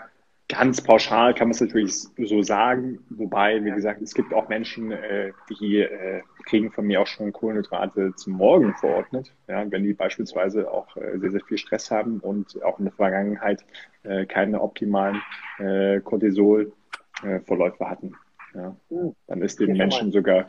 Ganz 0.48 0.82
pauschal 0.82 1.32
kann 1.34 1.48
man 1.48 1.52
es 1.52 1.60
natürlich 1.62 1.94
so 2.18 2.42
sagen, 2.42 2.98
wobei, 3.08 3.64
wie 3.64 3.70
gesagt, 3.70 4.02
es 4.02 4.12
gibt 4.12 4.34
auch 4.34 4.48
Menschen, 4.50 4.92
äh, 4.92 5.32
die 5.48 5.78
äh, 5.78 6.20
kriegen 6.44 6.70
von 6.70 6.86
mir 6.86 7.00
auch 7.00 7.06
schon 7.06 7.32
Kohlenhydrate 7.32 8.14
zum 8.14 8.34
Morgen 8.34 8.74
verordnet, 8.74 9.32
ja, 9.48 9.64
wenn 9.70 9.82
die 9.84 9.94
beispielsweise 9.94 10.70
auch 10.70 10.94
äh, 10.98 11.18
sehr, 11.18 11.30
sehr 11.30 11.40
viel 11.40 11.56
Stress 11.56 11.90
haben 11.90 12.20
und 12.20 12.62
auch 12.62 12.78
in 12.78 12.84
der 12.84 12.92
Vergangenheit 12.92 13.64
äh, 14.02 14.26
keine 14.26 14.60
optimalen 14.60 15.22
äh, 15.58 16.00
Cortisol-Verläufe 16.00 17.88
hatten. 17.88 18.14
Ja. 18.54 18.76
Hm. 18.90 19.14
Dann 19.26 19.40
ist 19.40 19.58
den 19.60 19.76
Menschen 19.76 20.12
sogar 20.12 20.46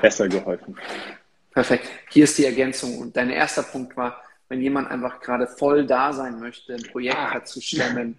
besser 0.00 0.28
geholfen. 0.28 0.76
Perfekt. 1.50 1.88
Hier 2.10 2.24
ist 2.24 2.38
die 2.38 2.44
Ergänzung. 2.44 2.98
Und 2.98 3.16
dein 3.16 3.30
erster 3.30 3.62
Punkt 3.62 3.96
war, 3.96 4.22
wenn 4.48 4.60
jemand 4.60 4.90
einfach 4.90 5.20
gerade 5.20 5.46
voll 5.46 5.86
da 5.86 6.12
sein 6.12 6.40
möchte, 6.40 6.74
ein 6.74 6.82
Projekt 6.90 7.16
ah. 7.16 7.34
hat 7.34 7.48
zu 7.48 7.60
stemmen, 7.60 8.16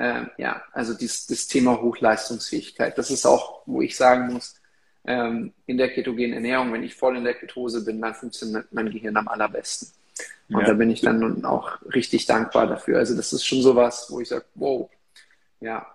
äh, 0.00 0.24
ja, 0.38 0.62
also 0.72 0.94
dies, 0.94 1.26
das 1.26 1.46
Thema 1.46 1.82
Hochleistungsfähigkeit. 1.82 2.96
Das 2.96 3.10
ist 3.10 3.26
auch, 3.26 3.60
wo 3.66 3.82
ich 3.82 3.96
sagen 3.96 4.32
muss, 4.32 4.58
ähm, 5.04 5.52
in 5.66 5.76
der 5.76 5.90
ketogenen 5.90 6.32
Ernährung, 6.32 6.72
wenn 6.72 6.82
ich 6.82 6.94
voll 6.94 7.18
in 7.18 7.24
der 7.24 7.34
Ketose 7.34 7.84
bin, 7.84 8.00
dann 8.00 8.14
funktioniert 8.14 8.72
mein 8.72 8.90
Gehirn 8.90 9.18
am 9.18 9.28
allerbesten. 9.28 9.88
Und 10.48 10.60
ja. 10.60 10.68
da 10.68 10.72
bin 10.72 10.90
ich 10.90 11.02
dann 11.02 11.44
auch 11.44 11.82
richtig 11.94 12.24
dankbar 12.24 12.66
dafür. 12.66 12.98
Also 12.98 13.14
das 13.14 13.34
ist 13.34 13.44
schon 13.44 13.60
sowas, 13.60 14.06
wo 14.08 14.20
ich 14.20 14.28
sage, 14.28 14.46
wow, 14.54 14.88
ja. 15.60 15.86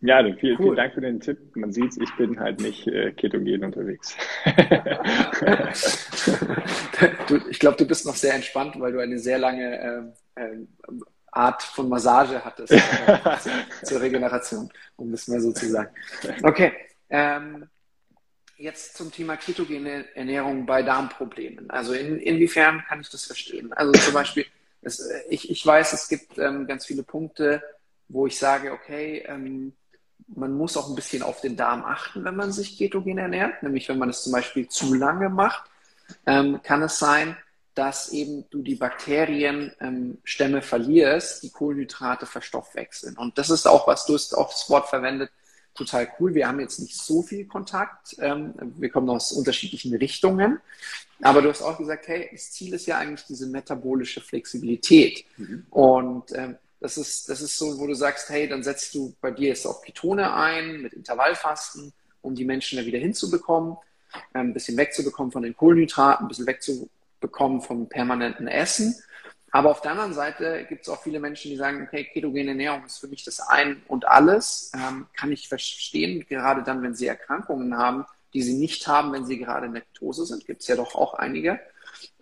Ja, 0.00 0.20
vielen, 0.34 0.58
cool. 0.58 0.64
vielen 0.64 0.76
Dank 0.76 0.94
für 0.94 1.00
den 1.00 1.20
Tipp. 1.20 1.38
Man 1.54 1.72
sieht, 1.72 1.96
ich 2.02 2.16
bin 2.16 2.40
halt 2.40 2.60
nicht 2.60 2.88
äh, 2.88 3.12
ketogen 3.12 3.62
unterwegs. 3.62 4.16
du, 7.28 7.36
ich 7.48 7.60
glaube, 7.60 7.76
du 7.76 7.86
bist 7.86 8.06
noch 8.06 8.16
sehr 8.16 8.34
entspannt, 8.34 8.74
weil 8.80 8.92
du 8.92 8.98
eine 8.98 9.20
sehr 9.20 9.38
lange 9.38 10.12
äh, 10.36 10.42
äh, 10.42 10.66
Art 11.32 11.62
von 11.62 11.88
Massage 11.88 12.44
hattest 12.44 12.74
zur, 13.42 13.52
zur, 13.82 14.00
Regeneration, 14.00 14.70
um 14.96 15.10
das 15.10 15.26
mal 15.28 15.40
so 15.40 15.52
zu 15.52 15.68
sagen. 15.68 15.90
Okay, 16.42 16.72
ähm, 17.08 17.68
jetzt 18.56 18.96
zum 18.96 19.10
Thema 19.10 19.36
ketogene 19.36 20.04
Ernährung 20.14 20.66
bei 20.66 20.82
Darmproblemen. 20.82 21.70
Also 21.70 21.94
in, 21.94 22.18
inwiefern 22.18 22.84
kann 22.86 23.00
ich 23.00 23.08
das 23.08 23.24
verstehen? 23.24 23.72
Also 23.72 23.92
zum 23.92 24.14
Beispiel, 24.14 24.46
es, 24.82 25.08
ich, 25.30 25.50
ich 25.50 25.64
weiß, 25.64 25.94
es 25.94 26.08
gibt 26.08 26.38
ähm, 26.38 26.66
ganz 26.66 26.86
viele 26.86 27.02
Punkte, 27.02 27.62
wo 28.08 28.26
ich 28.26 28.38
sage, 28.38 28.72
okay, 28.72 29.24
ähm, 29.26 29.72
man 30.28 30.52
muss 30.52 30.76
auch 30.76 30.88
ein 30.88 30.94
bisschen 30.94 31.22
auf 31.22 31.40
den 31.40 31.56
Darm 31.56 31.82
achten, 31.82 32.24
wenn 32.24 32.36
man 32.36 32.52
sich 32.52 32.76
ketogen 32.76 33.18
ernährt. 33.18 33.62
Nämlich 33.62 33.88
wenn 33.88 33.98
man 33.98 34.10
es 34.10 34.22
zum 34.22 34.32
Beispiel 34.32 34.68
zu 34.68 34.94
lange 34.94 35.28
macht, 35.28 35.64
ähm, 36.26 36.60
kann 36.62 36.82
es 36.82 36.98
sein, 36.98 37.36
dass 37.74 38.12
eben 38.12 38.44
du 38.50 38.62
die 38.62 38.74
Bakterienstämme 38.74 40.56
ähm, 40.58 40.62
verlierst, 40.62 41.42
die 41.42 41.50
Kohlenhydrate 41.50 42.26
verstoffwechseln. 42.26 43.16
Und 43.16 43.38
das 43.38 43.50
ist 43.50 43.66
auch, 43.66 43.86
was 43.86 44.04
du 44.04 44.14
hast 44.14 44.36
auch 44.36 44.50
das 44.50 44.68
Wort 44.68 44.88
verwendet, 44.88 45.30
total 45.74 46.08
cool. 46.20 46.34
Wir 46.34 46.48
haben 46.48 46.60
jetzt 46.60 46.80
nicht 46.80 46.96
so 46.96 47.22
viel 47.22 47.46
Kontakt. 47.46 48.16
Ähm, 48.18 48.52
wir 48.76 48.90
kommen 48.90 49.08
aus 49.08 49.32
unterschiedlichen 49.32 49.94
Richtungen. 49.96 50.60
Aber 51.22 51.40
du 51.40 51.48
hast 51.48 51.62
auch 51.62 51.78
gesagt, 51.78 52.08
hey, 52.08 52.28
das 52.32 52.52
Ziel 52.52 52.74
ist 52.74 52.86
ja 52.86 52.98
eigentlich 52.98 53.24
diese 53.26 53.46
metabolische 53.46 54.20
Flexibilität. 54.20 55.24
Mhm. 55.38 55.66
Und 55.70 56.32
ähm, 56.34 56.56
das 56.80 56.98
ist, 56.98 57.28
das 57.28 57.40
ist 57.40 57.56
so, 57.56 57.78
wo 57.78 57.86
du 57.86 57.94
sagst, 57.94 58.28
hey, 58.28 58.48
dann 58.48 58.62
setzt 58.62 58.94
du 58.94 59.14
bei 59.20 59.30
dir 59.30 59.48
jetzt 59.48 59.66
auch 59.66 59.82
Ketone 59.82 60.34
ein 60.34 60.82
mit 60.82 60.92
Intervallfasten, 60.92 61.92
um 62.20 62.34
die 62.34 62.44
Menschen 62.44 62.78
da 62.78 62.84
wieder 62.84 62.98
hinzubekommen, 62.98 63.76
ähm, 64.34 64.48
ein 64.48 64.52
bisschen 64.52 64.76
wegzubekommen 64.76 65.32
von 65.32 65.42
den 65.42 65.56
Kohlenhydraten, 65.56 66.26
ein 66.26 66.28
bisschen 66.28 66.46
wegzubekommen 66.46 66.90
bekommen 67.22 67.62
vom 67.62 67.88
permanenten 67.88 68.46
Essen. 68.46 68.94
Aber 69.50 69.70
auf 69.70 69.80
der 69.80 69.92
anderen 69.92 70.14
Seite 70.14 70.66
gibt 70.68 70.82
es 70.82 70.88
auch 70.88 71.02
viele 71.02 71.20
Menschen, 71.20 71.50
die 71.50 71.56
sagen, 71.56 71.82
okay, 71.82 72.04
ketogene 72.04 72.50
Ernährung 72.50 72.84
ist 72.84 72.98
für 72.98 73.08
mich 73.08 73.24
das 73.24 73.40
Ein 73.40 73.82
und 73.88 74.06
Alles. 74.06 74.72
Ähm, 74.74 75.06
kann 75.14 75.32
ich 75.32 75.48
verstehen, 75.48 76.26
gerade 76.28 76.62
dann, 76.62 76.82
wenn 76.82 76.94
sie 76.94 77.06
Erkrankungen 77.06 77.76
haben, 77.76 78.06
die 78.34 78.42
sie 78.42 78.54
nicht 78.54 78.86
haben, 78.86 79.12
wenn 79.12 79.26
sie 79.26 79.38
gerade 79.38 79.66
in 79.66 79.74
der 79.74 79.82
Ketose 79.82 80.26
sind. 80.26 80.46
Gibt 80.46 80.62
es 80.62 80.68
ja 80.68 80.76
doch 80.76 80.94
auch 80.94 81.14
einige. 81.14 81.60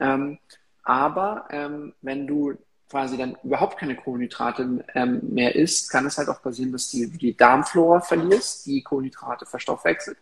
Ähm, 0.00 0.38
aber 0.82 1.46
ähm, 1.50 1.94
wenn 2.02 2.26
du 2.26 2.54
quasi 2.90 3.16
dann 3.16 3.36
überhaupt 3.44 3.78
keine 3.78 3.94
Kohlenhydrate 3.94 4.84
ähm, 4.94 5.20
mehr 5.22 5.54
isst, 5.54 5.90
kann 5.90 6.06
es 6.06 6.18
halt 6.18 6.28
auch 6.28 6.42
passieren, 6.42 6.72
dass 6.72 6.90
du 6.90 7.06
die 7.06 7.36
Darmflora 7.36 8.00
verlierst, 8.00 8.66
die 8.66 8.82
Kohlenhydrate 8.82 9.46
verstoffwechselt 9.46 10.18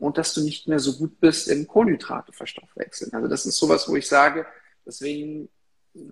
und 0.00 0.18
dass 0.18 0.34
du 0.34 0.42
nicht 0.42 0.66
mehr 0.66 0.80
so 0.80 0.96
gut 0.96 1.20
bist 1.20 1.48
im 1.48 1.66
Kohlenhydrate 1.66 2.32
verstoffwechseln. 2.32 3.12
Also 3.12 3.28
das 3.28 3.46
ist 3.46 3.56
sowas, 3.56 3.88
wo 3.88 3.96
ich 3.96 4.08
sage, 4.08 4.46
deswegen 4.84 5.48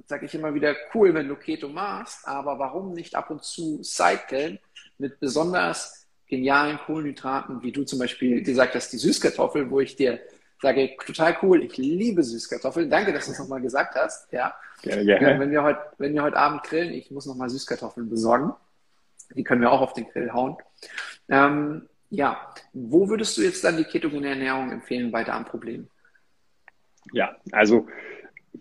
sage 0.06 0.26
ich 0.26 0.34
immer 0.34 0.54
wieder, 0.54 0.76
cool, 0.94 1.14
wenn 1.14 1.28
du 1.28 1.36
Keto 1.36 1.68
machst, 1.68 2.26
aber 2.28 2.58
warum 2.58 2.92
nicht 2.92 3.14
ab 3.14 3.30
und 3.30 3.42
zu 3.42 3.82
cyclen 3.82 4.58
mit 4.98 5.18
besonders 5.20 6.06
genialen 6.26 6.78
Kohlenhydraten, 6.78 7.62
wie 7.62 7.72
du 7.72 7.84
zum 7.84 7.98
Beispiel 7.98 8.42
gesagt 8.42 8.74
hast, 8.74 8.92
die 8.92 8.98
Süßkartoffel, 8.98 9.70
wo 9.70 9.80
ich 9.80 9.96
dir 9.96 10.20
sage, 10.60 10.96
total 11.06 11.38
cool, 11.42 11.62
ich 11.62 11.76
liebe 11.76 12.22
Süßkartoffeln. 12.22 12.90
Danke, 12.90 13.12
dass 13.12 13.26
du 13.26 13.32
es 13.32 13.38
nochmal 13.38 13.62
gesagt 13.62 13.94
hast. 13.94 14.30
Ja. 14.32 14.54
Gerne, 14.82 15.04
gerne. 15.04 15.40
Wenn 15.40 15.50
wir 15.50 15.62
heute, 15.62 15.80
wenn 15.98 16.12
wir 16.12 16.22
heute 16.22 16.36
Abend 16.36 16.64
grillen, 16.64 16.92
ich 16.92 17.10
muss 17.10 17.26
nochmal 17.26 17.48
Süßkartoffeln 17.48 18.10
besorgen. 18.10 18.52
Die 19.34 19.44
können 19.44 19.60
wir 19.60 19.70
auch 19.70 19.80
auf 19.80 19.92
den 19.92 20.08
Grill 20.08 20.32
hauen. 20.32 20.56
Ähm, 21.28 21.88
ja, 22.10 22.52
wo 22.72 23.08
würdest 23.08 23.36
du 23.36 23.42
jetzt 23.42 23.64
dann 23.64 23.76
die 23.76 23.84
ketogene 23.84 24.28
Ernährung 24.28 24.70
empfehlen 24.70 25.10
bei 25.10 25.24
Darmproblemen? 25.24 25.88
Ja, 27.12 27.36
also 27.52 27.86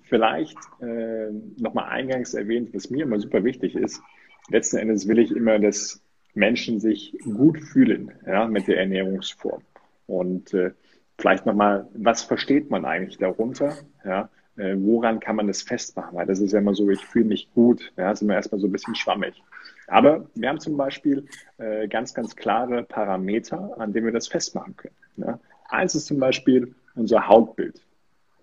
vielleicht 0.04 0.58
äh, 0.82 1.30
nochmal 1.58 1.90
eingangs 1.90 2.34
erwähnt, 2.34 2.74
was 2.74 2.90
mir 2.90 3.04
immer 3.04 3.20
super 3.20 3.44
wichtig 3.44 3.76
ist. 3.76 4.02
Letzten 4.50 4.78
Endes 4.78 5.08
will 5.08 5.20
ich 5.20 5.32
immer, 5.32 5.60
dass 5.60 6.02
Menschen 6.34 6.80
sich 6.80 7.18
gut 7.24 7.60
fühlen 7.60 8.12
ja, 8.26 8.48
mit 8.48 8.68
der 8.68 8.80
Ernährungsform. 8.80 9.62
Und 10.06 10.54
äh, 10.54 10.72
vielleicht 11.18 11.46
nochmal, 11.46 11.88
was 11.94 12.24
versteht 12.24 12.70
man 12.70 12.86
eigentlich 12.86 13.18
darunter? 13.18 13.76
Ja? 14.06 14.30
Äh, 14.56 14.76
woran 14.78 15.20
kann 15.20 15.36
man 15.36 15.48
das 15.48 15.64
festmachen? 15.64 16.16
Weil 16.16 16.28
das 16.28 16.40
ist 16.40 16.54
ja 16.54 16.60
immer 16.60 16.76
so, 16.76 16.90
ich 16.90 17.06
fühle 17.06 17.26
mich 17.26 17.52
gut. 17.54 17.92
Ja, 17.98 18.10
das 18.10 18.20
ist 18.20 18.24
immer 18.24 18.36
erstmal 18.36 18.62
so 18.62 18.68
ein 18.68 18.72
bisschen 18.72 18.96
schwammig. 18.96 19.42
Aber 19.88 20.30
wir 20.36 20.50
haben 20.50 20.60
zum 20.60 20.76
Beispiel 20.76 21.26
äh, 21.58 21.88
ganz, 21.88 22.14
ganz 22.14 22.36
klare 22.36 22.84
Parameter, 22.84 23.76
an 23.80 23.94
denen 23.94 24.06
wir 24.06 24.14
das 24.14 24.28
festmachen 24.28 24.76
können. 24.76 24.96
Ja. 25.18 25.40
Eins 25.70 25.96
ist 25.96 26.08
zum 26.08 26.20
Beispiel 26.20 26.76
unser 26.96 27.28
Hautbild. 27.28 27.82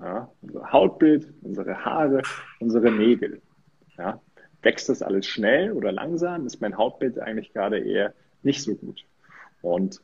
Ja. 0.01 0.31
Unser 0.43 0.73
Hautbild, 0.73 1.29
unsere 1.43 1.85
Haare, 1.85 2.23
unsere 2.61 2.91
Nägel. 2.91 3.41
Ja. 3.99 4.21
Wächst 4.63 4.89
das 4.89 5.03
alles 5.03 5.27
schnell 5.27 5.73
oder 5.73 5.93
langsam, 5.93 6.47
ist 6.47 6.61
mein 6.61 6.77
Hautbild 6.77 7.19
eigentlich 7.19 7.53
gerade 7.53 7.79
eher 7.79 8.15
nicht 8.43 8.63
so 8.63 8.75
gut. 8.75 9.05
Und 9.61 10.01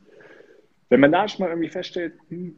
wenn 0.89 0.99
man 0.99 1.11
da 1.11 1.27
schon 1.27 1.45
mal 1.45 1.49
irgendwie 1.49 1.69
feststellt, 1.69 2.13
hm, 2.29 2.55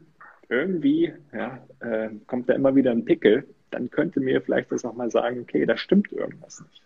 irgendwie 0.49 1.13
ja, 1.31 1.65
äh, 1.79 2.09
kommt 2.27 2.49
da 2.49 2.53
immer 2.53 2.75
wieder 2.75 2.91
ein 2.91 3.05
Pickel, 3.05 3.47
dann 3.71 3.89
könnte 3.89 4.19
mir 4.19 4.41
vielleicht 4.41 4.71
das 4.71 4.83
nochmal 4.83 5.09
sagen, 5.09 5.41
okay, 5.41 5.65
da 5.65 5.77
stimmt 5.77 6.11
irgendwas 6.11 6.61
nicht. 6.61 6.81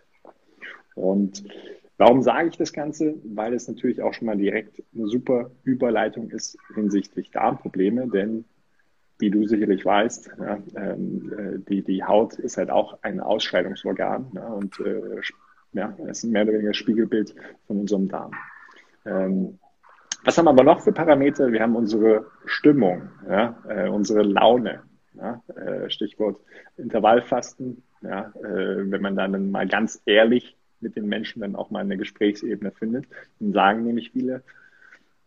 Und 0.94 1.44
Warum 1.98 2.22
sage 2.22 2.48
ich 2.48 2.56
das 2.56 2.72
Ganze? 2.72 3.16
Weil 3.24 3.52
es 3.54 3.66
natürlich 3.66 4.00
auch 4.02 4.14
schon 4.14 4.26
mal 4.26 4.36
direkt 4.36 4.82
eine 4.94 5.08
super 5.08 5.50
Überleitung 5.64 6.30
ist 6.30 6.56
hinsichtlich 6.74 7.32
Darmprobleme, 7.32 8.08
denn 8.08 8.44
wie 9.18 9.30
du 9.30 9.46
sicherlich 9.48 9.84
weißt, 9.84 10.30
ja, 10.38 10.58
ähm, 10.76 11.32
äh, 11.36 11.58
die, 11.68 11.82
die 11.82 12.04
Haut 12.04 12.34
ist 12.34 12.56
halt 12.56 12.70
auch 12.70 13.02
ein 13.02 13.18
Ausscheidungsorgan 13.18 14.30
ja, 14.32 14.46
und 14.46 14.78
äh, 14.78 15.20
ja, 15.72 15.88
ist 16.06 16.22
mehr 16.22 16.44
oder 16.44 16.52
weniger 16.52 16.72
Spiegelbild 16.72 17.34
von 17.66 17.80
unserem 17.80 18.08
Darm. 18.08 18.30
Ähm, 19.04 19.58
was 20.24 20.38
haben 20.38 20.46
wir 20.46 20.50
aber 20.50 20.62
noch 20.62 20.80
für 20.80 20.92
Parameter? 20.92 21.50
Wir 21.50 21.62
haben 21.62 21.74
unsere 21.74 22.26
Stimmung, 22.44 23.08
ja, 23.28 23.58
äh, 23.68 23.88
unsere 23.88 24.22
Laune. 24.22 24.82
Ja, 25.14 25.42
äh, 25.56 25.90
Stichwort 25.90 26.40
Intervallfasten. 26.76 27.82
Ja, 28.02 28.32
äh, 28.40 28.88
wenn 28.88 29.02
man 29.02 29.16
dann 29.16 29.50
mal 29.50 29.66
ganz 29.66 30.00
ehrlich 30.06 30.57
mit 30.80 30.96
den 30.96 31.06
Menschen 31.06 31.40
dann 31.40 31.56
auch 31.56 31.70
mal 31.70 31.80
eine 31.80 31.96
Gesprächsebene 31.96 32.70
findet. 32.72 33.06
Dann 33.40 33.52
sagen 33.52 33.84
nämlich 33.84 34.12
viele, 34.12 34.42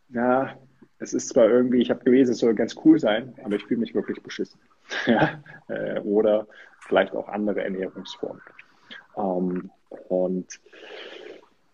ja, 0.10 0.58
es 1.00 1.14
ist 1.14 1.30
zwar 1.30 1.50
irgendwie, 1.50 1.82
ich 1.82 1.90
habe 1.90 2.04
gelesen, 2.04 2.34
es 2.34 2.40
soll 2.40 2.54
ganz 2.54 2.76
cool 2.86 3.00
sein, 3.00 3.34
aber 3.44 3.56
ich 3.56 3.66
fühle 3.66 3.80
mich 3.80 3.96
wirklich 3.96 4.22
beschissen. 4.22 4.60
Äh, 5.70 6.02
oder 6.02 6.48
vielleicht 6.82 7.14
auch 7.14 7.30
andere 7.30 7.64
Ernährungsformen. 7.64 8.42
Ähm, 9.16 9.70
und 10.10 10.60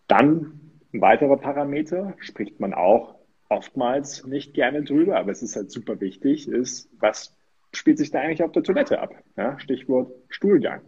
dann 0.06 0.60
ein 0.92 1.00
weiterer 1.00 1.36
Parameter, 1.36 2.14
spricht 2.20 2.60
man 2.60 2.74
auch 2.74 3.16
oftmals 3.48 4.24
nicht 4.24 4.54
gerne 4.54 4.82
drüber, 4.84 5.18
aber 5.18 5.32
es 5.32 5.42
ist 5.42 5.56
halt 5.56 5.70
super 5.70 6.00
wichtig, 6.00 6.48
ist, 6.48 6.88
was 7.00 7.34
spielt 7.72 7.98
sich 7.98 8.10
da 8.10 8.20
eigentlich 8.20 8.42
auf 8.42 8.52
der 8.52 8.62
Toilette 8.62 9.00
ab? 9.00 9.14
Ja? 9.36 9.58
Stichwort 9.58 10.12
Stuhlgang. 10.28 10.82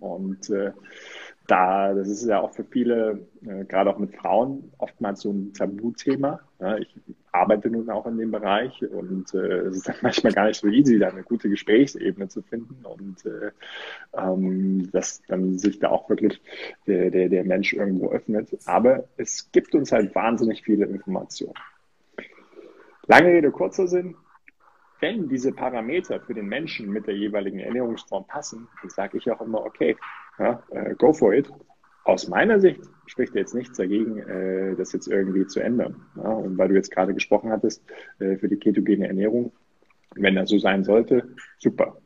Und 0.00 0.50
äh, 0.50 0.72
da, 1.48 1.94
das 1.94 2.08
ist 2.08 2.26
ja 2.26 2.40
auch 2.40 2.52
für 2.52 2.64
viele, 2.64 3.26
äh, 3.42 3.64
gerade 3.64 3.90
auch 3.90 3.98
mit 3.98 4.14
Frauen, 4.14 4.70
oftmals 4.76 5.22
so 5.22 5.32
ein 5.32 5.54
Tabuthema. 5.54 6.40
Ja, 6.60 6.76
ich 6.76 6.94
arbeite 7.32 7.70
nun 7.70 7.88
auch 7.88 8.04
in 8.06 8.18
dem 8.18 8.30
Bereich 8.30 8.82
und 8.86 9.32
äh, 9.32 9.62
es 9.62 9.78
ist 9.78 9.88
dann 9.88 9.96
manchmal 10.02 10.34
gar 10.34 10.46
nicht 10.46 10.60
so 10.60 10.68
easy, 10.68 10.98
da 10.98 11.08
eine 11.08 11.22
gute 11.22 11.48
Gesprächsebene 11.48 12.28
zu 12.28 12.42
finden 12.42 12.84
und 12.84 13.24
äh, 13.24 13.50
ähm, 14.12 14.90
dass 14.92 15.22
dann 15.26 15.58
sich 15.58 15.78
da 15.78 15.88
auch 15.88 16.10
wirklich 16.10 16.40
der, 16.86 17.10
der, 17.10 17.30
der 17.30 17.44
Mensch 17.44 17.72
irgendwo 17.72 18.10
öffnet. 18.10 18.50
Aber 18.66 19.04
es 19.16 19.50
gibt 19.50 19.74
uns 19.74 19.90
halt 19.90 20.14
wahnsinnig 20.14 20.62
viele 20.62 20.84
Informationen. 20.84 21.54
Lange 23.06 23.28
Rede, 23.28 23.50
kurzer 23.50 23.88
Sinn. 23.88 24.16
Wenn 25.00 25.28
diese 25.28 25.52
Parameter 25.52 26.20
für 26.20 26.34
den 26.34 26.46
Menschen 26.46 26.90
mit 26.90 27.06
der 27.06 27.16
jeweiligen 27.16 27.60
Ernährungsform 27.60 28.26
passen, 28.26 28.68
dann 28.82 28.90
sage 28.90 29.16
ich 29.16 29.30
auch 29.30 29.40
immer, 29.40 29.64
okay, 29.64 29.96
ja, 30.38 30.62
äh, 30.70 30.94
go 30.94 31.12
for 31.12 31.34
it. 31.34 31.50
Aus 32.04 32.28
meiner 32.28 32.58
Sicht 32.58 32.80
spricht 33.06 33.34
jetzt 33.34 33.54
nichts 33.54 33.76
dagegen, 33.76 34.18
äh, 34.18 34.74
das 34.76 34.92
jetzt 34.92 35.08
irgendwie 35.08 35.46
zu 35.46 35.60
ändern. 35.60 35.96
Ja, 36.16 36.30
und 36.30 36.56
weil 36.56 36.68
du 36.68 36.74
jetzt 36.74 36.90
gerade 36.90 37.14
gesprochen 37.14 37.50
hattest, 37.50 37.82
äh, 38.18 38.36
für 38.36 38.48
die 38.48 38.56
ketogene 38.56 39.08
Ernährung, 39.08 39.52
wenn 40.14 40.34
das 40.34 40.48
so 40.48 40.58
sein 40.58 40.84
sollte, 40.84 41.28
super. 41.58 41.98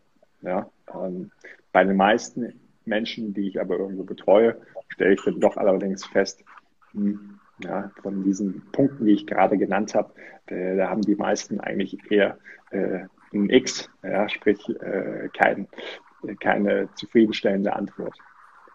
Ja, 0.43 0.69
ähm, 0.93 1.31
bei 1.73 1.85
den 1.85 1.97
meisten 1.97 2.61
Menschen, 2.85 3.33
die 3.33 3.49
ich 3.49 3.61
aber 3.61 3.79
irgendwo 3.79 4.03
betreue, 4.03 4.57
stelle 4.89 5.15
ich 5.15 5.23
dann 5.23 5.41
doch 5.41 5.57
allerdings 5.57 6.05
fest, 6.05 6.45
hm, 6.93 7.39
ja, 7.63 7.91
von 8.03 8.25
diesen 8.25 8.63
Punkten, 8.73 9.05
die 9.05 9.13
ich 9.13 9.27
gerade 9.27 9.57
genannt 9.57 9.95
habe, 9.95 10.13
äh, 10.47 10.77
da 10.77 10.89
haben 10.89 11.03
die 11.03 11.15
meisten 11.15 11.61
eigentlich 11.61 11.99
eher 12.11 12.39
äh, 12.71 13.05
ein 13.33 13.51
X, 13.51 13.89
ja, 14.03 14.29
sprich 14.29 14.69
äh, 14.81 15.29
kein, 15.37 15.69
keine 16.41 16.89
zufriedenstellende 16.95 17.75
Antwort. 17.75 18.17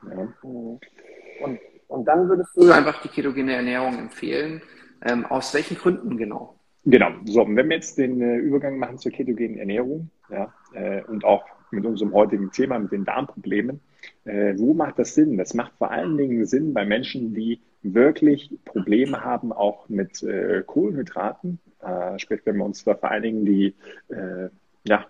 Ja. 0.04 0.28
Und, 0.42 1.60
und 1.88 2.06
dann 2.06 2.30
würdest 2.30 2.56
du 2.56 2.72
einfach 2.72 3.02
die 3.02 3.10
ketogene 3.10 3.54
Ernährung 3.54 3.98
empfehlen. 3.98 4.62
Ähm, 5.06 5.26
aus 5.26 5.54
welchen 5.54 5.78
Gründen 5.78 6.18
genau? 6.18 6.56
Genau, 6.86 7.12
so, 7.26 7.44
und 7.44 7.56
wenn 7.56 7.68
wir 7.70 7.76
jetzt 7.76 7.98
den 7.98 8.22
äh, 8.22 8.38
Übergang 8.38 8.80
machen 8.80 8.98
zur 8.98 9.12
ketogenen 9.12 9.58
Ernährung 9.58 10.10
ja, 10.30 10.54
äh, 10.74 11.04
und 11.04 11.26
auch 11.26 11.46
mit 11.70 11.86
unserem 11.86 12.14
heutigen 12.14 12.52
Thema, 12.52 12.80
mit 12.80 12.92
den 12.92 13.04
Darmproblemen, 13.04 13.82
äh, 14.26 14.54
wo 14.58 14.74
macht 14.74 14.98
das 14.98 15.14
Sinn? 15.14 15.38
Das 15.38 15.54
macht 15.54 15.74
vor 15.78 15.92
allen 15.92 16.18
Dingen 16.18 16.46
Sinn 16.46 16.74
bei 16.74 16.86
Menschen, 16.86 17.34
die 17.34 17.60
wirklich 17.84 18.52
Probleme 18.66 19.24
haben, 19.24 19.52
auch 19.52 19.90
mit 19.90 20.24
äh, 20.24 20.64
Kohlenhydraten. 20.66 21.60
Äh, 21.82 22.18
sprich, 22.20 22.42
wenn 22.46 22.58
wir 22.58 22.66
uns 22.66 22.84
da 22.84 22.96
vor 22.96 23.12
allen 23.12 23.24
Dingen 23.24 23.46
die 23.46 23.76
äh, 24.10 24.50
ja, 24.86 25.06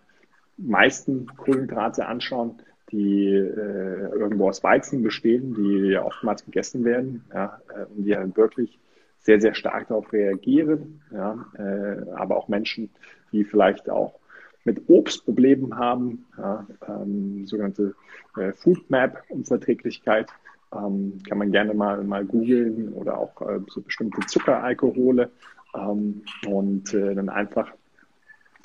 meisten 0.57 1.27
Kohlenhydrate 1.37 2.05
anschauen, 2.05 2.59
die 2.91 3.27
äh, 3.27 4.09
irgendwo 4.13 4.49
aus 4.49 4.63
Weizen 4.63 5.03
bestehen, 5.03 5.53
die 5.55 5.91
ja 5.91 6.03
oftmals 6.03 6.45
gegessen 6.45 6.85
werden 6.85 7.25
ja, 7.33 7.59
äh, 7.69 7.85
und 7.85 8.03
die 8.03 8.15
halt 8.15 8.35
wirklich 8.37 8.79
sehr, 9.19 9.41
sehr 9.41 9.53
stark 9.53 9.89
darauf 9.89 10.11
reagieren. 10.13 11.01
Ja, 11.11 11.45
äh, 11.57 12.09
aber 12.15 12.37
auch 12.37 12.47
Menschen, 12.47 12.89
die 13.31 13.43
vielleicht 13.43 13.89
auch 13.89 14.19
mit 14.63 14.89
Obstproblemen 14.89 15.77
haben, 15.77 16.25
ja, 16.37 16.65
ähm, 16.87 17.45
sogenannte 17.45 17.95
äh, 18.37 18.51
Foodmap-Unverträglichkeit. 18.53 20.29
Ähm, 20.73 21.19
kann 21.27 21.37
man 21.37 21.51
gerne 21.51 21.73
mal, 21.73 22.03
mal 22.03 22.25
googeln 22.25 22.91
oder 22.93 23.17
auch 23.17 23.41
äh, 23.41 23.59
so 23.69 23.81
bestimmte 23.81 24.19
Zuckeralkohole 24.27 25.29
ähm, 25.73 26.23
und 26.45 26.93
äh, 26.93 27.15
dann 27.15 27.29
einfach 27.29 27.71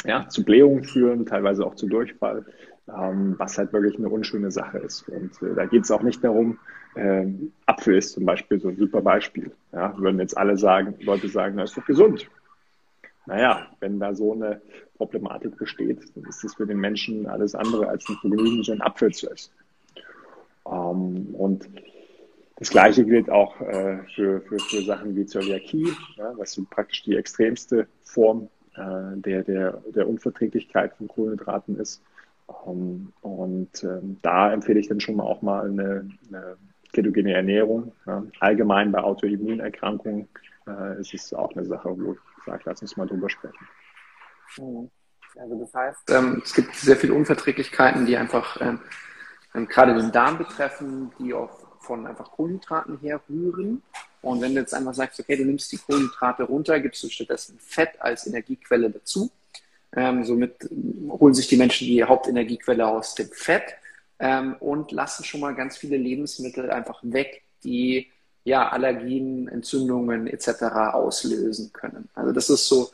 ja, 0.04 0.28
zu 0.28 0.44
Blähungen 0.44 0.84
führen, 0.84 1.26
teilweise 1.26 1.66
auch 1.66 1.74
zu 1.74 1.86
Durchfall, 1.86 2.44
ähm, 2.88 3.34
was 3.38 3.58
halt 3.58 3.72
wirklich 3.72 3.98
eine 3.98 4.08
unschöne 4.08 4.50
Sache 4.50 4.78
ist. 4.78 5.08
Und 5.08 5.40
äh, 5.42 5.54
da 5.54 5.66
geht 5.66 5.84
es 5.84 5.90
auch 5.90 6.02
nicht 6.02 6.22
darum, 6.22 6.58
ähm, 6.94 7.52
Apfel 7.66 7.96
ist 7.96 8.12
zum 8.12 8.26
Beispiel 8.26 8.60
so 8.60 8.68
ein 8.68 8.76
super 8.76 9.00
Beispiel. 9.00 9.52
Ja, 9.72 9.96
würden 9.98 10.20
jetzt 10.20 10.36
alle 10.36 10.56
sagen, 10.56 10.94
Leute 11.00 11.28
sagen, 11.28 11.56
das 11.56 11.70
ist 11.70 11.78
doch 11.78 11.86
gesund. 11.86 12.28
Naja, 13.26 13.68
wenn 13.80 14.00
da 14.00 14.14
so 14.14 14.32
eine 14.32 14.60
Problematik 14.96 15.56
besteht, 15.56 16.00
dann 16.14 16.24
ist 16.24 16.44
es 16.44 16.54
für 16.54 16.66
den 16.66 16.78
Menschen 16.78 17.26
alles 17.26 17.54
andere 17.54 17.88
als 17.88 18.08
ein 18.08 18.16
Vergnügen, 18.16 18.62
so 18.62 18.72
einen 18.72 18.82
Apfel 18.82 19.12
zu 19.12 19.30
essen. 19.30 19.52
Ähm, 20.66 21.34
und 21.34 21.68
das 22.56 22.70
Gleiche 22.70 23.04
gilt 23.04 23.30
auch 23.30 23.60
äh, 23.60 23.98
für, 24.14 24.40
für, 24.42 24.58
für 24.58 24.82
Sachen 24.82 25.16
wie 25.16 25.24
Zöliakie, 25.24 25.92
ja, 26.16 26.32
was 26.36 26.52
so 26.52 26.64
praktisch 26.68 27.02
die 27.04 27.16
extremste 27.16 27.86
Form 28.04 28.48
äh, 28.76 29.16
der, 29.16 29.42
der, 29.42 29.82
der 29.94 30.08
Unverträglichkeit 30.08 30.94
von 30.96 31.08
Kohlenhydraten 31.08 31.78
ist. 31.78 32.02
Ähm, 32.66 33.12
und 33.20 33.84
ähm, 33.84 34.18
da 34.22 34.52
empfehle 34.52 34.80
ich 34.80 34.88
dann 34.88 35.00
schon 35.00 35.16
mal 35.16 35.24
auch 35.24 35.42
mal 35.42 35.66
eine, 35.66 36.08
eine 36.28 36.56
ketogene 36.92 37.34
Ernährung. 37.34 37.92
Ja. 38.06 38.24
Allgemein 38.40 38.92
bei 38.92 39.00
Autoimmunerkrankungen 39.00 40.28
äh, 40.66 41.00
ist 41.00 41.14
es 41.14 41.32
auch 41.32 41.52
eine 41.52 41.64
Sache, 41.64 41.88
wo 41.98 42.12
ich 42.12 42.44
sage, 42.44 42.62
lass 42.64 42.82
uns 42.82 42.96
mal 42.96 43.06
drüber 43.06 43.28
sprechen. 43.28 43.68
Mhm. 44.58 44.90
Also 45.38 45.58
das 45.58 45.72
heißt, 45.72 46.10
ähm, 46.10 46.42
es 46.44 46.52
gibt 46.52 46.74
sehr 46.74 46.96
viele 46.96 47.14
Unverträglichkeiten, 47.14 48.04
die 48.04 48.16
einfach 48.16 48.60
ähm, 48.60 48.80
ähm, 49.54 49.66
gerade 49.66 49.94
den 49.94 50.12
Darm 50.12 50.38
betreffen, 50.38 51.10
die 51.18 51.32
auch 51.32 51.61
von 51.82 52.06
einfach 52.06 52.30
Kohlenhydraten 52.30 52.98
herrühren. 53.00 53.82
Und 54.22 54.40
wenn 54.40 54.54
du 54.54 54.60
jetzt 54.60 54.74
einfach 54.74 54.94
sagst, 54.94 55.18
okay, 55.20 55.36
du 55.36 55.44
nimmst 55.44 55.70
die 55.72 55.78
Kohlenhydrate 55.78 56.44
runter, 56.44 56.80
gibst 56.80 57.02
du 57.02 57.08
stattdessen 57.08 57.58
Fett 57.58 58.00
als 58.00 58.26
Energiequelle 58.26 58.90
dazu. 58.90 59.30
Ähm, 59.94 60.24
somit 60.24 60.68
holen 61.08 61.34
sich 61.34 61.48
die 61.48 61.56
Menschen 61.56 61.86
die 61.86 62.02
Hauptenergiequelle 62.02 62.86
aus 62.86 63.14
dem 63.14 63.28
Fett 63.30 63.74
ähm, 64.18 64.56
und 64.60 64.92
lassen 64.92 65.24
schon 65.24 65.40
mal 65.40 65.54
ganz 65.54 65.76
viele 65.76 65.96
Lebensmittel 65.96 66.70
einfach 66.70 67.00
weg, 67.02 67.42
die 67.64 68.08
ja 68.44 68.68
Allergien, 68.68 69.48
Entzündungen 69.48 70.26
etc. 70.26 70.62
auslösen 70.92 71.72
können. 71.72 72.08
Also 72.14 72.32
das 72.32 72.48
ist 72.48 72.66
so 72.66 72.90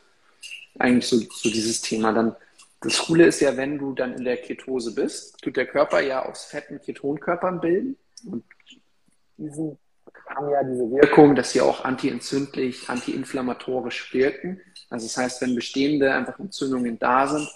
eigentlich 0.78 1.06
so, 1.06 1.18
so 1.18 1.50
dieses 1.50 1.80
Thema. 1.80 2.12
Dann 2.12 2.34
das 2.80 2.98
Coole 2.98 3.26
ist 3.26 3.40
ja, 3.40 3.56
wenn 3.56 3.78
du 3.78 3.92
dann 3.92 4.14
in 4.14 4.24
der 4.24 4.36
Ketose 4.36 4.94
bist, 4.94 5.40
tut 5.42 5.56
der 5.56 5.66
Körper 5.66 6.00
ja 6.00 6.24
aus 6.24 6.44
fetten 6.44 6.80
Ketonkörpern 6.80 7.60
bilden. 7.60 7.96
Und 8.24 8.44
diesen 9.38 9.78
haben 10.28 10.50
ja 10.50 10.62
diese 10.62 10.90
Wirkung, 10.90 11.34
dass 11.34 11.52
sie 11.52 11.60
auch 11.60 11.84
antientzündlich, 11.84 12.88
antiinflammatorisch 12.88 14.12
wirken. 14.12 14.60
Also 14.90 15.06
das 15.06 15.16
heißt, 15.16 15.42
wenn 15.42 15.54
bestehende 15.54 16.12
einfach 16.12 16.38
Entzündungen 16.38 16.98
da 16.98 17.26
sind, 17.26 17.48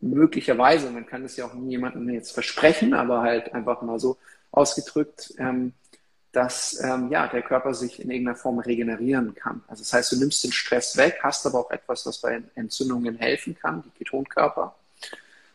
möglicherweise, 0.00 0.90
man 0.90 1.06
kann 1.06 1.24
es 1.24 1.36
ja 1.36 1.46
auch 1.46 1.54
nie 1.54 1.70
jemandem 1.72 2.08
jetzt 2.10 2.32
versprechen, 2.32 2.94
aber 2.94 3.22
halt 3.22 3.52
einfach 3.54 3.82
mal 3.82 3.98
so 3.98 4.16
ausgedrückt, 4.50 5.34
ähm, 5.38 5.72
dass 6.32 6.80
ähm, 6.82 7.10
ja, 7.10 7.26
der 7.26 7.42
Körper 7.42 7.74
sich 7.74 8.00
in 8.00 8.10
irgendeiner 8.10 8.36
Form 8.36 8.60
regenerieren 8.60 9.34
kann. 9.34 9.62
Also 9.66 9.82
das 9.82 9.92
heißt, 9.92 10.12
du 10.12 10.16
nimmst 10.16 10.44
den 10.44 10.52
Stress 10.52 10.96
weg, 10.96 11.18
hast 11.22 11.44
aber 11.46 11.58
auch 11.58 11.70
etwas, 11.70 12.06
was 12.06 12.18
bei 12.18 12.40
Entzündungen 12.54 13.16
helfen 13.16 13.56
kann, 13.60 13.82
die 13.82 14.04
Ketonkörper. 14.04 14.74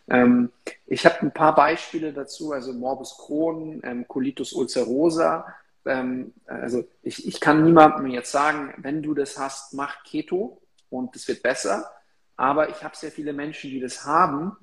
Ähm, 0.10 0.52
ich 0.86 1.06
habe 1.06 1.22
ein 1.22 1.32
paar 1.32 1.56
Beispiele 1.56 2.14
dazu, 2.14 2.52
also 2.52 2.74
Morbus 2.74 3.18
Crohn, 3.18 3.82
ähm, 3.84 4.08
Colitis 4.08 4.54
ulcerosa. 4.54 5.46
Ähm, 5.86 6.34
also 6.45 6.84
ich, 7.02 7.28
ich 7.28 7.39
kann 7.39 7.63
niemandem 7.63 8.08
jetzt 8.08 8.32
sagen, 8.32 8.74
wenn 8.78 9.02
du 9.02 9.13
das 9.13 9.38
hast, 9.38 9.74
mach 9.74 10.04
Keto 10.04 10.62
und 10.89 11.15
es 11.15 11.28
wird 11.28 11.43
besser. 11.43 11.89
Aber 12.38 12.69
ich 12.69 12.84
habe 12.84 12.95
sehr 12.95 13.12
viele 13.12 13.34
Menschen, 13.34 13.69
die 13.69 13.80
das 13.80 14.06
haben 14.06 14.58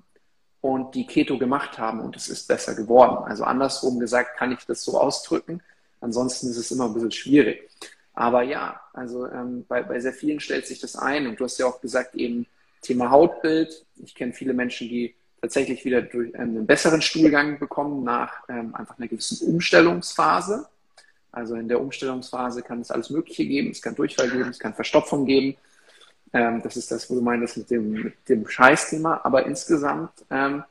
und 0.61 0.95
die 0.95 1.07
Keto 1.07 1.39
gemacht 1.39 1.79
haben 1.79 2.01
und 2.01 2.17
es 2.17 2.29
ist 2.29 2.47
besser 2.49 2.75
geworden. 2.75 3.25
Also 3.25 3.45
andersrum 3.45 3.99
gesagt, 3.99 4.37
kann 4.37 4.53
ich 4.53 4.65
das 4.67 4.85
so 4.85 5.01
ausdrücken 5.01 5.63
Ansonsten 6.03 6.49
ist 6.49 6.57
es 6.57 6.71
immer 6.71 6.87
ein 6.87 6.95
bisschen 6.95 7.13
schwierig. 7.13 7.71
Aber 8.13 8.43
ja, 8.43 8.81
also 8.93 9.27
ähm, 9.29 9.65
bei, 9.69 9.83
bei 9.83 10.01
sehr 10.01 10.13
vielen 10.13 10.41
stellt 10.41 10.67
sich 10.67 10.81
das 10.81 10.97
ein. 10.97 11.27
Und 11.27 11.41
du 11.41 11.45
hast 11.45 11.59
ja 11.59 11.67
auch 11.67 11.81
gesagt, 11.81 12.15
eben 12.17 12.47
Thema 12.83 13.11
Hautbild. 13.11 13.87
Ich 14.03 14.15
kenne 14.15 14.33
viele 14.33 14.53
Menschen, 14.53 14.89
die 14.89 15.15
tatsächlich 15.41 15.85
wieder 15.85 16.03
durch 16.03 16.37
einen 16.39 16.67
besseren 16.67 17.01
Stuhlgang 17.01 17.59
bekommen 17.59 18.05
nach 18.05 18.43
ähm, 18.49 18.75
einfach 18.75 18.99
einer 18.99 19.09
gewissen 19.09 19.47
Umstellungsphase. 19.47 20.69
Also 21.33 21.55
in 21.55 21.67
der 21.67 21.81
Umstellungsphase 21.81 22.63
kann 22.63 22.81
es 22.81 22.91
alles 22.91 23.11
Mögliche 23.11 23.47
geben. 23.47 23.71
Es 23.71 23.81
kann 23.81 23.95
Durchfall 23.95 24.31
geben, 24.31 24.51
es 24.51 24.59
kann 24.59 24.75
Verstopfung 24.75 25.25
geben. 25.25 25.57
Ähm, 26.35 26.63
das 26.63 26.77
ist 26.77 26.91
das, 26.91 27.11
wo 27.11 27.15
du 27.15 27.23
meinst 27.23 27.57
mit 27.57 27.71
dem, 27.71 27.93
mit 27.93 28.29
dem 28.29 28.47
Scheißthema. 28.47 29.21
Aber 29.25 29.47
insgesamt 29.47 30.11
ähm, 30.31 30.63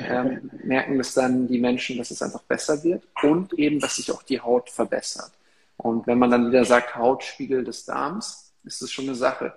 ähm, 0.00 0.50
merken 0.62 0.98
das 0.98 1.14
dann 1.14 1.48
die 1.48 1.58
Menschen, 1.58 1.98
dass 1.98 2.10
es 2.10 2.22
einfach 2.22 2.42
besser 2.42 2.82
wird 2.84 3.02
und 3.22 3.54
eben, 3.54 3.80
dass 3.80 3.96
sich 3.96 4.12
auch 4.12 4.22
die 4.22 4.40
Haut 4.40 4.70
verbessert. 4.70 5.32
Und 5.76 6.06
wenn 6.06 6.18
man 6.18 6.30
dann 6.30 6.48
wieder 6.48 6.64
sagt, 6.64 6.94
Hautspiegel 6.94 7.64
des 7.64 7.86
Darms, 7.86 8.52
ist 8.64 8.82
das 8.82 8.92
schon 8.92 9.06
eine 9.06 9.14
Sache, 9.14 9.54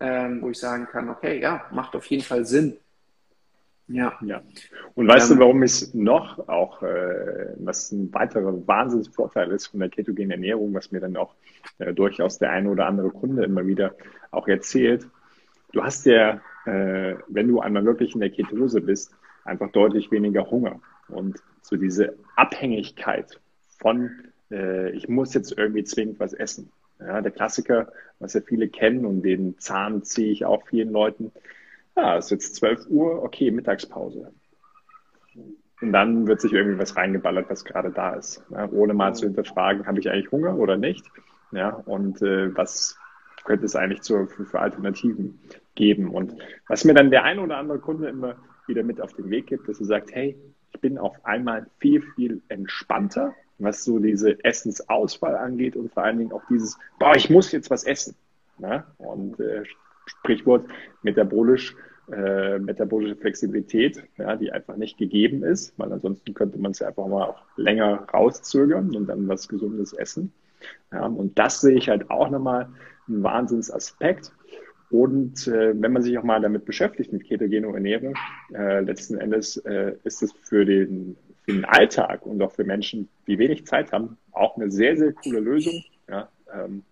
ähm, 0.00 0.40
wo 0.40 0.50
ich 0.50 0.58
sagen 0.58 0.86
kann, 0.90 1.10
okay, 1.10 1.40
ja, 1.40 1.66
macht 1.70 1.94
auf 1.94 2.06
jeden 2.06 2.22
Fall 2.22 2.46
Sinn. 2.46 2.78
Ja. 3.88 4.18
ja. 4.22 4.42
Und 4.94 5.08
weißt 5.08 5.30
ähm, 5.30 5.38
du, 5.38 5.42
warum 5.42 5.62
es 5.62 5.94
noch 5.94 6.48
auch, 6.48 6.82
äh, 6.82 7.54
was 7.56 7.90
ein 7.90 8.12
weiterer 8.12 8.66
Wahnsinnsvorteil 8.66 9.50
ist 9.50 9.68
von 9.68 9.80
der 9.80 9.88
ketogenen 9.88 10.30
Ernährung, 10.30 10.74
was 10.74 10.92
mir 10.92 11.00
dann 11.00 11.16
auch 11.16 11.34
äh, 11.78 11.94
durchaus 11.94 12.38
der 12.38 12.50
eine 12.50 12.70
oder 12.70 12.86
andere 12.86 13.10
Kunde 13.10 13.44
immer 13.44 13.66
wieder 13.66 13.94
auch 14.30 14.46
erzählt. 14.46 15.08
Du 15.72 15.82
hast 15.82 16.04
ja, 16.06 16.40
äh, 16.66 17.16
wenn 17.28 17.48
du 17.48 17.60
einmal 17.60 17.84
wirklich 17.84 18.14
in 18.14 18.20
der 18.20 18.30
Ketose 18.30 18.82
bist, 18.82 19.14
einfach 19.44 19.70
deutlich 19.72 20.10
weniger 20.10 20.50
Hunger. 20.50 20.80
Und 21.08 21.38
so 21.62 21.76
diese 21.76 22.14
Abhängigkeit 22.36 23.40
von, 23.78 24.10
äh, 24.50 24.90
ich 24.90 25.08
muss 25.08 25.32
jetzt 25.32 25.56
irgendwie 25.56 25.84
zwingend 25.84 26.20
was 26.20 26.34
essen, 26.34 26.70
Ja, 27.00 27.22
der 27.22 27.32
Klassiker, 27.32 27.90
was 28.18 28.34
ja 28.34 28.42
viele 28.42 28.68
kennen 28.68 29.06
und 29.06 29.22
den 29.22 29.58
Zahn 29.58 30.02
ziehe 30.02 30.30
ich 30.30 30.44
auch 30.44 30.66
vielen 30.66 30.90
Leuten. 30.90 31.32
Es 31.98 32.26
ist 32.26 32.30
jetzt 32.30 32.56
12 32.56 32.86
Uhr, 32.88 33.22
okay, 33.22 33.50
Mittagspause. 33.50 34.32
Und 35.80 35.92
dann 35.92 36.26
wird 36.26 36.40
sich 36.40 36.52
irgendwie 36.52 36.78
was 36.78 36.96
reingeballert, 36.96 37.48
was 37.48 37.64
gerade 37.64 37.90
da 37.90 38.14
ist. 38.14 38.44
Ja, 38.50 38.68
ohne 38.70 38.94
mal 38.94 39.14
zu 39.14 39.26
hinterfragen, 39.26 39.86
habe 39.86 40.00
ich 40.00 40.10
eigentlich 40.10 40.32
Hunger 40.32 40.56
oder 40.56 40.76
nicht? 40.76 41.06
Ja, 41.52 41.70
und 41.70 42.20
äh, 42.22 42.54
was 42.56 42.98
könnte 43.44 43.64
es 43.64 43.76
eigentlich 43.76 44.02
zu, 44.02 44.26
für, 44.26 44.44
für, 44.44 44.60
Alternativen 44.60 45.40
geben? 45.74 46.10
Und 46.10 46.34
was 46.66 46.84
mir 46.84 46.94
dann 46.94 47.10
der 47.10 47.24
ein 47.24 47.38
oder 47.38 47.56
andere 47.56 47.78
Kunde 47.78 48.08
immer 48.08 48.36
wieder 48.66 48.82
mit 48.82 49.00
auf 49.00 49.14
den 49.14 49.30
Weg 49.30 49.46
gibt, 49.46 49.68
dass 49.68 49.80
er 49.80 49.86
sagt, 49.86 50.12
hey, 50.12 50.36
ich 50.72 50.80
bin 50.80 50.98
auf 50.98 51.24
einmal 51.24 51.66
viel, 51.78 52.02
viel 52.14 52.42
entspannter, 52.48 53.34
was 53.58 53.84
so 53.84 53.98
diese 53.98 54.44
Essensauswahl 54.44 55.36
angeht 55.36 55.76
und 55.76 55.92
vor 55.92 56.04
allen 56.04 56.18
Dingen 56.18 56.32
auch 56.32 56.42
dieses, 56.50 56.76
boah, 56.98 57.16
ich 57.16 57.30
muss 57.30 57.52
jetzt 57.52 57.70
was 57.70 57.84
essen. 57.84 58.14
Ja? 58.58 58.86
Und 58.98 59.40
äh, 59.40 59.64
Sprichwort 60.06 60.66
metabolisch 61.02 61.74
äh, 62.12 62.58
metabolische 62.58 63.16
Flexibilität, 63.16 64.02
ja, 64.16 64.36
die 64.36 64.50
einfach 64.52 64.76
nicht 64.76 64.98
gegeben 64.98 65.42
ist, 65.42 65.78
weil 65.78 65.92
ansonsten 65.92 66.34
könnte 66.34 66.58
man 66.58 66.72
es 66.72 66.78
ja 66.78 66.88
einfach 66.88 67.06
mal 67.06 67.24
auch 67.24 67.42
länger 67.56 68.06
rauszögern 68.12 68.94
und 68.96 69.06
dann 69.08 69.28
was 69.28 69.48
Gesundes 69.48 69.92
essen. 69.92 70.32
Ja, 70.92 71.06
und 71.06 71.38
das 71.38 71.60
sehe 71.60 71.76
ich 71.76 71.88
halt 71.88 72.10
auch 72.10 72.30
nochmal 72.30 72.68
einen 73.06 73.22
Wahnsinnsaspekt. 73.22 74.32
Und 74.90 75.46
äh, 75.48 75.74
wenn 75.80 75.92
man 75.92 76.02
sich 76.02 76.16
auch 76.16 76.22
mal 76.22 76.40
damit 76.40 76.64
beschäftigt, 76.64 77.12
mit 77.12 77.24
ketogener 77.24 77.74
Ernährung, 77.74 78.14
äh, 78.54 78.80
letzten 78.80 79.18
Endes 79.18 79.58
äh, 79.58 79.94
ist 80.04 80.22
es 80.22 80.32
für 80.32 80.64
den, 80.64 81.16
für 81.44 81.52
den 81.52 81.64
Alltag 81.66 82.24
und 82.24 82.40
auch 82.40 82.52
für 82.52 82.64
Menschen, 82.64 83.08
die 83.26 83.38
wenig 83.38 83.66
Zeit 83.66 83.92
haben, 83.92 84.16
auch 84.32 84.56
eine 84.56 84.70
sehr, 84.70 84.96
sehr 84.96 85.12
coole 85.12 85.40
Lösung. 85.40 85.84
Ja, 86.08 86.30
ähm, 86.54 86.84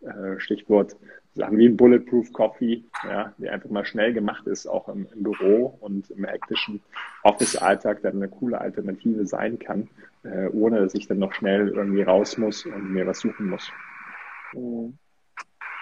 äh, 0.00 0.40
Stichwort 0.40 0.96
Sachen 1.34 1.56
wie 1.56 1.66
ein 1.66 1.76
Bulletproof 1.76 2.32
Coffee, 2.32 2.84
ja, 3.04 3.32
die 3.38 3.48
einfach 3.48 3.70
mal 3.70 3.86
schnell 3.86 4.12
gemacht 4.12 4.46
ist, 4.46 4.66
auch 4.66 4.88
im, 4.88 5.06
im 5.14 5.22
Büro 5.22 5.78
und 5.80 6.10
im 6.10 6.24
hektischen 6.24 6.82
Office-Alltag 7.22 8.02
dann 8.02 8.16
eine 8.16 8.28
coole 8.28 8.60
Alternative 8.60 9.26
sein 9.26 9.58
kann, 9.58 9.88
äh, 10.24 10.48
ohne 10.48 10.80
dass 10.80 10.94
ich 10.94 11.08
dann 11.08 11.18
noch 11.18 11.32
schnell 11.32 11.68
irgendwie 11.68 12.02
raus 12.02 12.36
muss 12.36 12.66
und 12.66 12.92
mir 12.92 13.06
was 13.06 13.20
suchen 13.20 13.48
muss. 13.48 13.70
Mhm. 14.52 14.98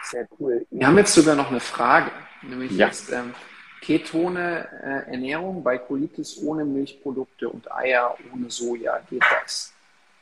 Sehr 0.02 0.26
cool. 0.38 0.66
Wir 0.70 0.86
haben 0.86 0.96
jetzt 0.96 1.14
sogar 1.14 1.34
noch 1.34 1.50
eine 1.50 1.60
Frage, 1.60 2.10
nämlich 2.42 2.72
ja. 2.72 2.86
jetzt 2.86 3.12
ähm, 3.12 3.34
ketone 3.80 4.68
äh, 4.82 5.10
Ernährung 5.10 5.62
bei 5.62 5.78
Colitis 5.78 6.42
ohne 6.42 6.64
Milchprodukte 6.64 7.48
und 7.48 7.70
Eier 7.72 8.16
ohne 8.32 8.50
Soja, 8.50 9.00
geht 9.10 9.24
das? 9.42 9.74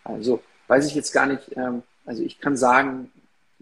Also 0.04 0.42
weiß 0.66 0.86
ich 0.86 0.94
jetzt 0.94 1.12
gar 1.12 1.26
nicht, 1.26 1.56
ähm, 1.56 1.82
also 2.06 2.22
ich 2.22 2.40
kann 2.40 2.56
sagen, 2.56 3.10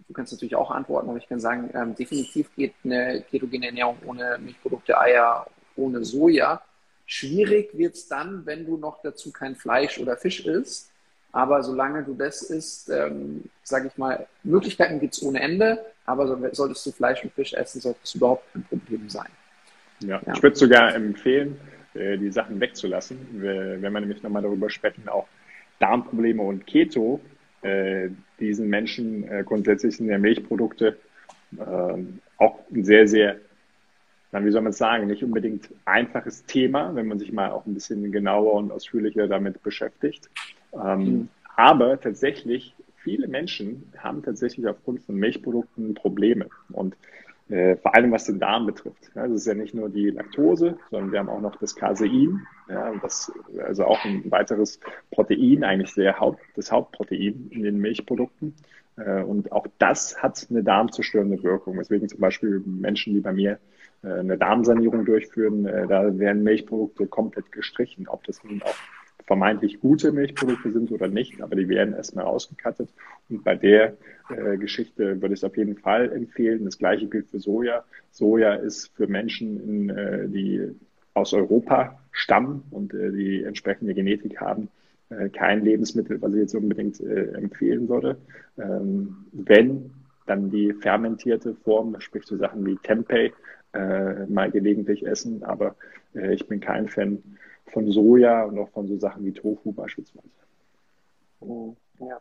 Du 0.09 0.15
kannst 0.15 0.33
natürlich 0.33 0.55
auch 0.55 0.71
antworten, 0.71 1.09
aber 1.09 1.19
ich 1.19 1.29
kann 1.29 1.41
sagen, 1.41 1.71
ähm, 1.75 1.95
definitiv 1.95 2.55
geht 2.55 2.75
eine 2.85 3.23
ketogene 3.29 3.67
Ernährung 3.67 3.99
ohne 4.07 4.39
Milchprodukte, 4.39 4.99
Eier, 4.99 5.47
ohne 5.75 6.05
Soja. 6.05 6.63
Schwierig 7.07 7.77
wird 7.77 7.95
es 7.95 8.09
dann, 8.09 8.47
wenn 8.47 8.67
du 8.67 8.77
noch 8.77 9.03
dazu 9.03 9.33
kein 9.33 9.57
Fleisch 9.57 9.99
oder 9.99 10.17
Fisch 10.17 10.47
isst. 10.47 10.91
Aber 11.33 11.63
solange 11.63 12.03
du 12.03 12.15
das 12.15 12.43
isst, 12.43 12.89
ähm, 12.89 13.45
sage 13.63 13.89
ich 13.89 13.99
mal, 13.99 14.27
Möglichkeiten 14.43 15.01
gibt 15.01 15.15
es 15.15 15.23
ohne 15.23 15.41
Ende. 15.41 15.85
Aber 16.07 16.27
solltest 16.53 16.87
du 16.87 16.93
Fleisch 16.93 17.23
und 17.25 17.33
Fisch 17.35 17.53
essen, 17.53 17.81
sollte 17.81 18.01
es 18.03 18.15
überhaupt 18.15 18.51
kein 18.53 18.65
Problem 18.65 19.09
sein. 19.09 19.29
Ja, 20.01 20.21
ja. 20.25 20.35
ich 20.35 20.43
würde 20.43 20.57
sogar 20.57 20.95
empfehlen, 20.95 21.61
äh, 21.95 22.17
die 22.17 22.31
Sachen 22.31 22.61
wegzulassen. 22.61 23.19
Wenn 23.33 23.81
wir 23.83 24.01
nämlich 24.01 24.23
nochmal 24.23 24.43
darüber 24.43 24.71
sprechen, 24.71 25.09
auch 25.09 25.27
Darmprobleme 25.79 26.43
und 26.43 26.67
Keto, 26.67 27.21
diesen 28.67 28.71
Menschen 28.71 29.29
äh, 29.29 29.45
grundsätzlich 29.45 29.97
sind 29.97 30.09
ja 30.09 30.19
Milchprodukte 30.19 30.97
äh, 31.59 31.99
auch 32.39 32.59
ein 32.71 32.85
sehr, 32.85 33.07
sehr, 33.07 33.37
na, 34.33 34.45
wie 34.45 34.51
soll 34.51 34.63
man 34.63 34.71
es 34.71 34.79
sagen, 34.79 35.07
nicht 35.07 35.23
unbedingt 35.23 35.71
einfaches 35.85 36.45
Thema, 36.47 36.95
wenn 36.95 37.07
man 37.07 37.19
sich 37.19 37.33
mal 37.33 37.51
auch 37.51 37.65
ein 37.67 37.75
bisschen 37.75 38.11
genauer 38.11 38.55
und 38.55 38.73
ausführlicher 38.73 39.29
damit 39.29 39.63
beschäftigt. 39.63 40.29
Ähm, 40.73 40.99
mhm. 40.99 41.29
Aber 41.57 41.99
tatsächlich, 42.01 42.75
viele 42.97 43.29
Menschen 43.29 43.93
haben 43.99 44.23
tatsächlich 44.23 44.67
aufgrund 44.67 45.03
von 45.05 45.15
Milchprodukten 45.15 45.95
Probleme. 45.95 46.49
Und 46.71 46.97
äh, 47.49 47.77
vor 47.77 47.95
allem 47.95 48.11
was 48.11 48.25
den 48.25 48.41
Darm 48.41 48.67
betrifft. 48.67 49.11
Ja, 49.15 49.27
das 49.29 49.43
ist 49.43 49.47
ja 49.47 49.55
nicht 49.55 49.75
nur 49.75 49.89
die 49.89 50.11
Laktose, 50.11 50.77
sondern 50.91 51.13
wir 51.13 51.21
haben 51.21 51.29
auch 51.29 51.41
noch 51.41 51.57
das 51.57 51.77
Casein, 51.77 52.47
ja, 52.69 52.93
das, 53.01 53.33
also 53.65 53.85
auch 53.85 54.05
ein 54.05 54.31
weiteres 54.31 54.81
Protein, 55.11 55.65
eigentlich 55.65 55.93
sehr 55.93 56.19
Haupt, 56.19 56.41
das 56.57 56.73
Hauptprotein 56.73 57.49
in 57.51 57.63
den 57.63 57.79
Milchprodukten. 57.79 58.55
Äh, 58.97 59.23
und 59.23 59.53
auch 59.53 59.67
das 59.79 60.21
hat 60.23 60.47
eine 60.51 60.63
darmzerstörende 60.63 61.43
Wirkung. 61.43 61.77
Deswegen 61.79 62.09
zum 62.09 62.21
Beispiel 62.21 62.63
Menschen, 62.65 63.15
die 63.15 63.21
bei 63.21 63.33
mir 63.33 63.59
äh, 64.03 64.09
eine 64.09 64.39
Darmsanierung 64.39 65.05
durchführen, 65.05 65.67
äh, 65.67 65.87
da 65.87 66.19
werden 66.19 66.43
Milchprodukte 66.43 67.07
komplett 67.07 67.53
gestrichen, 67.53 68.09
ob 68.09 68.25
das 68.25 68.43
nun 68.43 68.63
auch 68.63 68.75
vermeintlich 69.27 69.81
gute 69.81 70.13
Milchprodukte 70.13 70.71
sind 70.71 70.93
oder 70.93 71.09
nicht, 71.09 71.43
aber 71.43 71.57
die 71.57 71.69
werden 71.69 71.95
erstmal 71.95 72.27
ausgekattet. 72.27 72.91
Und 73.29 73.43
bei 73.43 73.57
der 73.57 73.97
Geschichte 74.61 75.21
würde 75.21 75.35
ich 75.35 75.41
es 75.41 75.45
auf 75.45 75.57
jeden 75.57 75.77
Fall 75.77 76.13
empfehlen. 76.13 76.65
Das 76.65 76.79
gleiche 76.79 77.09
gilt 77.09 77.29
für 77.29 77.41
Soja. 77.41 77.83
Soja 78.13 78.55
ist 78.55 78.95
für 78.95 79.09
Menschen, 79.09 79.89
in, 79.89 80.33
die 80.33 80.77
aus 81.17 81.33
Europa 81.33 81.99
stammen 82.13 82.63
und 82.71 82.93
äh, 82.95 83.11
die 83.11 83.43
entsprechende 83.43 83.95
Genetik 83.95 84.41
haben, 84.41 84.69
äh, 85.09 85.29
kein 85.31 85.65
Lebensmittel, 85.65 86.21
was 86.21 86.35
ich 86.35 86.41
jetzt 86.41 86.55
unbedingt 86.55 87.01
äh, 87.01 87.33
empfehlen 87.33 87.89
würde. 87.89 88.19
Ähm, 88.59 89.27
wenn, 89.33 89.91
dann 90.27 90.51
die 90.51 90.73
fermentierte 90.75 91.55
Form, 91.55 91.99
sprich 92.01 92.25
so 92.25 92.37
Sachen 92.37 92.67
wie 92.67 92.77
Tempeh, 92.77 93.33
äh, 93.73 94.27
mal 94.27 94.51
gelegentlich 94.51 95.07
essen, 95.07 95.43
aber 95.43 95.75
ich 96.33 96.49
bin 96.49 96.61
kein 96.61 96.89
Fan 96.89 97.23
von 97.67 97.91
Soja 97.91 98.45
und 98.45 98.59
auch 98.59 98.71
von 98.71 98.89
so 98.89 98.97
Sachen 98.97 99.27
wie 99.27 99.33
Tofu 99.33 99.71
beispielsweise. 99.71 100.31
Oh, 101.41 101.77
ja. 101.99 102.19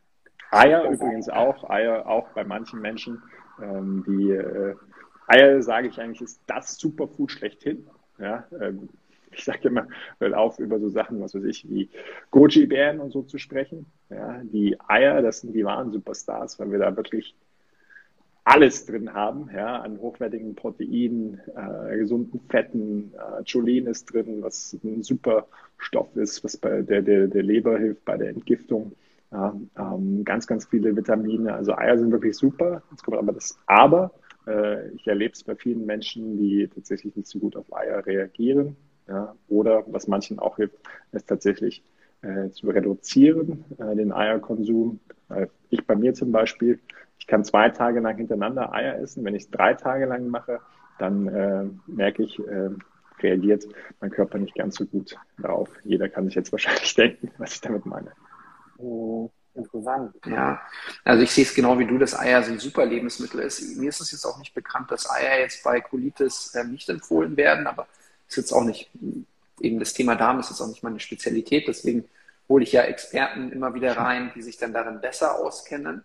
Eier 0.52 0.92
übrigens 0.92 1.30
auch, 1.30 1.70
Eier 1.70 2.06
auch 2.08 2.28
bei 2.34 2.44
manchen 2.44 2.82
Menschen. 2.82 3.24
Ähm, 3.62 4.04
die 4.06 4.32
äh, 4.32 4.76
Eier, 5.28 5.62
sage 5.64 5.88
ich 5.88 6.02
eigentlich, 6.02 6.22
ist 6.22 6.42
das 6.46 6.76
Superfood 6.76 7.32
schlechthin. 7.32 7.88
Ja, 8.20 8.46
ähm, 8.62 8.90
ich 9.32 9.44
sage 9.44 9.68
immer, 9.68 9.88
hört 10.20 10.34
auf, 10.34 10.60
über 10.60 10.80
so 10.80 10.90
Sachen, 10.90 11.20
was 11.22 11.36
weiß 11.36 11.44
ich, 11.44 11.70
wie 11.70 11.90
Goji-Bären 12.32 13.00
und 13.00 13.12
so 13.12 13.22
zu 13.24 13.38
sprechen. 13.38 13.86
Ja, 14.10 14.42
die 14.44 14.78
Eier, 14.88 15.22
das 15.22 15.42
sind 15.42 15.54
die 15.54 15.66
wahren 15.66 15.92
Superstars, 15.92 16.60
weil 16.60 16.72
wir 16.72 16.80
da 16.80 16.96
wirklich 16.96 17.36
alles 18.46 18.86
drin 18.86 19.14
haben, 19.14 19.50
ja, 19.54 19.82
an 19.82 20.00
hochwertigen 20.00 20.56
Proteinen, 20.56 21.42
äh, 21.56 21.98
gesunden 21.98 22.40
Fetten, 22.48 23.12
äh, 23.16 23.44
Cholin 23.44 23.88
ist 23.88 24.14
drin, 24.14 24.42
was 24.42 24.78
ein 24.84 25.02
super 25.02 25.48
Stoff 25.78 26.16
ist, 26.16 26.44
was 26.44 26.56
bei 26.56 26.84
der, 26.84 27.02
der, 27.02 27.28
der 27.28 27.44
Leber 27.44 27.78
hilft 27.80 28.06
bei 28.06 28.18
der 28.18 28.30
Entgiftung. 28.30 28.94
Ähm, 29.34 30.24
ganz, 30.24 30.48
ganz 30.48 30.66
viele 30.66 30.96
Vitamine. 30.96 31.54
Also 31.54 31.76
Eier 31.76 31.98
sind 31.98 32.12
wirklich 32.12 32.38
super. 32.38 32.84
Jetzt 32.92 33.04
kommt 33.04 33.18
aber 33.18 33.34
das 33.34 33.58
Aber. 33.66 34.12
Äh, 34.48 34.90
ich 34.92 35.08
erlebe 35.08 35.34
es 35.34 35.44
bei 35.44 35.56
vielen 35.56 35.86
Menschen, 35.86 36.38
die 36.38 36.68
tatsächlich 36.68 37.16
nicht 37.16 37.28
so 37.28 37.40
gut 37.40 37.56
auf 37.56 37.74
Eier 37.76 38.06
reagieren. 38.06 38.76
Ja, 39.08 39.36
oder 39.48 39.84
was 39.88 40.08
manchen 40.08 40.40
auch 40.40 40.58
hilft, 40.58 40.78
ist 41.12 41.28
tatsächlich 41.28 41.84
äh, 42.22 42.50
zu 42.50 42.68
reduzieren, 42.70 43.64
äh, 43.78 43.96
den 43.96 44.12
Eierkonsum. 44.12 45.00
ich 45.70 45.86
bei 45.86 45.96
mir 45.96 46.14
zum 46.14 46.32
Beispiel, 46.32 46.80
ich 47.20 47.28
kann 47.28 47.44
zwei 47.44 47.70
Tage 47.70 48.00
lang 48.00 48.18
hintereinander 48.18 48.74
Eier 48.74 49.00
essen. 49.00 49.24
Wenn 49.26 49.36
ich 49.36 49.44
es 49.44 49.50
drei 49.50 49.74
Tage 49.74 50.06
lang 50.06 50.28
mache, 50.28 50.60
dann 51.00 51.28
äh, 51.28 51.66
merke 51.88 52.24
ich, 52.24 52.40
äh, 52.40 52.70
reagiert 53.22 53.68
mein 54.00 54.12
Körper 54.12 54.38
nicht 54.38 54.56
ganz 54.56 54.76
so 54.76 54.86
gut 54.86 55.18
darauf. 55.38 55.70
Jeder 55.84 56.10
kann 56.10 56.26
sich 56.26 56.36
jetzt 56.36 56.52
wahrscheinlich 56.52 56.94
denken, 56.96 57.32
was 57.38 57.56
ich 57.56 57.62
damit 57.62 57.86
meine. 57.86 58.12
Oh, 58.78 59.32
interessant. 59.56 60.16
Ja, 60.26 60.62
also 61.04 61.24
ich 61.24 61.32
sehe 61.32 61.44
es 61.44 61.54
genau 61.54 61.78
wie 61.80 61.86
du, 61.86 61.98
dass 61.98 62.18
Eier 62.18 62.44
so 62.44 62.52
ein 62.52 62.60
super 62.60 62.86
Lebensmittel 62.86 63.40
ist. 63.42 63.78
Mir 63.78 63.90
ist 63.90 64.02
es 64.02 64.12
jetzt 64.12 64.26
auch 64.26 64.38
nicht 64.38 64.54
bekannt, 64.54 64.92
dass 64.92 65.10
Eier 65.10 65.40
jetzt 65.40 65.64
bei 65.64 65.82
Colitis 65.82 66.54
äh, 66.56 66.64
nicht 66.64 66.90
empfohlen 66.90 67.36
werden, 67.38 67.68
aber 67.68 67.88
ist 68.28 68.38
jetzt 68.38 68.52
auch 68.52 68.64
nicht, 68.64 68.90
eben 69.60 69.80
das 69.80 69.94
Thema 69.94 70.16
Darm 70.16 70.40
ist 70.40 70.50
jetzt 70.50 70.62
auch 70.62 70.68
nicht 70.68 70.84
meine 70.84 71.00
Spezialität, 71.00 71.68
deswegen 71.68 72.06
hole 72.50 72.64
ich 72.64 72.72
ja 72.72 72.84
Experten 72.84 73.52
immer 73.52 73.74
wieder 73.74 73.98
rein, 73.98 74.32
die 74.36 74.42
sich 74.42 74.58
dann 74.58 74.74
darin 74.74 75.02
besser 75.02 75.36
auskennen. 75.40 76.04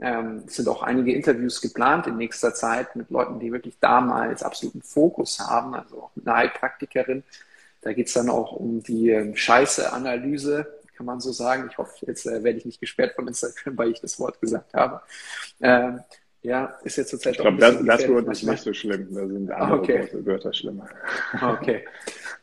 Ähm, 0.00 0.44
es 0.46 0.56
sind 0.56 0.68
auch 0.68 0.82
einige 0.82 1.12
Interviews 1.12 1.60
geplant 1.60 2.06
in 2.06 2.16
nächster 2.16 2.54
Zeit 2.54 2.94
mit 2.94 3.10
Leuten, 3.10 3.40
die 3.40 3.52
wirklich 3.52 3.78
damals 3.80 4.42
absoluten 4.42 4.82
Fokus 4.82 5.40
haben, 5.40 5.74
also 5.74 6.02
auch 6.02 6.10
mit 6.14 6.26
einer 6.26 6.36
Heilpraktikerin. 6.36 7.24
Da 7.80 7.92
geht 7.92 8.08
es 8.08 8.12
dann 8.12 8.28
auch 8.28 8.52
um 8.52 8.82
die 8.82 9.10
ähm, 9.10 9.36
Scheiße-Analyse, 9.36 10.77
kann 10.98 11.06
man 11.06 11.20
so 11.20 11.30
sagen. 11.30 11.68
Ich 11.70 11.78
hoffe, 11.78 12.06
jetzt 12.06 12.26
äh, 12.26 12.42
werde 12.42 12.58
ich 12.58 12.66
nicht 12.66 12.80
gesperrt 12.80 13.14
von 13.14 13.28
Instagram, 13.28 13.78
weil 13.78 13.92
ich 13.92 14.00
das 14.00 14.18
Wort 14.18 14.40
gesagt 14.40 14.74
habe. 14.74 15.00
Ähm, 15.60 16.00
ja, 16.42 16.76
ist 16.82 16.96
jetzt 16.96 17.10
zurzeit 17.10 17.36
Ich 17.36 17.40
glaube, 17.40 17.58
das, 17.58 17.76
das 17.84 18.08
Wort 18.08 18.26
ist 18.28 18.42
nicht 18.42 18.62
so 18.62 18.72
schlimm. 18.72 19.14
Da 19.14 19.26
sind 19.26 19.50
andere 19.52 19.78
okay. 19.78 20.08
Wörter 20.12 20.52
schlimmer. 20.52 20.88
Okay. 21.40 21.86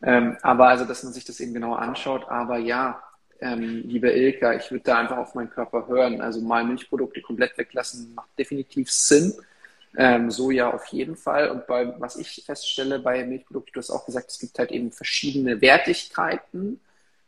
Ähm, 0.01 0.37
aber 0.41 0.69
also, 0.69 0.85
dass 0.85 1.03
man 1.03 1.11
sich 1.11 1.25
das 1.25 1.39
eben 1.41 1.53
genau 1.53 1.73
anschaut. 1.73 2.25
Aber 2.29 2.57
ja, 2.57 3.03
ähm, 3.41 3.83
liebe 3.85 4.09
Ilka, 4.09 4.53
ich 4.53 4.71
würde 4.71 4.85
da 4.85 4.99
einfach 4.99 5.17
auf 5.17 5.35
meinen 5.35 5.49
Körper 5.49 5.87
hören. 5.87 6.21
Also 6.21 6.39
mal 6.39 6.63
Milchprodukte 6.63 7.21
komplett 7.21 7.57
weglassen 7.57 8.13
macht 8.15 8.29
definitiv 8.39 8.89
Sinn. 8.89 9.33
Ähm, 9.97 10.31
Soja 10.31 10.71
auf 10.71 10.85
jeden 10.87 11.17
Fall. 11.17 11.49
Und 11.49 11.67
bei, 11.67 11.93
was 11.99 12.15
ich 12.15 12.43
feststelle 12.45 12.99
bei 12.99 13.25
Milchprodukten, 13.25 13.73
du 13.73 13.79
hast 13.79 13.91
auch 13.91 14.05
gesagt, 14.05 14.29
es 14.31 14.39
gibt 14.39 14.59
halt 14.59 14.71
eben 14.71 14.91
verschiedene 14.91 15.59
Wertigkeiten 15.59 16.79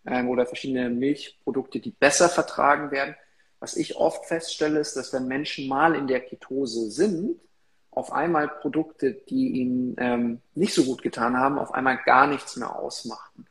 ähm, 0.07 0.29
oder 0.29 0.45
verschiedene 0.45 0.89
Milchprodukte, 0.89 1.79
die 1.79 1.91
besser 1.91 2.29
vertragen 2.29 2.91
werden. 2.91 3.15
Was 3.59 3.75
ich 3.75 3.97
oft 3.97 4.25
feststelle, 4.25 4.79
ist, 4.79 4.95
dass 4.95 5.13
wenn 5.13 5.27
Menschen 5.27 5.67
mal 5.67 5.95
in 5.95 6.07
der 6.07 6.21
Ketose 6.21 6.89
sind, 6.89 7.39
auf 7.91 8.11
einmal 8.11 8.47
Produkte, 8.47 9.13
die 9.13 9.59
ihnen 9.59 9.95
ähm, 9.97 10.41
nicht 10.53 10.73
so 10.73 10.83
gut 10.83 11.01
getan 11.01 11.35
haben, 11.35 11.57
auf 11.57 11.73
einmal 11.73 11.97
gar 12.05 12.27
nichts 12.27 12.55
mehr 12.55 12.75
ausmachen. 12.75 13.47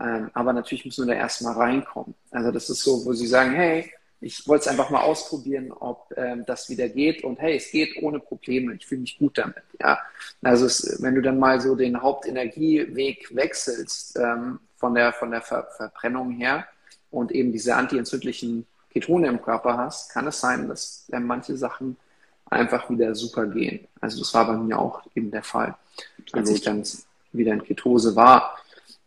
Ähm, 0.00 0.30
aber 0.34 0.52
natürlich 0.52 0.84
müssen 0.84 1.06
wir 1.06 1.14
da 1.14 1.20
erstmal 1.20 1.54
reinkommen. 1.54 2.14
Also 2.32 2.50
das 2.50 2.68
ist 2.68 2.82
so, 2.82 3.06
wo 3.06 3.12
sie 3.12 3.28
sagen, 3.28 3.54
hey, 3.54 3.90
ich 4.20 4.48
wollte 4.48 4.62
es 4.62 4.68
einfach 4.68 4.90
mal 4.90 5.02
ausprobieren, 5.02 5.70
ob 5.72 6.12
ähm, 6.16 6.44
das 6.46 6.68
wieder 6.68 6.88
geht. 6.88 7.22
Und 7.22 7.38
hey, 7.38 7.56
es 7.56 7.70
geht 7.70 8.02
ohne 8.02 8.18
Probleme. 8.18 8.74
Ich 8.74 8.86
fühle 8.86 9.02
mich 9.02 9.18
gut 9.18 9.38
damit. 9.38 9.62
Ja, 9.80 10.00
also 10.42 10.66
es, 10.66 11.00
wenn 11.00 11.14
du 11.14 11.22
dann 11.22 11.38
mal 11.38 11.60
so 11.60 11.76
den 11.76 12.02
Hauptenergieweg 12.02 13.34
wechselst 13.36 14.18
ähm, 14.18 14.58
von 14.76 14.94
der 14.94 15.12
von 15.12 15.30
der 15.30 15.42
Ver 15.42 15.68
Verbrennung 15.76 16.32
her 16.32 16.66
und 17.10 17.32
eben 17.32 17.52
diese 17.52 17.74
antientzündlichen 17.76 18.66
Ketone 18.90 19.28
im 19.28 19.42
Körper 19.42 19.76
hast, 19.76 20.12
kann 20.12 20.26
es 20.26 20.40
sein, 20.40 20.68
dass 20.68 21.08
äh, 21.12 21.20
manche 21.20 21.56
Sachen 21.56 21.96
einfach 22.46 22.88
wieder 22.88 23.14
super 23.14 23.46
gehen. 23.46 23.86
Also 24.00 24.20
das 24.20 24.32
war 24.34 24.46
bei 24.46 24.56
mir 24.56 24.78
auch 24.78 25.02
eben 25.14 25.30
der 25.30 25.42
Fall, 25.42 25.74
als 26.32 26.50
ich 26.50 26.62
dann 26.62 26.82
wieder 27.32 27.52
in 27.52 27.62
Ketose 27.62 28.16
war. 28.16 28.56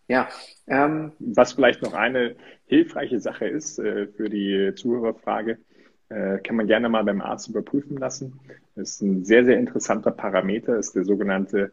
Ja. 0.07 0.27
Ähm, 0.67 1.13
Was 1.19 1.53
vielleicht 1.53 1.81
noch 1.81 1.93
eine 1.93 2.35
hilfreiche 2.65 3.19
Sache 3.19 3.47
ist 3.47 3.79
äh, 3.79 4.07
für 4.07 4.29
die 4.29 4.73
Zuhörerfrage, 4.75 5.57
äh, 6.09 6.39
kann 6.39 6.55
man 6.55 6.67
gerne 6.67 6.89
mal 6.89 7.03
beim 7.03 7.21
Arzt 7.21 7.47
überprüfen 7.47 7.97
lassen. 7.97 8.39
Das 8.75 8.91
ist 8.91 9.01
ein 9.01 9.25
sehr, 9.25 9.45
sehr 9.45 9.57
interessanter 9.57 10.11
Parameter, 10.11 10.77
ist 10.77 10.95
der 10.95 11.05
sogenannte 11.05 11.71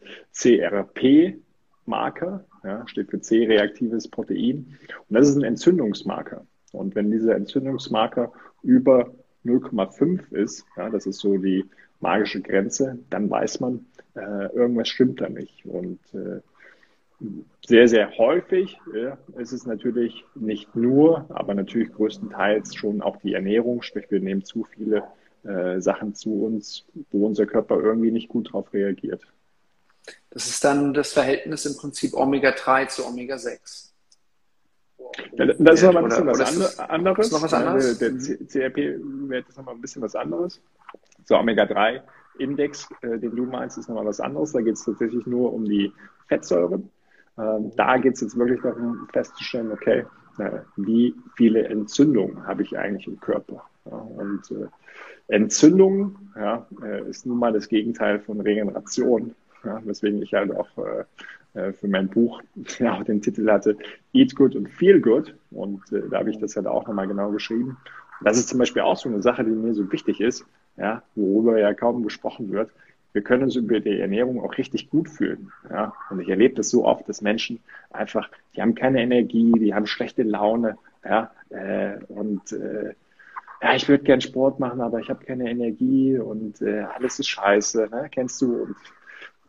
CRP-Marker, 1.86 2.44
ja, 2.64 2.86
steht 2.86 3.10
für 3.10 3.20
C-reaktives 3.20 4.08
Protein. 4.08 4.76
Und 5.08 5.14
das 5.14 5.28
ist 5.28 5.36
ein 5.36 5.44
Entzündungsmarker. 5.44 6.46
Und 6.72 6.94
wenn 6.94 7.10
dieser 7.10 7.36
Entzündungsmarker 7.36 8.32
über 8.62 9.12
0,5 9.44 10.32
ist, 10.32 10.66
ja, 10.76 10.90
das 10.90 11.06
ist 11.06 11.20
so 11.20 11.38
die 11.38 11.64
magische 12.00 12.42
Grenze, 12.42 12.98
dann 13.08 13.30
weiß 13.30 13.60
man, 13.60 13.86
äh, 14.14 14.52
irgendwas 14.54 14.88
stimmt 14.88 15.20
da 15.20 15.28
nicht. 15.28 15.64
Und 15.64 16.00
äh, 16.12 16.40
sehr, 17.64 17.88
sehr 17.88 18.18
häufig 18.18 18.78
ja, 18.94 19.16
ist 19.38 19.52
es 19.52 19.64
natürlich 19.64 20.24
nicht 20.34 20.76
nur, 20.76 21.24
aber 21.30 21.54
natürlich 21.54 21.92
größtenteils 21.92 22.74
schon 22.74 23.00
auch 23.00 23.16
die 23.16 23.32
Ernährung, 23.32 23.82
sprich 23.82 24.10
wir 24.10 24.20
nehmen 24.20 24.44
zu 24.44 24.64
viele 24.64 25.04
äh, 25.44 25.80
Sachen 25.80 26.14
zu 26.14 26.44
uns, 26.44 26.84
wo 27.10 27.26
unser 27.26 27.46
Körper 27.46 27.80
irgendwie 27.80 28.10
nicht 28.10 28.28
gut 28.28 28.48
darauf 28.48 28.72
reagiert. 28.74 29.22
Das 30.30 30.46
ist 30.48 30.62
dann 30.64 30.92
das 30.92 31.12
Verhältnis 31.12 31.66
im 31.66 31.76
Prinzip 31.76 32.14
Omega-3 32.14 32.88
zu 32.88 33.06
Omega-6. 33.06 33.90
Das 35.32 35.80
ist 35.80 35.84
aber 35.84 36.00
ein 36.00 36.08
bisschen 36.08 36.26
was 36.26 36.78
anderes. 36.78 37.26
Ist 37.26 37.32
noch 37.32 37.42
was 37.42 37.54
anderes? 37.54 37.98
Der, 37.98 38.10
der 38.10 38.20
CRP-Wert 38.46 39.48
ist 39.48 39.56
nochmal 39.56 39.74
ein 39.74 39.80
bisschen 39.80 40.02
was 40.02 40.14
anderes. 40.14 40.60
So, 41.24 41.36
Omega-3-Index, 41.36 42.88
äh, 43.02 43.18
den 43.18 43.34
du 43.34 43.44
meinst, 43.44 43.78
ist 43.78 43.88
nochmal 43.88 44.06
was 44.06 44.20
anderes. 44.20 44.52
Da 44.52 44.60
geht 44.60 44.74
es 44.74 44.84
tatsächlich 44.84 45.26
nur 45.26 45.52
um 45.52 45.64
die 45.64 45.92
Fettsäuren. 46.28 46.90
Ähm, 47.38 47.72
da 47.76 47.96
geht 47.98 48.14
es 48.14 48.20
jetzt 48.20 48.38
wirklich 48.38 48.60
darum, 48.62 49.08
festzustellen, 49.12 49.72
okay, 49.72 50.06
äh, 50.38 50.60
wie 50.76 51.14
viele 51.36 51.66
Entzündungen 51.68 52.46
habe 52.46 52.62
ich 52.62 52.76
eigentlich 52.76 53.06
im 53.06 53.20
Körper? 53.20 53.64
Ja, 53.84 53.96
und 53.96 54.42
äh, 54.50 54.66
Entzündung 55.28 56.18
ja, 56.36 56.66
äh, 56.82 57.08
ist 57.08 57.26
nun 57.26 57.38
mal 57.38 57.52
das 57.52 57.68
Gegenteil 57.68 58.20
von 58.20 58.40
Regeneration. 58.40 59.34
Ja, 59.66 59.80
weswegen 59.84 60.22
ich 60.22 60.32
halt 60.34 60.52
auch 60.54 60.68
äh, 60.78 61.58
äh 61.58 61.72
für 61.72 61.88
mein 61.88 62.08
Buch 62.08 62.42
ja, 62.78 63.02
den 63.02 63.20
Titel 63.20 63.50
hatte 63.50 63.76
Eat 64.12 64.34
Good 64.34 64.56
und 64.56 64.68
Feel 64.68 65.00
Good. 65.00 65.34
Und 65.50 65.80
äh, 65.92 66.08
da 66.10 66.18
habe 66.18 66.30
ich 66.30 66.38
das 66.38 66.56
halt 66.56 66.66
auch 66.66 66.86
nochmal 66.86 67.08
genau 67.08 67.30
geschrieben. 67.30 67.76
das 68.22 68.38
ist 68.38 68.48
zum 68.48 68.58
Beispiel 68.58 68.82
auch 68.82 68.96
so 68.96 69.08
eine 69.08 69.22
Sache, 69.22 69.44
die 69.44 69.50
mir 69.50 69.74
so 69.74 69.90
wichtig 69.92 70.20
ist, 70.20 70.46
ja, 70.76 71.02
worüber 71.14 71.58
ja 71.58 71.74
kaum 71.74 72.02
gesprochen 72.02 72.50
wird 72.50 72.70
wir 73.16 73.22
können 73.22 73.44
uns 73.44 73.56
über 73.56 73.80
die 73.80 73.98
Ernährung 73.98 74.44
auch 74.44 74.58
richtig 74.58 74.90
gut 74.90 75.08
fühlen. 75.08 75.50
Ja? 75.70 75.94
Und 76.10 76.20
ich 76.20 76.28
erlebe 76.28 76.54
das 76.54 76.68
so 76.68 76.84
oft, 76.84 77.08
dass 77.08 77.22
Menschen 77.22 77.60
einfach, 77.90 78.28
die 78.54 78.60
haben 78.60 78.74
keine 78.74 79.00
Energie, 79.00 79.52
die 79.52 79.72
haben 79.72 79.86
schlechte 79.86 80.22
Laune, 80.22 80.76
ja, 81.02 81.30
äh, 81.48 81.96
und 82.08 82.52
äh, 82.52 82.92
ja, 83.62 83.74
ich 83.74 83.88
würde 83.88 84.04
gern 84.04 84.20
Sport 84.20 84.60
machen, 84.60 84.82
aber 84.82 85.00
ich 85.00 85.08
habe 85.08 85.24
keine 85.24 85.50
Energie 85.50 86.18
und 86.18 86.60
äh, 86.60 86.80
alles 86.94 87.18
ist 87.18 87.28
scheiße, 87.28 87.88
ne? 87.90 88.08
kennst 88.10 88.42
du? 88.42 88.64
Und 88.64 88.76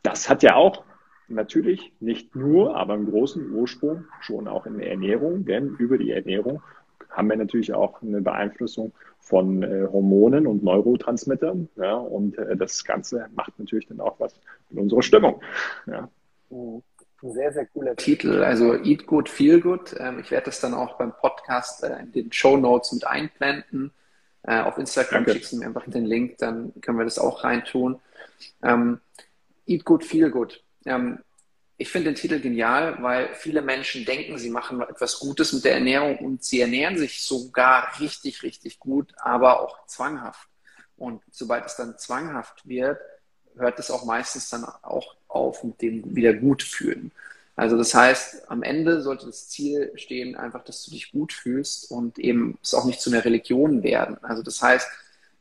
das 0.10 0.30
hat 0.30 0.43
ja 0.43 0.55
auch 0.55 0.84
natürlich 1.28 1.91
nicht 1.99 2.36
nur, 2.36 2.76
aber 2.76 2.95
im 2.95 3.10
großen 3.10 3.51
Ursprung 3.51 4.05
schon 4.22 4.47
auch 4.47 4.66
in 4.66 4.78
der 4.78 4.89
Ernährung, 4.89 5.45
denn 5.45 5.76
über 5.78 5.97
die 5.97 6.12
Ernährung 6.12 6.62
haben 7.10 7.30
wir 7.30 7.36
natürlich 7.36 7.74
auch 7.74 8.01
eine 8.01 8.22
Beeinflussung 8.22 8.93
von 9.20 9.64
äh, 9.64 9.88
Hormonen 9.91 10.47
und 10.47 10.64
Neurotransmittern. 10.64 11.70
Ja, 11.76 11.95
und 11.95 12.38
äh, 12.38 12.55
das 12.55 12.84
Ganze 12.84 13.28
macht 13.36 13.58
natürlich 13.60 13.88
dann 13.88 13.99
auch 13.99 14.20
was 14.20 14.39
mit 14.70 14.82
unserer 14.84 15.01
Stimmung. 15.01 15.41
Ja. 15.86 16.10
Ein 16.49 16.84
sehr, 17.24 17.51
sehr 17.51 17.66
cooler 17.66 17.95
Titel. 17.95 18.43
Also 18.43 18.76
Eat 18.76 19.08
Good, 19.08 19.28
Feel 19.28 19.60
Good. 19.60 19.95
Ähm, 19.99 20.20
ich 20.20 20.32
werde 20.32 20.45
das 20.45 20.62
dann 20.62 20.74
auch 20.74 20.97
beim 20.97 21.12
Podcast 21.12 21.84
äh, 21.84 21.99
in 21.99 22.12
den 22.12 22.32
Show 22.32 22.55
Notes 22.55 22.93
mit 22.93 23.05
einblenden. 23.05 23.91
Äh, 24.43 24.62
auf 24.62 24.78
Instagram 24.78 25.26
Danke. 25.26 25.34
schickst 25.34 25.51
du 25.51 25.58
mir 25.58 25.66
einfach 25.66 25.89
den 25.89 26.05
Link, 26.05 26.38
dann 26.38 26.72
können 26.82 26.97
wir 26.97 27.03
das 27.03 27.20
auch 27.20 27.43
reintun. 27.43 27.99
Ähm, 28.64 29.01
Eat 29.68 29.86
Good, 29.86 30.03
Feel 30.03 30.32
Good. 30.32 30.63
Ähm, 30.86 31.20
ich 31.78 31.89
finde 31.89 32.09
den 32.09 32.15
Titel 32.15 32.39
genial, 32.39 32.97
weil 33.03 33.36
viele 33.36 33.61
Menschen 33.61 34.03
denken, 34.03 34.39
sie 34.39 34.49
machen 34.49 34.82
etwas 34.82 35.20
Gutes 35.20 35.53
mit 35.53 35.63
der 35.63 35.76
Ernährung 35.76 36.18
und 36.18 36.43
sie 36.43 36.59
ernähren 36.59 36.97
sich 36.97 37.22
sogar 37.22 37.99
richtig, 37.99 38.41
richtig 38.41 38.80
gut, 38.80 39.13
aber 39.18 39.61
auch 39.61 39.86
zwanghaft. 39.86 40.49
Und 40.97 41.22
sobald 41.30 41.68
es 41.68 41.76
dann 41.76 41.97
zwanghaft 41.99 42.68
wird, 42.68 42.99
hört 43.55 43.78
es 43.78 43.91
auch 43.91 44.05
meistens 44.05 44.49
dann 44.49 44.65
auch 44.65 45.15
auf 45.28 45.63
mit 45.63 45.82
dem 45.82 46.15
wieder 46.15 46.34
gut 46.34 46.63
fühlen. 46.63 47.11
Also 47.55 47.78
das 47.78 47.93
heißt, 47.93 48.49
am 48.49 48.63
Ende 48.63 49.01
sollte 49.01 49.28
das 49.28 49.49
Ziel 49.49 49.91
stehen, 49.95 50.36
einfach, 50.36 50.63
dass 50.63 50.84
du 50.84 50.91
dich 50.91 51.11
gut 51.11 51.34
fühlst 51.34 51.91
und 51.91 52.20
eben 52.20 52.57
es 52.61 52.74
auch 52.74 52.86
nicht 52.86 53.01
zu 53.01 53.11
einer 53.11 53.26
Religion 53.26 53.84
werden. 53.84 54.18
Also 54.24 54.43
das 54.43 54.61
heißt, 54.61 54.88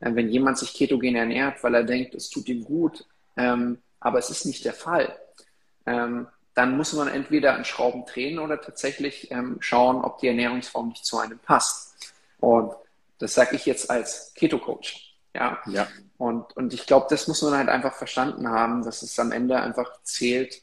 äh, 0.00 0.14
wenn 0.14 0.28
jemand 0.28 0.58
sich 0.58 0.74
ketogen 0.74 1.14
ernährt, 1.14 1.62
weil 1.62 1.74
er 1.74 1.84
denkt, 1.84 2.14
es 2.14 2.30
tut 2.30 2.48
ihm 2.48 2.64
gut, 2.64 3.06
ähm, 3.36 3.78
aber 4.00 4.18
es 4.18 4.30
ist 4.30 4.46
nicht 4.46 4.64
der 4.64 4.74
Fall, 4.74 5.16
ähm, 5.86 6.28
dann 6.54 6.76
muss 6.76 6.92
man 6.94 7.08
entweder 7.08 7.54
an 7.54 7.64
Schrauben 7.64 8.06
drehen 8.06 8.38
oder 8.38 8.60
tatsächlich 8.60 9.30
ähm, 9.30 9.58
schauen, 9.60 10.02
ob 10.02 10.18
die 10.18 10.28
Ernährungsform 10.28 10.88
nicht 10.88 11.04
zu 11.04 11.18
einem 11.18 11.38
passt. 11.38 12.14
Und 12.40 12.72
das 13.18 13.34
sage 13.34 13.56
ich 13.56 13.66
jetzt 13.66 13.90
als 13.90 14.32
Keto-Coach. 14.34 15.18
Ja. 15.34 15.58
ja. 15.66 15.86
Und, 16.16 16.56
und 16.56 16.72
ich 16.72 16.86
glaube, 16.86 17.06
das 17.10 17.28
muss 17.28 17.42
man 17.42 17.54
halt 17.54 17.68
einfach 17.68 17.94
verstanden 17.94 18.48
haben, 18.48 18.82
dass 18.82 19.02
es 19.02 19.18
am 19.18 19.32
Ende 19.32 19.60
einfach 19.60 20.02
zählt, 20.02 20.62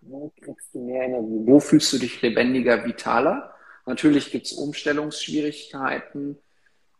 wo 0.00 0.32
kriegst 0.40 0.74
du 0.74 0.80
mehr 0.80 1.04
Energie? 1.04 1.40
Wo 1.44 1.58
fühlst 1.58 1.92
du 1.92 1.98
dich 1.98 2.20
lebendiger, 2.22 2.84
vitaler? 2.84 3.54
Natürlich 3.86 4.30
gibt 4.30 4.46
es 4.46 4.52
Umstellungsschwierigkeiten. 4.52 6.38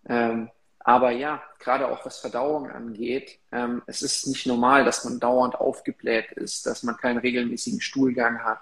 Ähm, 0.09 0.51
aber 0.89 1.11
ja, 1.11 1.43
gerade 1.59 1.86
auch 1.86 2.07
was 2.07 2.16
Verdauung 2.16 2.70
angeht, 2.70 3.41
ähm, 3.53 3.82
es 3.84 4.01
ist 4.01 4.26
nicht 4.26 4.47
normal, 4.47 4.86
dass 4.86 5.05
man 5.05 5.20
dauernd 5.20 5.55
aufgebläht 5.55 6.32
ist, 6.32 6.64
dass 6.64 6.82
man 6.82 6.97
keinen 6.97 7.18
regelmäßigen 7.18 7.82
Stuhlgang 7.82 8.43
hat. 8.43 8.61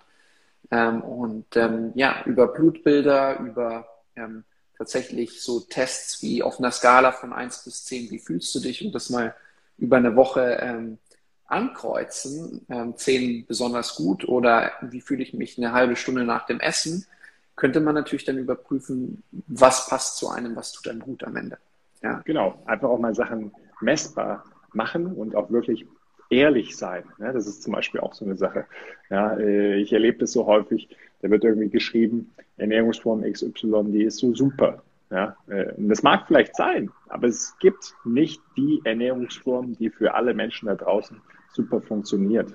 Ähm, 0.73 1.03
und 1.03 1.57
ähm, 1.57 1.93
ja, 1.95 2.25
über 2.25 2.49
Blutbilder, 2.49 3.39
über 3.39 3.87
ähm, 4.17 4.43
tatsächlich 4.77 5.41
so 5.41 5.61
Tests 5.61 6.21
wie 6.21 6.43
auf 6.43 6.59
einer 6.59 6.73
Skala 6.73 7.13
von 7.13 7.33
1 7.33 7.63
bis 7.63 7.85
10, 7.85 8.11
wie 8.11 8.19
fühlst 8.19 8.53
du 8.57 8.59
dich 8.59 8.85
und 8.85 8.93
das 8.93 9.09
mal 9.09 9.33
über 9.79 9.99
eine 9.99 10.17
Woche 10.17 10.59
ähm, 10.61 10.99
ankreuzen, 11.47 12.67
ähm, 12.69 12.97
10 12.97 13.47
besonders 13.47 13.95
gut 13.95 14.27
oder 14.27 14.73
wie 14.81 15.01
fühle 15.01 15.23
ich 15.23 15.33
mich 15.33 15.59
eine 15.59 15.71
halbe 15.71 15.95
Stunde 15.95 16.25
nach 16.25 16.47
dem 16.47 16.59
Essen, 16.59 17.07
könnte 17.55 17.79
man 17.79 17.95
natürlich 17.95 18.25
dann 18.25 18.37
überprüfen, 18.37 19.23
was 19.47 19.87
passt 19.87 20.17
zu 20.17 20.29
einem, 20.29 20.57
was 20.57 20.73
tut 20.73 20.89
einem 20.89 20.99
gut 20.99 21.23
am 21.23 21.37
Ende. 21.37 21.59
Ja. 22.07 22.23
Genau, 22.25 22.63
einfach 22.67 22.89
auch 22.89 23.01
mal 23.01 23.15
Sachen 23.15 23.53
messbar 23.81 24.45
machen 24.73 25.07
und 25.07 25.35
auch 25.35 25.51
wirklich 25.51 25.87
ehrlich 26.31 26.77
sein. 26.77 27.05
Ja, 27.19 27.33
das 27.33 27.47
ist 27.49 27.63
zum 27.65 27.73
Beispiel 27.73 28.01
auch 28.01 28.15
so 28.15 28.25
eine 28.25 28.37
Sache. 28.37 28.67
Ja, 29.11 29.37
äh, 29.37 29.77
ich 29.77 29.93
erlebe 29.93 30.19
das 30.19 30.33
so 30.33 30.47
häufig, 30.47 30.89
da 31.21 31.31
wird 31.31 31.43
irgendwie 31.43 31.69
geschrieben, 31.69 32.33
Ernährungsform 32.59 33.23
XY, 33.23 33.87
die 33.89 34.05
ist 34.05 34.19
so 34.19 34.35
super. 34.35 34.83
Ja, 35.11 35.37
äh, 35.49 35.73
das 35.77 36.03
mag 36.05 36.27
vielleicht 36.29 36.55
sein, 36.55 36.91
aber 37.09 37.27
es 37.27 37.57
gibt 37.59 37.95
nicht 38.05 38.41
die 38.57 38.81
Ernährungsform, 38.85 39.77
die 39.77 39.91
für 39.91 40.15
alle 40.15 40.33
Menschen 40.35 40.67
da 40.67 40.75
draußen 40.77 41.21
super 41.51 41.81
funktioniert. 41.81 42.53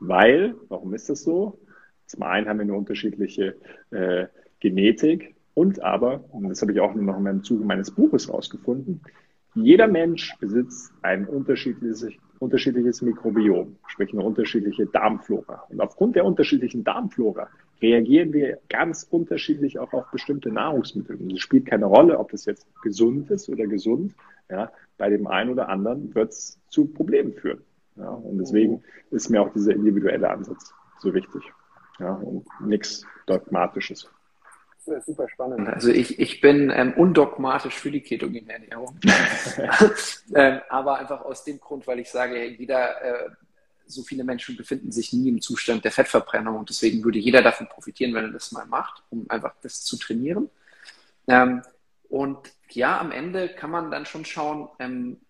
Weil, 0.00 0.54
warum 0.68 0.92
ist 0.94 1.08
das 1.08 1.22
so? 1.22 1.58
Zum 2.06 2.24
einen 2.24 2.48
haben 2.48 2.58
wir 2.58 2.64
eine 2.64 2.74
unterschiedliche 2.74 3.56
äh, 3.90 4.26
Genetik, 4.60 5.31
Und 5.54 5.82
aber, 5.82 6.24
und 6.30 6.48
das 6.48 6.62
habe 6.62 6.72
ich 6.72 6.80
auch 6.80 6.94
noch 6.94 7.18
im 7.18 7.44
Zuge 7.44 7.64
meines 7.64 7.90
Buches 7.90 8.32
rausgefunden, 8.32 9.02
jeder 9.54 9.86
Mensch 9.86 10.34
besitzt 10.40 10.92
ein 11.02 11.26
unterschiedliches, 11.26 12.06
unterschiedliches 12.38 13.02
Mikrobiom, 13.02 13.76
sprich 13.86 14.12
eine 14.12 14.22
unterschiedliche 14.22 14.86
Darmflora. 14.86 15.64
Und 15.68 15.80
aufgrund 15.80 16.16
der 16.16 16.24
unterschiedlichen 16.24 16.84
Darmflora 16.84 17.48
reagieren 17.82 18.32
wir 18.32 18.60
ganz 18.70 19.06
unterschiedlich 19.10 19.78
auch 19.78 19.92
auf 19.92 20.10
bestimmte 20.10 20.50
Nahrungsmittel. 20.50 21.16
Und 21.16 21.32
es 21.32 21.40
spielt 21.40 21.66
keine 21.66 21.84
Rolle, 21.84 22.18
ob 22.18 22.30
das 22.30 22.46
jetzt 22.46 22.66
gesund 22.82 23.30
ist 23.30 23.48
oder 23.50 23.66
gesund. 23.66 24.14
Ja, 24.50 24.72
bei 24.96 25.10
dem 25.10 25.26
einen 25.26 25.50
oder 25.50 25.68
anderen 25.68 26.14
wird 26.14 26.30
es 26.30 26.58
zu 26.68 26.86
Problemen 26.86 27.34
führen. 27.34 27.60
Ja, 27.96 28.08
und 28.08 28.38
deswegen 28.38 28.82
ist 29.10 29.28
mir 29.28 29.42
auch 29.42 29.52
dieser 29.52 29.74
individuelle 29.74 30.30
Ansatz 30.30 30.72
so 30.98 31.12
wichtig. 31.12 31.42
Ja, 31.98 32.14
und 32.14 32.46
nichts 32.64 33.04
Dogmatisches. 33.26 34.10
Das 34.84 34.98
ist 34.98 35.06
super 35.06 35.28
spannend. 35.28 35.68
Also 35.68 35.90
ich, 35.90 36.18
ich 36.18 36.40
bin 36.40 36.70
ähm, 36.74 36.94
undogmatisch 36.94 37.74
für 37.74 37.90
die 37.90 38.00
ketogene 38.00 38.52
Ernährung. 38.52 38.98
ähm, 40.34 40.60
aber 40.68 40.98
einfach 40.98 41.22
aus 41.22 41.44
dem 41.44 41.60
Grund, 41.60 41.86
weil 41.86 42.00
ich 42.00 42.10
sage, 42.10 42.44
jeder, 42.46 43.00
äh, 43.02 43.30
so 43.86 44.02
viele 44.02 44.24
Menschen 44.24 44.56
befinden 44.56 44.90
sich 44.90 45.12
nie 45.12 45.28
im 45.28 45.40
Zustand 45.40 45.84
der 45.84 45.92
Fettverbrennung 45.92 46.56
und 46.56 46.68
deswegen 46.68 47.04
würde 47.04 47.18
jeder 47.18 47.42
davon 47.42 47.68
profitieren, 47.68 48.14
wenn 48.14 48.24
er 48.24 48.32
das 48.32 48.52
mal 48.52 48.66
macht, 48.66 49.02
um 49.10 49.26
einfach 49.28 49.54
das 49.62 49.84
zu 49.84 49.96
trainieren. 49.96 50.50
Ähm, 51.28 51.62
und 52.08 52.38
ja, 52.70 52.98
am 52.98 53.12
Ende 53.12 53.48
kann 53.48 53.70
man 53.70 53.90
dann 53.90 54.06
schon 54.06 54.24
schauen, 54.24 54.68
ähm, 54.78 55.20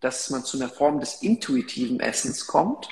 dass 0.00 0.30
man 0.30 0.44
zu 0.44 0.58
einer 0.58 0.68
Form 0.68 1.00
des 1.00 1.22
intuitiven 1.22 2.00
Essens 2.00 2.46
kommt. 2.46 2.88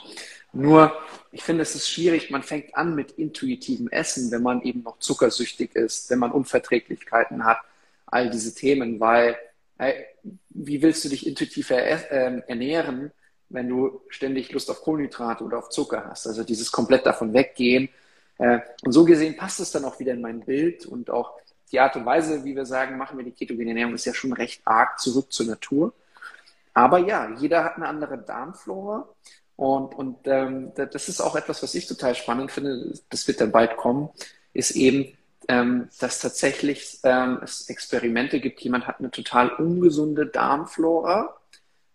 Nur, 0.52 0.92
ich 1.30 1.42
finde, 1.42 1.62
es 1.62 1.74
ist 1.74 1.88
schwierig, 1.88 2.30
man 2.30 2.42
fängt 2.42 2.74
an 2.76 2.94
mit 2.94 3.12
intuitivem 3.12 3.88
Essen, 3.88 4.30
wenn 4.30 4.42
man 4.42 4.62
eben 4.62 4.82
noch 4.82 4.98
zuckersüchtig 4.98 5.76
ist, 5.76 6.10
wenn 6.10 6.18
man 6.18 6.32
Unverträglichkeiten 6.32 7.44
hat, 7.44 7.58
all 8.06 8.30
diese 8.30 8.54
Themen, 8.54 8.98
weil 8.98 9.36
hey, 9.78 10.06
wie 10.50 10.82
willst 10.82 11.04
du 11.04 11.08
dich 11.08 11.26
intuitiv 11.26 11.70
äh, 11.70 12.42
ernähren, 12.46 13.12
wenn 13.48 13.68
du 13.68 14.02
ständig 14.08 14.52
Lust 14.52 14.70
auf 14.70 14.82
Kohlenhydrate 14.82 15.42
oder 15.42 15.58
auf 15.58 15.70
Zucker 15.70 16.04
hast? 16.06 16.26
Also 16.26 16.44
dieses 16.44 16.70
komplett 16.70 17.06
davon 17.06 17.32
weggehen. 17.32 17.88
Äh, 18.38 18.60
und 18.84 18.92
so 18.92 19.04
gesehen 19.04 19.36
passt 19.36 19.60
es 19.60 19.70
dann 19.70 19.84
auch 19.84 19.98
wieder 19.98 20.12
in 20.12 20.20
mein 20.20 20.40
Bild 20.40 20.84
und 20.84 21.10
auch 21.10 21.38
die 21.72 21.80
Art 21.80 21.96
und 21.96 22.04
Weise, 22.04 22.44
wie 22.44 22.56
wir 22.56 22.66
sagen, 22.66 22.98
machen 22.98 23.16
wir 23.16 23.24
die 23.24 23.32
ketogene 23.32 23.70
Ernährung, 23.70 23.94
ist 23.94 24.04
ja 24.04 24.12
schon 24.12 24.32
recht 24.32 24.60
arg 24.64 24.98
zurück 24.98 25.32
zur 25.32 25.46
Natur. 25.46 25.94
Aber 26.74 26.98
ja, 26.98 27.30
jeder 27.38 27.64
hat 27.64 27.76
eine 27.76 27.86
andere 27.86 28.18
Darmflora 28.18 29.08
und, 29.60 29.94
und 29.94 30.16
ähm, 30.24 30.72
das 30.74 31.10
ist 31.10 31.20
auch 31.20 31.36
etwas, 31.36 31.62
was 31.62 31.74
ich 31.74 31.86
total 31.86 32.14
spannend 32.14 32.50
finde, 32.50 32.94
das 33.10 33.28
wird 33.28 33.42
dann 33.42 33.52
bald 33.52 33.76
kommen, 33.76 34.08
ist 34.54 34.70
eben, 34.70 35.18
ähm, 35.48 35.90
dass 36.00 36.18
tatsächlich 36.18 36.98
ähm, 37.02 37.40
es 37.42 37.68
Experimente 37.68 38.40
gibt, 38.40 38.62
jemand 38.62 38.86
hat 38.86 39.00
eine 39.00 39.10
total 39.10 39.50
ungesunde 39.50 40.24
Darmflora 40.24 41.36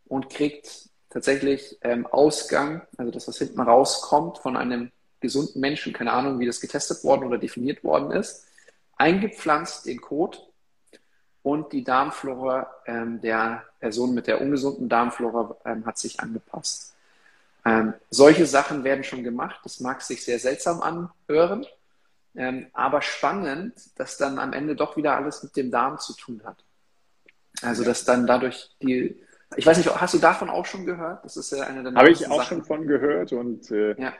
und 0.06 0.30
kriegt 0.30 0.90
tatsächlich 1.10 1.80
ähm, 1.82 2.06
Ausgang, 2.06 2.84
also 2.98 3.12
das, 3.12 3.28
was 3.28 3.40
hinten 3.40 3.60
rauskommt 3.60 4.38
von 4.38 4.58
einem 4.58 4.92
gesunden 5.20 5.60
Menschen, 5.60 5.92
keine 5.92 6.14
Ahnung, 6.14 6.40
wie 6.40 6.46
das 6.46 6.62
getestet 6.62 7.04
worden 7.04 7.26
oder 7.26 7.40
definiert 7.40 7.84
worden 7.84 8.12
ist, 8.12 8.46
eingepflanzt 8.96 9.88
den 9.88 10.02
Code 10.02 10.38
und 11.42 11.74
die 11.74 11.84
Darmflora 11.84 12.70
ähm, 12.86 13.22
der 13.22 13.64
Person 13.80 14.14
mit 14.14 14.28
der 14.28 14.40
ungesunden 14.40 14.88
Darmflora 14.88 15.56
ähm, 15.66 15.84
hat 15.88 15.98
sich 15.98 16.20
angepasst. 16.20 16.95
Ähm, 17.66 17.94
solche 18.10 18.46
Sachen 18.46 18.84
werden 18.84 19.04
schon 19.04 19.24
gemacht. 19.24 19.60
Das 19.64 19.80
mag 19.80 20.02
sich 20.02 20.24
sehr 20.24 20.40
seltsam 20.40 20.82
anhören, 20.82 21.66
ähm, 22.36 22.68
aber 22.74 23.02
spannend, 23.02 23.74
dass 23.98 24.18
dann 24.18 24.38
am 24.38 24.54
Ende 24.54 24.76
doch 24.76 24.96
wieder 24.98 25.16
alles 25.16 25.42
mit 25.44 25.58
dem 25.58 25.72
Darm 25.72 25.98
zu 25.98 26.16
tun 26.16 26.42
hat. 26.46 26.64
Also, 27.62 27.84
dass 27.84 28.06
dann 28.06 28.28
dadurch 28.28 28.70
die, 28.82 29.20
ich 29.56 29.66
weiß 29.66 29.78
nicht, 29.78 29.90
hast 29.90 30.14
du 30.14 30.20
davon 30.20 30.50
auch 30.50 30.66
schon 30.66 30.86
gehört? 30.86 31.26
Das 31.26 31.38
ist 31.38 31.52
ja 31.52 31.64
eine 31.64 31.84
der 31.84 31.94
Habe 31.94 32.12
ich 32.12 32.28
auch 32.28 32.38
Sachen. 32.38 32.58
schon 32.58 32.64
von 32.66 32.88
gehört 32.88 33.32
und 33.34 33.72
äh, 33.72 34.00
ja. 34.00 34.14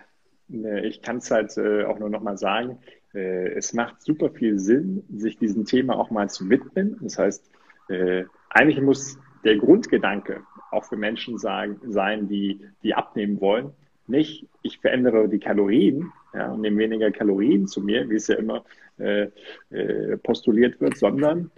Ne, 0.48 0.86
ich 0.86 1.02
kann 1.02 1.18
es 1.18 1.32
halt 1.32 1.58
äh, 1.58 1.86
auch 1.86 1.98
nur 1.98 2.10
nochmal 2.10 2.38
sagen. 2.38 2.80
Äh, 3.14 3.54
es 3.54 3.74
macht 3.74 4.02
super 4.02 4.30
viel 4.30 4.60
Sinn, 4.60 5.04
sich 5.16 5.38
diesem 5.38 5.66
Thema 5.66 5.98
auch 5.98 6.12
mal 6.12 6.30
zu 6.30 6.50
widmen. 6.50 6.98
Das 7.02 7.18
heißt, 7.18 7.50
äh, 7.90 8.26
eigentlich 8.50 8.80
muss 8.80 9.18
der 9.44 9.58
Grundgedanke 9.58 10.44
auch 10.76 10.86
für 10.86 10.98
Menschen 10.98 11.38
sagen, 11.38 11.80
sein, 11.88 12.28
die, 12.28 12.62
die 12.84 12.94
abnehmen 12.94 13.42
wollen. 13.42 13.72
Nicht, 14.08 14.48
ich 14.62 14.80
verändere 14.80 15.28
die 15.28 15.40
Kalorien 15.40 16.12
ja, 16.34 16.52
und 16.52 16.62
nehme 16.62 16.78
weniger 16.78 17.12
Kalorien 17.12 17.68
zu 17.68 17.82
mir, 17.82 18.08
wie 18.10 18.16
es 18.16 18.28
ja 18.28 18.36
immer 18.36 18.64
äh, 19.00 19.30
äh, 19.72 20.18
postuliert 20.18 20.80
wird, 20.80 20.98
sondern 20.98 21.50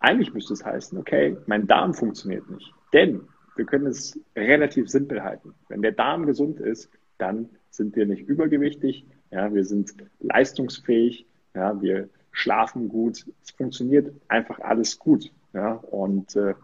eigentlich 0.00 0.34
müsste 0.34 0.52
es 0.52 0.64
heißen, 0.64 0.98
okay, 0.98 1.36
mein 1.46 1.66
Darm 1.66 1.94
funktioniert 1.94 2.48
nicht. 2.50 2.72
Denn 2.92 3.22
wir 3.56 3.64
können 3.64 3.86
es 3.86 4.20
relativ 4.36 4.88
simpel 4.88 5.22
halten. 5.22 5.54
Wenn 5.68 5.80
der 5.80 5.92
Darm 5.92 6.26
gesund 6.26 6.60
ist, 6.60 6.90
dann 7.18 7.48
sind 7.70 7.96
wir 7.96 8.06
nicht 8.06 8.28
übergewichtig, 8.28 9.06
ja, 9.30 9.52
wir 9.52 9.64
sind 9.64 9.94
leistungsfähig, 10.20 11.26
ja, 11.54 11.80
wir 11.80 12.08
schlafen 12.32 12.88
gut, 12.88 13.24
es 13.42 13.50
funktioniert 13.56 14.12
einfach 14.28 14.60
alles 14.60 14.98
gut. 14.98 15.32
Ja, 15.54 15.72
und 15.72 16.36
äh, 16.36 16.54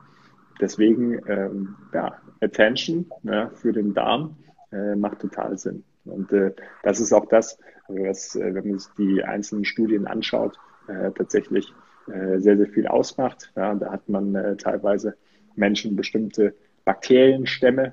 deswegen, 0.60 1.20
ähm, 1.26 1.76
ja, 1.92 2.20
Attention 2.40 3.06
ja, 3.22 3.50
für 3.50 3.72
den 3.72 3.94
Darm 3.94 4.36
äh, 4.72 4.94
macht 4.94 5.20
total 5.20 5.58
Sinn. 5.58 5.84
Und 6.04 6.32
äh, 6.32 6.52
das 6.82 7.00
ist 7.00 7.12
auch 7.12 7.26
das, 7.26 7.58
was, 7.88 8.34
äh, 8.36 8.54
wenn 8.54 8.68
man 8.68 8.78
sich 8.78 8.92
die 8.98 9.22
einzelnen 9.22 9.64
Studien 9.64 10.06
anschaut, 10.06 10.58
äh, 10.88 11.10
tatsächlich 11.12 11.72
äh, 12.08 12.38
sehr, 12.38 12.56
sehr 12.56 12.66
viel 12.66 12.86
ausmacht. 12.86 13.52
Ja, 13.56 13.74
da 13.74 13.92
hat 13.92 14.08
man 14.08 14.34
äh, 14.34 14.56
teilweise 14.56 15.16
Menschen 15.54 15.96
bestimmte 15.96 16.54
Bakterienstämme 16.84 17.92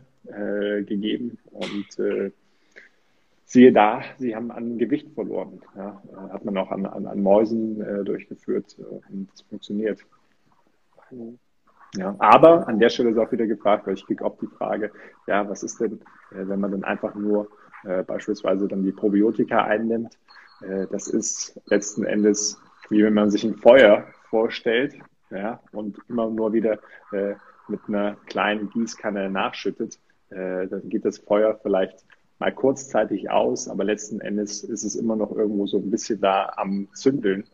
gegeben 0.86 1.40
und 1.52 1.88
siehe 3.50 3.72
da, 3.72 4.04
sie 4.20 4.36
haben 4.36 4.52
an 4.52 4.78
Gewicht 4.78 5.12
verloren. 5.14 5.62
Ja, 5.76 6.02
hat 6.32 6.46
man 6.46 6.56
auch 6.58 6.70
an, 6.70 6.86
an, 6.86 7.08
an 7.08 7.24
Mäusen 7.24 7.82
äh, 7.82 8.04
durchgeführt 8.04 8.78
und 9.10 9.30
es 9.34 9.42
funktioniert. 9.42 10.06
Ja, 11.96 12.16
aber 12.20 12.68
an 12.68 12.80
der 12.80 12.90
Stelle 12.90 13.10
ist 13.10 13.18
auch 13.18 13.32
wieder 13.32 13.48
gefragt, 13.48 13.88
weil 13.88 13.96
ich 13.96 14.06
kriege 14.06 14.24
oft 14.24 14.42
die 14.42 14.48
Frage, 14.48 14.92
ja, 15.28 15.48
was 15.50 15.64
ist 15.64 15.80
denn, 15.82 16.02
äh, 16.32 16.48
wenn 16.48 16.60
man 16.60 16.72
dann 16.72 16.84
einfach 16.84 17.16
nur 17.16 17.50
äh, 17.84 18.04
beispielsweise 18.04 18.68
dann 18.68 18.84
die 18.84 18.92
Probiotika 18.92 19.64
einnimmt? 19.64 20.18
Äh, 20.62 20.86
das 20.92 21.08
ist 21.08 21.60
letzten 21.66 22.04
Endes, 22.04 22.62
wie 22.90 23.04
wenn 23.04 23.14
man 23.14 23.32
sich 23.32 23.44
ein 23.44 23.56
Feuer 23.56 24.06
vorstellt, 24.30 25.00
ja, 25.32 25.60
und 25.72 25.98
immer 26.08 26.30
nur 26.30 26.54
wieder 26.54 26.80
äh, 27.12 27.36
mit 27.68 27.82
einer 27.88 28.16
kleinen 28.26 28.70
Gießkanne 28.70 29.30
nachschüttet, 29.30 30.00
äh, 30.30 30.68
dann 30.68 30.90
geht 30.90 31.06
das 31.06 31.18
Feuer 31.18 31.60
vielleicht 31.62 32.06
mal 32.40 32.54
kurzzeitig 32.54 33.30
aus, 33.30 33.68
aber 33.68 33.84
letzten 33.84 34.22
Endes 34.22 34.64
ist 34.64 34.84
es 34.84 34.96
immer 34.96 35.16
noch 35.16 35.32
irgendwo 35.32 35.68
so 35.68 35.78
ein 35.78 35.92
bisschen 35.92 36.22
da 36.22 36.54
am 36.56 36.88
Zündeln. 36.94 37.46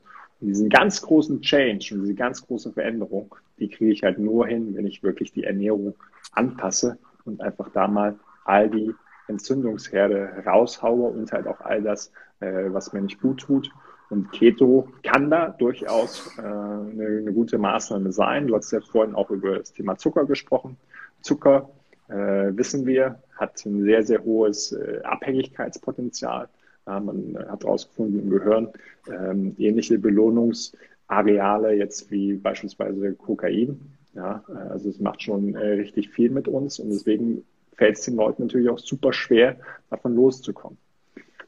Und 0.41 0.47
diesen 0.47 0.69
ganz 0.69 1.01
großen 1.01 1.41
Change 1.41 1.95
und 1.95 2.01
diese 2.01 2.15
ganz 2.15 2.45
große 2.45 2.73
Veränderung, 2.73 3.36
die 3.59 3.69
kriege 3.69 3.91
ich 3.91 4.03
halt 4.03 4.19
nur 4.19 4.47
hin, 4.47 4.75
wenn 4.75 4.86
ich 4.86 5.03
wirklich 5.03 5.31
die 5.31 5.43
Ernährung 5.43 5.95
anpasse 6.31 6.97
und 7.23 7.41
einfach 7.41 7.69
da 7.69 7.88
mal 7.88 8.19
all 8.43 8.69
die 8.69 8.93
Entzündungsherde 9.27 10.43
raushaue 10.45 11.09
und 11.09 11.31
halt 11.31 11.47
auch 11.47 11.61
all 11.61 11.81
das, 11.81 12.11
äh, 12.39 12.65
was 12.67 12.93
mir 12.93 13.01
nicht 13.01 13.21
gut 13.21 13.39
tut. 13.39 13.71
Und 14.09 14.31
Keto 14.31 14.88
kann 15.03 15.31
da 15.31 15.49
durchaus 15.49 16.38
äh, 16.38 16.41
eine, 16.41 17.19
eine 17.21 17.33
gute 17.33 17.57
Maßnahme 17.57 18.11
sein. 18.11 18.47
Du 18.47 18.55
hast 18.55 18.71
ja 18.71 18.81
vorhin 18.81 19.15
auch 19.15 19.31
über 19.31 19.59
das 19.59 19.73
Thema 19.73 19.97
Zucker 19.97 20.25
gesprochen. 20.25 20.77
Zucker, 21.21 21.69
äh, 22.07 22.51
wissen 22.55 22.86
wir, 22.86 23.19
hat 23.36 23.65
ein 23.65 23.81
sehr, 23.81 24.03
sehr 24.03 24.23
hohes 24.23 24.73
äh, 24.73 25.01
Abhängigkeitspotenzial. 25.03 26.49
Ja, 26.88 26.99
man 26.99 27.38
hat 27.49 27.63
herausgefunden 27.63 28.19
im 28.19 28.29
Gehirn 28.29 28.69
ähm, 29.07 29.55
ähnliche 29.57 29.97
Belohnungsareale 29.97 31.73
jetzt 31.73 32.11
wie 32.11 32.33
beispielsweise 32.33 33.13
Kokain. 33.13 33.79
Ja, 34.13 34.43
also 34.69 34.89
es 34.89 34.99
macht 34.99 35.23
schon 35.23 35.55
äh, 35.55 35.67
richtig 35.73 36.09
viel 36.09 36.29
mit 36.29 36.47
uns 36.47 36.79
und 36.79 36.89
deswegen 36.89 37.43
fällt 37.75 37.97
es 37.97 38.05
den 38.05 38.15
Leuten 38.15 38.43
natürlich 38.43 38.69
auch 38.69 38.79
super 38.79 39.11
schwer, 39.11 39.57
davon 39.89 40.15
loszukommen. 40.15 40.77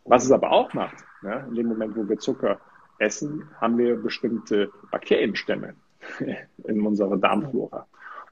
Was 0.03 0.25
es 0.25 0.31
aber 0.31 0.51
auch 0.51 0.73
macht, 0.73 0.97
ja, 1.23 1.41
in 1.47 1.55
dem 1.55 1.67
Moment, 1.67 1.95
wo 1.95 2.07
wir 2.07 2.17
Zucker 2.17 2.59
essen, 2.99 3.43
haben 3.61 3.77
wir 3.77 3.95
bestimmte 3.95 4.69
Bakterienstämme 4.91 5.75
in 6.65 6.85
unserer 6.85 7.17
Darmflora. 7.17 7.87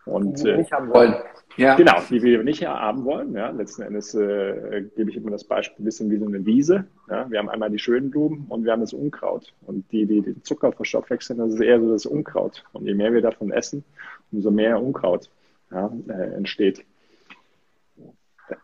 Und, 0.05 0.39
die 0.39 0.45
wir 0.45 0.53
äh, 0.53 0.57
nicht 0.57 0.71
haben 0.71 0.89
wollen. 0.89 1.15
Ja. 1.57 1.75
Genau, 1.75 1.99
die 2.09 2.21
wir 2.21 2.43
nicht 2.43 2.65
haben 2.65 3.05
wollen. 3.05 3.33
Ja. 3.33 3.49
Letzten 3.49 3.83
Endes 3.83 4.13
äh, 4.13 4.83
gebe 4.95 5.09
ich 5.09 5.17
immer 5.17 5.31
das 5.31 5.43
Beispiel 5.43 5.83
ein 5.83 5.85
bisschen 5.85 6.11
wie 6.11 6.17
so 6.17 6.25
eine 6.25 6.45
Wiese. 6.45 6.85
Ja. 7.09 7.29
Wir 7.29 7.39
haben 7.39 7.49
einmal 7.49 7.71
die 7.71 7.79
schönen 7.79 8.11
Blumen 8.11 8.45
und 8.49 8.65
wir 8.65 8.71
haben 8.71 8.81
das 8.81 8.93
Unkraut. 8.93 9.53
Und 9.65 9.91
die, 9.91 10.05
die 10.05 10.21
den 10.21 10.43
Zucker 10.43 10.71
verstoffwechseln, 10.71 11.39
das 11.39 11.53
ist 11.53 11.61
eher 11.61 11.79
so 11.79 11.91
das 11.91 12.05
Unkraut. 12.05 12.63
Und 12.73 12.85
je 12.85 12.93
mehr 12.93 13.13
wir 13.13 13.21
davon 13.21 13.51
essen, 13.51 13.83
umso 14.31 14.51
mehr 14.51 14.81
Unkraut 14.81 15.29
ja, 15.71 15.91
äh, 16.07 16.35
entsteht. 16.35 16.85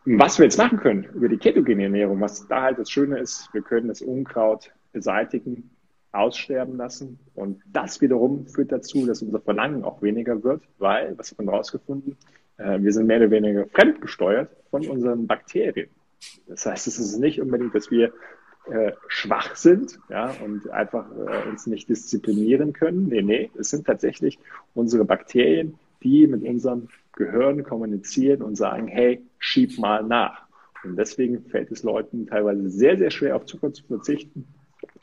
Was 0.06 0.38
wir 0.38 0.46
jetzt 0.46 0.58
machen 0.58 0.80
können 0.80 1.06
über 1.16 1.28
die 1.28 1.38
ketogene 1.38 1.84
Ernährung, 1.84 2.22
was 2.22 2.48
da 2.48 2.62
halt 2.62 2.78
das 2.78 2.92
Schöne 2.92 3.18
ist, 3.18 3.50
wir 3.52 3.62
können 3.62 3.88
das 3.88 4.02
Unkraut 4.02 4.72
beseitigen 4.92 5.72
aussterben 6.12 6.78
lassen. 6.78 7.20
Und 7.36 7.62
das 7.72 8.02
wiederum 8.02 8.48
führt 8.48 8.72
dazu, 8.72 9.06
dass 9.06 9.22
unser 9.22 9.40
Verlangen 9.40 9.84
auch 9.84 10.02
weniger 10.02 10.44
wird, 10.44 10.64
weil, 10.78 11.18
was 11.18 11.32
haben 11.32 11.46
wir 11.46 11.54
herausgefunden, 11.54 12.18
äh, 12.58 12.80
wir 12.82 12.92
sind 12.92 13.08
mehr 13.08 13.18
oder 13.18 13.32
weniger 13.32 13.66
fremdgesteuert 13.68 14.50
von 14.70 14.88
unseren 14.88 15.28
Bakterien. 15.28 15.90
Das 16.48 16.66
heißt, 16.66 16.88
es 16.88 17.00
ist 17.00 17.18
nicht 17.18 17.42
unbedingt, 17.42 17.74
dass 17.74 17.90
wir 17.90 18.14
äh, 18.70 18.92
schwach 19.08 19.56
sind 19.56 20.00
ja, 20.10 20.36
und 20.46 20.70
einfach 20.70 21.06
äh, 21.12 21.50
uns 21.50 21.66
nicht 21.66 21.90
disziplinieren 21.90 22.74
können. 22.74 23.08
Nee, 23.08 23.24
nee, 23.24 23.52
es 23.58 23.70
sind 23.72 23.88
tatsächlich 23.88 24.38
unsere 24.76 25.06
Bakterien, 25.06 25.80
die 26.04 26.28
mit 26.28 26.44
unserem 26.44 26.90
Gehirn 27.14 27.64
kommunizieren 27.64 28.42
und 28.42 28.56
sagen, 28.56 28.88
hey, 28.88 29.26
schieb 29.40 29.80
mal 29.80 30.04
nach. 30.04 30.46
Und 30.84 30.96
deswegen 30.96 31.44
fällt 31.46 31.72
es 31.72 31.84
Leuten 31.84 32.28
teilweise 32.28 32.70
sehr, 32.70 32.98
sehr 32.98 33.12
schwer, 33.12 33.36
auf 33.36 33.46
Zucker 33.46 33.74
zu 33.74 33.84
verzichten. 33.84 34.46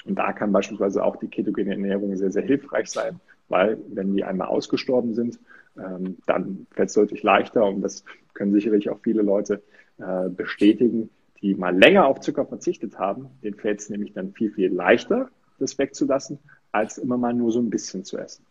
Und 0.04 0.18
da 0.18 0.32
kann 0.32 0.52
beispielsweise 0.52 1.04
auch 1.04 1.16
die 1.16 1.28
ketogene 1.28 1.72
Ernährung 1.72 2.16
sehr, 2.16 2.30
sehr 2.30 2.42
hilfreich 2.42 2.88
sein, 2.90 3.20
weil 3.48 3.78
wenn 3.88 4.14
die 4.14 4.24
einmal 4.24 4.48
ausgestorben 4.48 5.14
sind, 5.14 5.38
ähm, 5.76 6.18
dann 6.26 6.66
fällt 6.70 6.88
es 6.88 6.94
deutlich 6.94 7.22
leichter. 7.22 7.64
Und 7.64 7.82
das 7.82 8.04
können 8.34 8.52
sicherlich 8.52 8.90
auch 8.90 9.00
viele 9.02 9.22
Leute 9.22 9.62
äh, 9.98 10.28
bestätigen, 10.28 11.10
die 11.40 11.54
mal 11.54 11.76
länger 11.76 12.06
auf 12.06 12.20
Zucker 12.20 12.46
verzichtet 12.46 12.98
haben. 12.98 13.26
Denen 13.42 13.56
fällt 13.56 13.80
es 13.80 13.90
nämlich 13.90 14.12
dann 14.12 14.32
viel, 14.32 14.52
viel 14.52 14.72
leichter, 14.72 15.30
das 15.58 15.78
wegzulassen, 15.78 16.38
als 16.72 16.98
immer 16.98 17.16
mal 17.16 17.34
nur 17.34 17.52
so 17.52 17.60
ein 17.60 17.70
bisschen 17.70 18.04
zu 18.04 18.18
essen. 18.18 18.44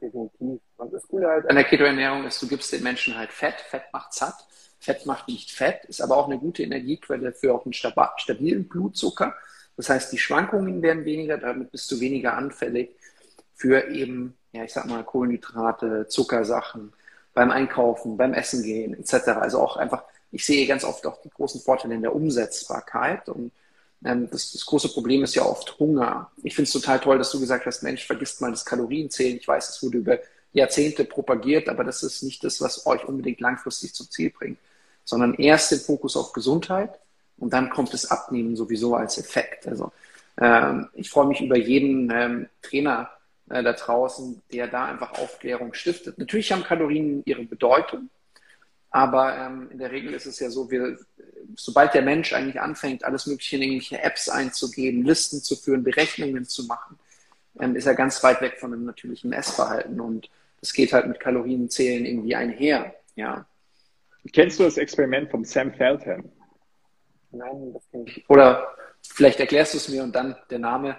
Definitiv. 0.00 0.60
Und 0.76 0.92
das 0.92 1.06
Coole 1.08 1.26
halt 1.26 1.48
an 1.48 1.56
der 1.56 1.64
Keto-Ernährung 1.64 2.24
ist, 2.24 2.40
du 2.42 2.48
gibst 2.48 2.72
den 2.72 2.82
Menschen 2.82 3.16
halt 3.16 3.32
Fett. 3.32 3.54
Fett 3.54 3.84
macht 3.92 4.12
satt. 4.12 4.46
Fett 4.78 5.06
macht 5.06 5.26
nicht 5.28 5.50
fett, 5.50 5.84
ist 5.86 6.02
aber 6.02 6.16
auch 6.16 6.26
eine 6.26 6.38
gute 6.38 6.62
Energiequelle 6.62 7.32
für 7.32 7.54
auch 7.54 7.64
einen 7.64 7.72
stabilen 7.72 8.68
Blutzucker. 8.68 9.34
Das 9.76 9.88
heißt, 9.88 10.12
die 10.12 10.18
Schwankungen 10.18 10.82
werden 10.82 11.04
weniger, 11.04 11.38
damit 11.38 11.70
bist 11.70 11.90
du 11.90 12.00
weniger 12.00 12.34
anfällig 12.34 12.90
für 13.54 13.88
eben, 13.88 14.34
ja, 14.52 14.64
ich 14.64 14.72
sag 14.72 14.86
mal, 14.86 15.04
Kohlenhydrate, 15.04 16.08
Zuckersachen 16.08 16.92
beim 17.34 17.50
Einkaufen, 17.50 18.16
beim 18.16 18.32
Essen 18.32 18.62
gehen, 18.62 18.94
etc. 18.94 19.28
Also 19.40 19.60
auch 19.60 19.76
einfach, 19.76 20.04
ich 20.32 20.44
sehe 20.44 20.66
ganz 20.66 20.84
oft 20.84 21.06
auch 21.06 21.20
die 21.22 21.30
großen 21.30 21.60
Vorteile 21.60 21.94
in 21.94 22.02
der 22.02 22.14
Umsetzbarkeit 22.14 23.28
und 23.28 23.52
ähm, 24.04 24.28
das, 24.30 24.52
das, 24.52 24.64
große 24.64 24.88
Problem 24.90 25.22
ist 25.22 25.34
ja 25.34 25.44
oft 25.44 25.78
Hunger. 25.78 26.30
Ich 26.42 26.54
finde 26.54 26.68
es 26.68 26.72
total 26.72 27.00
toll, 27.00 27.18
dass 27.18 27.30
du 27.30 27.40
gesagt 27.40 27.66
hast, 27.66 27.82
Mensch, 27.82 28.06
vergisst 28.06 28.40
mal 28.40 28.50
das 28.50 28.64
Kalorienzählen. 28.64 29.36
Ich 29.36 29.48
weiß, 29.48 29.68
es 29.68 29.82
wurde 29.82 29.98
über 29.98 30.18
Jahrzehnte 30.52 31.04
propagiert, 31.04 31.68
aber 31.68 31.84
das 31.84 32.02
ist 32.02 32.22
nicht 32.22 32.42
das, 32.44 32.60
was 32.60 32.86
euch 32.86 33.04
unbedingt 33.04 33.40
langfristig 33.40 33.94
zum 33.94 34.10
Ziel 34.10 34.30
bringt, 34.30 34.58
sondern 35.04 35.34
erst 35.34 35.72
den 35.72 35.80
Fokus 35.80 36.16
auf 36.16 36.32
Gesundheit 36.32 36.98
und 37.38 37.52
dann 37.52 37.70
kommt 37.70 37.92
das 37.92 38.10
Abnehmen 38.10 38.56
sowieso 38.56 38.94
als 38.94 39.18
Effekt. 39.18 39.66
Also 39.66 39.92
ähm, 40.40 40.88
ich 40.94 41.10
freue 41.10 41.26
mich 41.26 41.40
über 41.40 41.56
jeden 41.56 42.10
ähm, 42.10 42.48
Trainer 42.62 43.10
äh, 43.48 43.62
da 43.62 43.72
draußen, 43.72 44.42
der 44.52 44.68
da 44.68 44.86
einfach 44.86 45.12
Aufklärung 45.18 45.74
stiftet. 45.74 46.18
Natürlich 46.18 46.52
haben 46.52 46.64
Kalorien 46.64 47.22
ihre 47.24 47.44
Bedeutung, 47.44 48.10
aber 48.90 49.36
ähm, 49.36 49.68
in 49.70 49.78
der 49.78 49.92
Regel 49.92 50.14
ist 50.14 50.26
es 50.26 50.40
ja 50.40 50.48
so, 50.50 50.70
wir, 50.70 50.98
sobald 51.54 51.94
der 51.94 52.02
Mensch 52.02 52.32
eigentlich 52.32 52.60
anfängt, 52.60 53.04
alles 53.04 53.26
Mögliche 53.26 53.56
in 53.56 53.62
irgendwelche 53.62 54.02
Apps 54.02 54.28
einzugeben, 54.28 55.04
Listen 55.04 55.42
zu 55.42 55.56
führen, 55.56 55.84
Berechnungen 55.84 56.46
zu 56.46 56.64
machen, 56.64 56.98
ähm, 57.60 57.76
ist 57.76 57.86
er 57.86 57.94
ganz 57.94 58.22
weit 58.22 58.40
weg 58.40 58.58
von 58.58 58.72
einem 58.72 58.84
natürlichen 58.84 59.32
Essverhalten. 59.32 60.00
Und 60.00 60.30
das 60.60 60.72
geht 60.72 60.92
halt 60.92 61.06
mit 61.06 61.20
Kalorienzählen 61.20 62.04
irgendwie 62.04 62.34
einher. 62.34 62.94
Ja. 63.16 63.46
Kennst 64.32 64.58
du 64.58 64.64
das 64.64 64.76
Experiment 64.76 65.30
von 65.30 65.44
Sam 65.44 65.72
Feldham? 65.72 66.24
Nein, 67.30 67.72
das 67.72 67.90
kenne 67.90 68.04
ich. 68.06 68.28
Oder 68.28 68.66
vielleicht 69.02 69.40
erklärst 69.40 69.74
du 69.74 69.78
es 69.78 69.88
mir 69.88 70.02
und 70.02 70.14
dann 70.14 70.36
der 70.50 70.58
Name. 70.58 70.96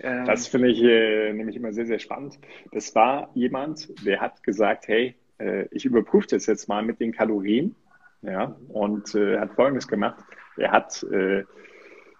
Ähm, 0.00 0.24
das 0.24 0.46
finde 0.46 0.68
ich 0.68 0.82
äh, 0.82 1.32
nämlich 1.32 1.56
immer 1.56 1.72
sehr, 1.72 1.86
sehr 1.86 1.98
spannend. 1.98 2.38
Das 2.72 2.94
war 2.94 3.30
jemand, 3.34 3.88
der 4.06 4.20
hat 4.20 4.42
gesagt, 4.42 4.88
hey, 4.88 5.16
äh, 5.38 5.66
ich 5.70 5.84
überprüfe 5.84 6.28
das 6.30 6.46
jetzt 6.46 6.68
mal 6.68 6.82
mit 6.82 7.00
den 7.00 7.12
Kalorien. 7.12 7.74
Ja, 8.22 8.56
und 8.68 9.14
äh, 9.14 9.38
hat 9.38 9.52
Folgendes 9.52 9.86
gemacht. 9.86 10.24
Er 10.56 10.72
hat 10.72 11.04
äh, 11.04 11.44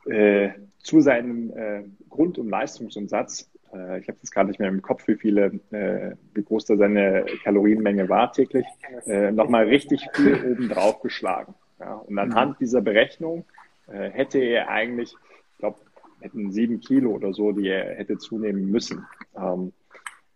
äh, 0.09 0.53
zu 0.79 1.01
seinem 1.01 1.51
äh, 1.51 1.83
Grund- 2.09 2.39
und 2.39 2.49
Leistungsumsatz, 2.49 3.51
ich 3.71 4.09
habe 4.09 4.17
jetzt 4.17 4.31
gerade 4.31 4.49
nicht 4.49 4.61
mehr 4.61 4.71
im 4.71 4.81
Kopf, 4.81 5.07
wie 5.09 5.17
viele, 5.17 5.61
wie 5.71 6.43
groß 6.43 6.65
da 6.65 6.79
seine 6.79 7.27
Kalorienmenge 7.45 8.09
war 8.09 8.33
täglich, 8.33 8.65
äh, 9.05 9.31
nochmal 9.31 9.67
richtig 9.67 10.09
viel 10.15 10.43
oben 10.53 10.71
drauf 10.71 11.03
geschlagen. 11.03 11.55
Ja, 11.81 11.95
und 11.95 12.19
anhand 12.19 12.53
mhm. 12.53 12.57
dieser 12.61 12.81
Berechnung 12.81 13.45
äh, 13.87 14.11
hätte 14.11 14.39
er 14.39 14.69
eigentlich, 14.69 15.15
ich 15.53 15.59
glaube, 15.59 15.79
hätten 16.21 16.51
sieben 16.51 16.81
Kilo 16.81 17.11
oder 17.11 17.33
so, 17.33 17.53
die 17.53 17.69
er 17.69 17.95
hätte 17.97 18.19
zunehmen 18.19 18.71
müssen. 18.71 19.07
Ähm, 19.37 19.73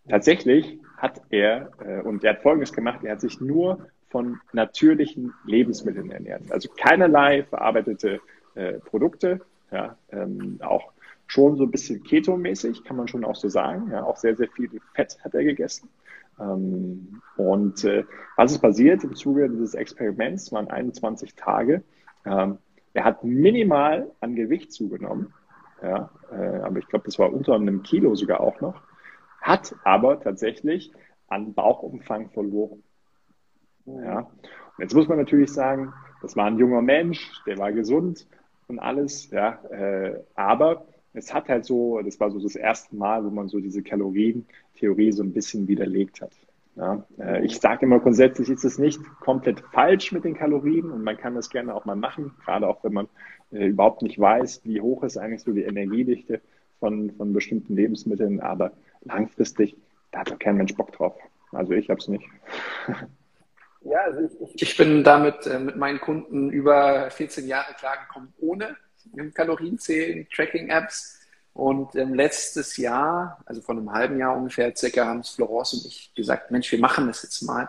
tatsächlich 0.09 0.79
hat 0.97 1.21
er, 1.31 1.71
äh, 1.85 2.01
und 2.03 2.23
er 2.25 2.35
hat 2.35 2.43
Folgendes 2.43 2.73
gemacht, 2.73 3.01
er 3.03 3.13
hat 3.13 3.21
sich 3.21 3.41
nur 3.41 3.87
von 4.11 4.41
natürlichen 4.53 5.33
Lebensmitteln 5.47 6.11
ernährt. 6.11 6.43
Also 6.53 6.69
keinerlei 6.77 7.45
verarbeitete 7.45 8.21
äh, 8.55 8.75
Produkte, 8.75 9.41
ja, 9.71 9.97
ähm, 10.11 10.59
auch 10.63 10.93
schon 11.27 11.57
so 11.57 11.65
ein 11.65 11.71
bisschen 11.71 12.05
Keto-mäßig, 12.05 12.85
kann 12.85 12.97
man 12.97 13.09
schon 13.09 13.25
auch 13.25 13.37
so 13.37 13.49
sagen. 13.49 13.91
Ja, 13.91 14.05
auch 14.05 14.19
sehr, 14.19 14.37
sehr 14.37 14.49
viel 14.49 14.69
Fett 14.95 15.19
hat 15.25 15.35
er 15.35 15.45
gegessen. 15.45 15.89
Ähm, 16.41 17.21
und 17.37 17.85
äh, 17.85 18.05
was 18.37 18.53
ist 18.53 18.61
passiert 18.61 19.05
im 19.05 19.15
Zuge 19.15 19.49
dieses 19.49 19.75
Experiments, 19.75 20.53
waren 20.53 20.69
21 20.69 21.35
Tage. 21.35 21.83
Ähm, 22.25 22.59
er 22.95 23.05
hat 23.05 23.25
minimal 23.25 24.11
an 24.21 24.35
Gewicht 24.35 24.73
zugenommen, 24.73 25.33
ja, 25.83 26.11
äh, 26.31 26.61
aber 26.61 26.79
ich 26.79 26.89
glaube, 26.89 27.07
das 27.07 27.19
war 27.19 27.33
unter 27.33 27.55
einem 27.55 27.83
Kilo 27.83 28.15
sogar 28.15 28.41
auch 28.41 28.61
noch 28.61 28.83
hat 29.43 29.75
aber 29.85 30.21
tatsächlich 30.21 30.93
an 31.29 31.53
Bauchumfang 31.53 32.31
verloren. 32.31 32.83
Ja. 33.85 34.21
Und 34.21 34.79
jetzt 34.79 34.95
muss 34.95 35.09
man 35.09 35.19
natürlich 35.19 35.53
sagen, 35.53 35.93
das 36.23 36.37
war 36.37 36.47
ein 36.47 36.59
junger 36.59 36.81
Mensch, 36.81 37.43
der 37.45 37.59
war 37.59 37.73
gesund 37.73 38.27
und 38.69 38.79
alles, 38.79 39.31
ja, 39.31 39.59
äh, 39.71 40.23
aber 40.35 40.87
es 41.15 41.33
hat 41.33 41.49
halt 41.49 41.65
so, 41.65 42.01
das 42.03 42.19
war 42.21 42.31
so 42.31 42.41
das 42.41 42.57
erste 42.57 42.97
Mal, 42.97 43.25
wo 43.25 43.31
man 43.31 43.49
so 43.49 43.61
diese 43.61 43.83
Kalorientheorie 43.83 45.13
so 45.13 45.23
ein 45.23 45.33
bisschen 45.33 45.69
widerlegt 45.69 46.21
hat. 46.21 46.33
Ja, 46.75 47.05
äh, 47.19 47.45
ich 47.45 47.61
sage 47.61 47.85
immer 47.85 48.01
grundsätzlich 48.01 48.49
ist 48.49 48.65
es 48.65 48.79
nicht 48.79 48.99
komplett 49.21 49.61
falsch 49.73 50.11
mit 50.13 50.25
den 50.25 50.35
Kalorien 50.35 50.91
und 50.91 51.05
man 51.05 51.19
kann 51.19 51.35
das 51.35 51.51
gerne 51.51 51.75
auch 51.75 51.85
mal 51.85 51.97
machen, 51.97 52.33
gerade 52.45 52.67
auch 52.67 52.83
wenn 52.83 52.95
man 52.95 53.09
äh, 53.53 53.67
überhaupt 53.67 54.01
nicht 54.01 54.19
weiß, 54.19 54.63
wie 54.65 54.81
hoch 54.81 55.03
ist 55.03 55.19
eigentlich 55.19 55.43
so 55.43 55.53
die 55.53 55.65
Energiedichte 55.65 56.41
von, 56.81 57.11
von 57.11 57.35
bestimmten 57.35 57.77
Lebensmitteln, 57.77 58.41
aber 58.41 58.73
langfristig, 59.03 59.77
da 60.13 60.21
hat 60.21 60.31
doch 60.31 60.39
kein 60.39 60.57
Mensch 60.57 60.75
Bock 60.75 60.93
drauf. 60.93 61.15
Also 61.53 61.73
ich 61.73 61.91
habe 61.91 62.01
es 62.01 62.09
nicht. 62.09 62.25
Ja, 63.85 63.99
also 64.05 64.21
ich, 64.21 64.63
ich 64.63 64.77
bin 64.77 65.05
damit 65.05 65.47
äh, 65.47 65.59
mit 65.59 65.77
meinen 65.77 66.01
Kunden 66.01 66.51
über 66.51 67.11
14 67.11 67.47
Jahre 67.47 67.75
klargekommen, 67.75 68.33
ohne 68.39 68.77
Kalorienzählen, 69.35 70.27
Tracking-Apps. 70.35 71.19
Und 71.55 71.95
ähm, 71.97 72.15
letztes 72.15 72.77
Jahr, 72.79 73.43
also 73.45 73.61
vor 73.61 73.75
einem 73.75 73.93
halben 73.93 74.19
Jahr 74.19 74.37
ungefähr, 74.37 74.75
circa, 74.75 75.05
haben 75.05 75.21
es 75.21 75.31
Florence 75.31 75.75
und 75.75 75.87
ich 75.87 76.13
gesagt, 76.15 76.51
Mensch, 76.51 76.73
wir 76.73 76.79
machen 76.79 77.07
das 77.07 77.23
jetzt 77.23 77.43
mal, 77.43 77.69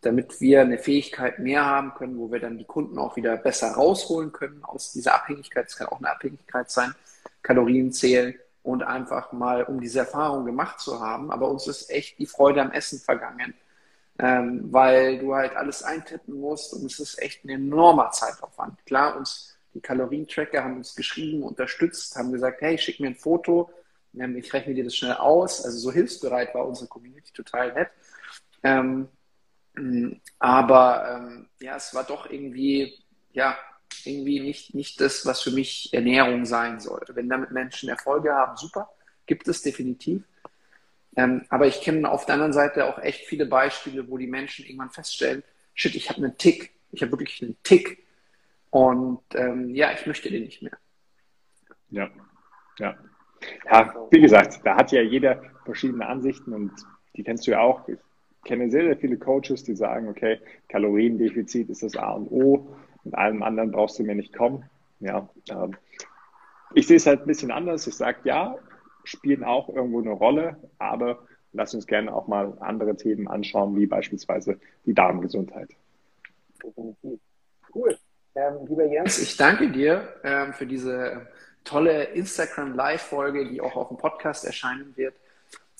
damit 0.00 0.40
wir 0.40 0.62
eine 0.62 0.78
Fähigkeit 0.78 1.38
mehr 1.38 1.64
haben 1.64 1.94
können, 1.94 2.18
wo 2.18 2.32
wir 2.32 2.40
dann 2.40 2.58
die 2.58 2.64
Kunden 2.64 2.98
auch 2.98 3.16
wieder 3.16 3.36
besser 3.36 3.72
rausholen 3.72 4.32
können 4.32 4.64
aus 4.64 4.92
dieser 4.92 5.14
Abhängigkeit. 5.14 5.68
Es 5.68 5.76
kann 5.76 5.88
auch 5.88 5.98
eine 5.98 6.10
Abhängigkeit 6.10 6.70
sein, 6.70 6.94
Kalorien 7.42 7.92
zählen 7.92 8.34
und 8.62 8.82
einfach 8.82 9.32
mal, 9.32 9.62
um 9.64 9.80
diese 9.80 10.00
Erfahrung 10.00 10.44
gemacht 10.44 10.80
zu 10.80 11.00
haben. 11.00 11.30
Aber 11.30 11.48
uns 11.48 11.66
ist 11.66 11.90
echt 11.90 12.18
die 12.18 12.26
Freude 12.26 12.62
am 12.62 12.72
Essen 12.72 12.98
vergangen, 12.98 13.54
ähm, 14.18 14.72
weil 14.72 15.18
du 15.18 15.34
halt 15.34 15.54
alles 15.54 15.82
eintippen 15.82 16.40
musst 16.40 16.72
und 16.74 16.84
es 16.84 16.98
ist 16.98 17.20
echt 17.20 17.44
ein 17.44 17.50
enormer 17.50 18.10
Zeitaufwand. 18.10 18.84
Klar, 18.86 19.16
uns 19.16 19.56
die 19.74 19.80
Kalorientracker 19.80 20.64
haben 20.64 20.76
uns 20.76 20.94
geschrieben, 20.94 21.42
unterstützt, 21.42 22.16
haben 22.16 22.32
gesagt, 22.32 22.60
hey, 22.60 22.76
schick 22.78 23.00
mir 23.00 23.08
ein 23.08 23.16
Foto, 23.16 23.70
ähm, 24.18 24.36
ich 24.36 24.52
rechne 24.52 24.74
dir 24.74 24.84
das 24.84 24.96
schnell 24.96 25.14
aus. 25.14 25.64
Also 25.64 25.78
so 25.78 25.92
hilfsbereit 25.92 26.54
war 26.54 26.66
unsere 26.66 26.88
Community 26.88 27.32
total 27.32 27.72
nett. 27.72 27.90
Ähm, 28.62 29.08
aber 30.38 31.22
ähm, 31.28 31.48
ja, 31.60 31.76
es 31.76 31.94
war 31.94 32.04
doch 32.04 32.28
irgendwie, 32.28 32.98
ja, 33.32 33.56
irgendwie 34.04 34.40
nicht, 34.40 34.74
nicht 34.74 35.00
das, 35.00 35.26
was 35.26 35.42
für 35.42 35.50
mich 35.50 35.92
Ernährung 35.92 36.44
sein 36.44 36.80
sollte. 36.80 37.14
Wenn 37.14 37.28
damit 37.28 37.50
Menschen 37.50 37.88
Erfolge 37.88 38.32
haben, 38.32 38.56
super, 38.56 38.90
gibt 39.26 39.48
es 39.48 39.62
definitiv. 39.62 40.22
Ähm, 41.16 41.44
aber 41.48 41.66
ich 41.66 41.80
kenne 41.80 42.10
auf 42.10 42.26
der 42.26 42.34
anderen 42.34 42.52
Seite 42.52 42.86
auch 42.86 42.98
echt 42.98 43.26
viele 43.26 43.46
Beispiele, 43.46 44.08
wo 44.08 44.16
die 44.16 44.26
Menschen 44.26 44.64
irgendwann 44.64 44.90
feststellen, 44.90 45.42
shit, 45.74 45.94
ich 45.94 46.08
habe 46.08 46.18
einen 46.18 46.36
Tick, 46.38 46.72
ich 46.92 47.02
habe 47.02 47.12
wirklich 47.12 47.42
einen 47.42 47.56
Tick 47.62 47.99
und 48.70 49.20
ähm, 49.34 49.74
ja, 49.74 49.92
ich 49.92 50.06
möchte 50.06 50.30
den 50.30 50.44
nicht 50.44 50.62
mehr. 50.62 50.76
Ja, 51.90 52.08
ja. 52.78 52.96
Ja, 53.70 53.94
wie 54.10 54.20
gesagt, 54.20 54.60
da 54.64 54.76
hat 54.76 54.92
ja 54.92 55.00
jeder 55.00 55.42
verschiedene 55.64 56.06
Ansichten 56.06 56.52
und 56.52 56.72
die 57.16 57.22
kennst 57.22 57.46
du 57.46 57.52
ja 57.52 57.60
auch. 57.60 57.88
Ich 57.88 57.98
kenne 58.44 58.70
sehr, 58.70 58.84
sehr 58.84 58.96
viele 58.96 59.16
Coaches, 59.16 59.64
die 59.64 59.74
sagen, 59.74 60.08
okay, 60.08 60.40
Kaloriendefizit 60.68 61.70
ist 61.70 61.82
das 61.82 61.96
A 61.96 62.12
und 62.12 62.30
O. 62.30 62.76
Mit 63.04 63.14
allem 63.14 63.42
anderen 63.42 63.70
brauchst 63.70 63.98
du 63.98 64.04
mir 64.04 64.14
nicht 64.14 64.34
kommen. 64.34 64.68
Ja, 65.00 65.28
ähm, 65.50 65.76
ich 66.74 66.86
sehe 66.86 66.98
es 66.98 67.06
halt 67.06 67.22
ein 67.22 67.26
bisschen 67.26 67.50
anders. 67.50 67.86
Ich 67.86 67.96
sage, 67.96 68.20
ja, 68.24 68.56
spielen 69.04 69.42
auch 69.42 69.68
irgendwo 69.68 70.00
eine 70.00 70.12
Rolle, 70.12 70.56
aber 70.78 71.26
lass 71.52 71.74
uns 71.74 71.86
gerne 71.86 72.14
auch 72.14 72.28
mal 72.28 72.56
andere 72.60 72.96
Themen 72.96 73.26
anschauen, 73.26 73.74
wie 73.76 73.86
beispielsweise 73.86 74.60
die 74.84 74.94
Darmgesundheit. 74.94 75.70
Cool. 77.74 77.98
Ähm, 78.40 78.66
lieber 78.66 78.86
Jens, 78.86 79.18
ich 79.18 79.36
danke 79.36 79.68
dir 79.70 80.14
ähm, 80.24 80.54
für 80.54 80.66
diese 80.66 81.26
tolle 81.64 82.04
Instagram 82.04 82.74
Live-Folge, 82.74 83.46
die 83.50 83.60
auch 83.60 83.76
auf 83.76 83.88
dem 83.88 83.98
Podcast 83.98 84.46
erscheinen 84.46 84.96
wird. 84.96 85.14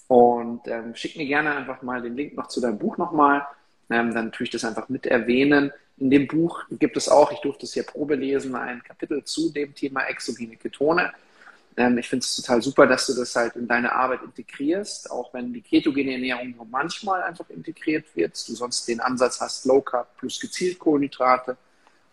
Und 0.09 0.67
ähm, 0.67 0.95
schick 0.95 1.17
mir 1.17 1.27
gerne 1.27 1.55
einfach 1.57 1.81
mal 1.81 2.03
den 2.03 2.17
Link 2.17 2.35
noch 2.37 2.49
zu 2.49 2.61
deinem 2.61 2.79
Buch 2.79 2.99
nochmal. 2.99 3.47
Ähm, 3.89 4.13
dann 4.13 4.31
tue 4.31 4.45
ich 4.45 4.51
das 4.51 4.65
einfach 4.65 4.91
mit 4.91 5.07
erwähnen. 5.07 5.73
In 5.97 6.11
dem 6.11 6.27
Buch 6.27 6.65
gibt 6.71 6.99
es 6.99 7.09
auch, 7.09 7.33
ich 7.33 7.39
durfte 7.39 7.65
es 7.65 7.73
hier 7.73 7.85
Probe 7.85 8.15
lesen, 8.15 8.55
ein 8.55 8.83
Kapitel 8.83 9.25
zu 9.25 9.51
dem 9.51 9.75
Thema 9.75 10.03
exogene 10.09 10.57
Ketone. 10.57 11.13
Ähm, 11.79 11.97
ich 11.97 12.09
finde 12.11 12.25
es 12.25 12.37
total 12.37 12.61
super, 12.61 12.87
dass 12.87 13.07
du 13.07 13.15
das 13.15 13.35
halt 13.37 13.57
in 13.57 13.69
deine 13.69 13.93
Arbeit 13.93 14.21
integrierst, 14.23 15.11
auch 15.11 15.33
wenn 15.33 15.53
die 15.53 15.63
ketogene 15.63 16.13
Ernährung 16.13 16.51
nur 16.57 16.67
manchmal 16.67 17.23
einfach 17.23 17.49
integriert 17.49 18.05
wird. 18.15 18.33
Du 18.49 18.55
sonst 18.55 18.87
den 18.87 19.01
Ansatz 19.01 19.41
hast, 19.41 19.65
Low 19.65 19.81
Carb 19.81 20.15
plus 20.19 20.39
gezielt 20.39 20.79
Kohlenhydrate, 20.79 21.57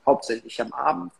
hauptsächlich 0.07 0.59
am 0.59 0.73
Abend. 0.73 1.11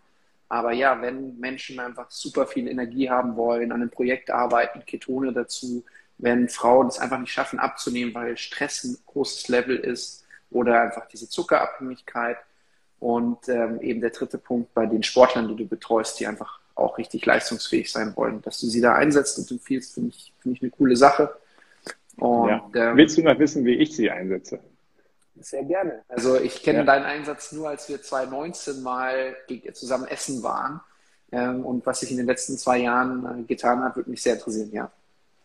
Aber 0.49 0.71
ja, 0.71 0.99
wenn 1.01 1.38
Menschen 1.39 1.79
einfach 1.79 2.09
super 2.09 2.47
viel 2.47 2.67
Energie 2.67 3.09
haben 3.09 3.35
wollen, 3.35 3.71
an 3.71 3.81
einem 3.81 3.91
Projekt 3.91 4.31
arbeiten, 4.31 4.85
Ketone 4.85 5.33
dazu, 5.33 5.83
wenn 6.17 6.49
Frauen 6.49 6.88
es 6.88 6.99
einfach 6.99 7.19
nicht 7.19 7.31
schaffen 7.31 7.59
abzunehmen, 7.59 8.13
weil 8.15 8.38
Stress 8.38 8.83
ein 8.85 8.97
großes 9.05 9.49
Level 9.49 9.75
ist 9.75 10.25
oder 10.49 10.81
einfach 10.81 11.07
diese 11.07 11.29
Zuckerabhängigkeit. 11.29 12.38
Und 12.99 13.47
ähm, 13.47 13.79
eben 13.81 14.01
der 14.01 14.09
dritte 14.09 14.39
Punkt 14.39 14.73
bei 14.73 14.88
den 14.88 15.03
Sportlern, 15.03 15.47
die 15.49 15.55
du 15.55 15.67
betreust, 15.67 16.19
die 16.19 16.25
einfach 16.25 16.59
auch 16.73 16.97
richtig 16.97 17.25
leistungsfähig 17.25 17.91
sein 17.91 18.15
wollen, 18.15 18.41
dass 18.41 18.59
du 18.59 18.67
sie 18.67 18.81
da 18.81 18.95
einsetzt 18.95 19.38
und 19.38 19.51
empfiehlst, 19.51 19.93
finde 19.93 20.09
ich, 20.09 20.33
finde 20.39 20.55
ich 20.55 20.63
eine 20.63 20.71
coole 20.71 20.95
Sache. 20.95 21.35
Und, 22.17 22.49
ja. 22.49 22.69
ähm, 22.73 22.97
Willst 22.97 23.17
du 23.17 23.21
noch 23.21 23.38
wissen, 23.38 23.65
wie 23.65 23.75
ich 23.75 23.95
sie 23.95 24.09
einsetze? 24.09 24.59
Sehr 25.41 25.63
gerne. 25.63 26.03
Also 26.07 26.39
ich 26.39 26.63
kenne 26.63 26.79
ja. 26.79 26.85
deinen 26.85 27.05
Einsatz 27.05 27.51
nur, 27.51 27.69
als 27.69 27.89
wir 27.89 28.01
2019 28.01 28.81
mal 28.81 29.35
zusammen 29.73 30.07
essen 30.07 30.43
waren. 30.43 30.81
Ähm, 31.31 31.65
und 31.65 31.85
was 31.85 31.99
sich 31.99 32.11
in 32.11 32.17
den 32.17 32.25
letzten 32.25 32.57
zwei 32.57 32.79
Jahren 32.79 33.41
äh, 33.41 33.43
getan 33.43 33.83
hat, 33.83 33.95
würde 33.95 34.09
mich 34.09 34.21
sehr 34.21 34.35
interessieren, 34.35 34.71
ja. 34.71 34.91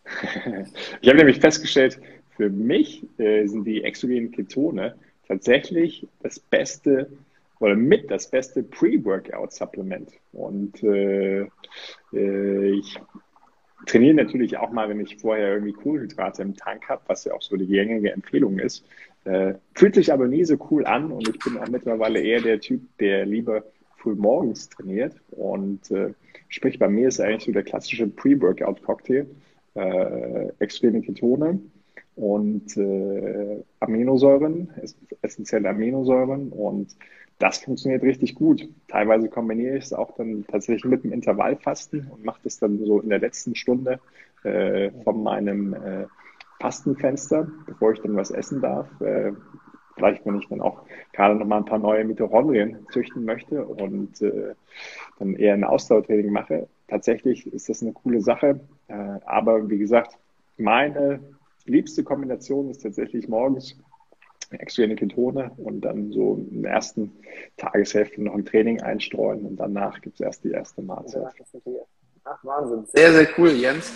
ich 1.01 1.09
habe 1.09 1.17
nämlich 1.17 1.39
festgestellt, 1.39 1.99
für 2.35 2.49
mich 2.49 3.07
äh, 3.19 3.45
sind 3.47 3.65
die 3.65 3.83
exogenen 3.83 4.31
Ketone 4.31 4.95
tatsächlich 5.27 6.07
das 6.21 6.39
beste 6.39 7.09
oder 7.59 7.75
mit 7.75 8.11
das 8.11 8.29
beste 8.29 8.63
Pre-Workout-Supplement. 8.63 10.09
Und 10.33 10.83
äh, 10.83 11.47
äh, 12.11 12.69
ich 12.71 12.99
trainiere 13.85 14.15
natürlich 14.15 14.57
auch 14.57 14.71
mal, 14.71 14.89
wenn 14.89 14.99
ich 14.99 15.17
vorher 15.17 15.53
irgendwie 15.53 15.73
Kohlenhydrate 15.73 16.41
im 16.41 16.55
Tank 16.55 16.89
habe, 16.89 17.03
was 17.07 17.23
ja 17.25 17.33
auch 17.33 17.41
so 17.41 17.55
die 17.55 17.67
gängige 17.67 18.11
Empfehlung 18.11 18.59
ist. 18.59 18.85
Äh, 19.25 19.53
fühlt 19.73 19.95
sich 19.95 20.11
aber 20.11 20.27
nie 20.27 20.43
so 20.43 20.57
cool 20.69 20.85
an 20.85 21.11
und 21.11 21.27
ich 21.27 21.39
bin 21.39 21.57
auch 21.57 21.67
mittlerweile 21.69 22.21
eher 22.21 22.41
der 22.41 22.59
Typ, 22.59 22.81
der 22.99 23.25
lieber 23.25 23.63
früh 23.97 24.15
morgens 24.15 24.69
trainiert. 24.69 25.15
Und 25.31 25.89
äh, 25.91 26.13
sprich, 26.49 26.77
bei 26.77 26.89
mir 26.89 27.07
ist 27.07 27.21
eigentlich 27.21 27.45
so 27.45 27.51
der 27.51 27.63
klassische 27.63 28.07
Pre-Workout-Cocktail, 28.07 29.27
äh, 29.75 30.47
extreme 30.59 31.01
Ketone 31.01 31.59
und 32.15 32.77
äh, 32.77 33.63
Aminosäuren, 33.79 34.69
essentielle 35.21 35.69
Aminosäuren 35.69 36.49
und 36.49 36.95
das 37.39 37.59
funktioniert 37.59 38.03
richtig 38.03 38.35
gut. 38.35 38.69
Teilweise 38.87 39.27
kombiniere 39.27 39.77
ich 39.77 39.85
es 39.85 39.93
auch 39.93 40.15
dann 40.15 40.45
tatsächlich 40.47 40.85
mit 40.85 41.03
dem 41.03 41.11
Intervallfasten 41.11 42.07
und 42.11 42.23
mache 42.23 42.39
das 42.43 42.59
dann 42.59 42.77
so 42.85 42.99
in 42.99 43.09
der 43.09 43.19
letzten 43.19 43.55
Stunde 43.55 43.99
äh, 44.43 44.91
von 45.03 45.23
meinem 45.23 45.73
äh, 45.73 46.05
Fastenfenster, 46.63 47.45
bevor 47.65 47.91
ich 47.91 47.99
dann 47.99 48.15
was 48.15 48.31
essen 48.31 48.61
darf. 48.61 48.87
Äh, 49.01 49.33
vielleicht, 49.95 50.25
wenn 50.25 50.39
ich 50.39 50.47
dann 50.47 50.61
auch 50.61 50.85
gerade 51.11 51.35
noch 51.35 51.45
mal 51.45 51.57
ein 51.57 51.65
paar 51.65 51.77
neue 51.77 52.05
Mitochondrien 52.05 52.87
züchten 52.89 53.25
möchte 53.25 53.65
und 53.65 54.21
äh, 54.21 54.55
dann 55.19 55.35
eher 55.35 55.55
ein 55.55 55.65
Ausdauertraining 55.65 56.31
mache. 56.31 56.69
Tatsächlich 56.87 57.51
ist 57.51 57.67
das 57.67 57.81
eine 57.81 57.91
coole 57.91 58.21
Sache. 58.21 58.61
Äh, 58.87 58.93
aber 59.25 59.69
wie 59.69 59.77
gesagt, 59.77 60.17
meine 60.57 61.19
liebste 61.65 62.05
Kombination 62.05 62.69
ist 62.69 62.81
tatsächlich 62.81 63.27
morgens 63.27 63.77
exogene 64.51 64.95
Ketone 64.95 65.51
und 65.57 65.81
dann 65.81 66.13
so 66.13 66.45
in 66.49 66.61
der 66.61 66.71
ersten 66.71 67.11
Tageshälfte 67.57 68.23
noch 68.23 68.35
ein 68.35 68.45
Training 68.45 68.81
einstreuen 68.81 69.45
und 69.45 69.57
danach 69.57 69.99
gibt 69.99 70.15
es 70.15 70.21
erst 70.21 70.45
die 70.45 70.51
erste 70.51 70.81
Mahlzeit. 70.81 71.25
Ach, 72.23 72.45
Wahnsinn. 72.45 72.85
Sehr, 72.93 73.11
sehr 73.11 73.27
cool, 73.37 73.49
Jens. 73.49 73.91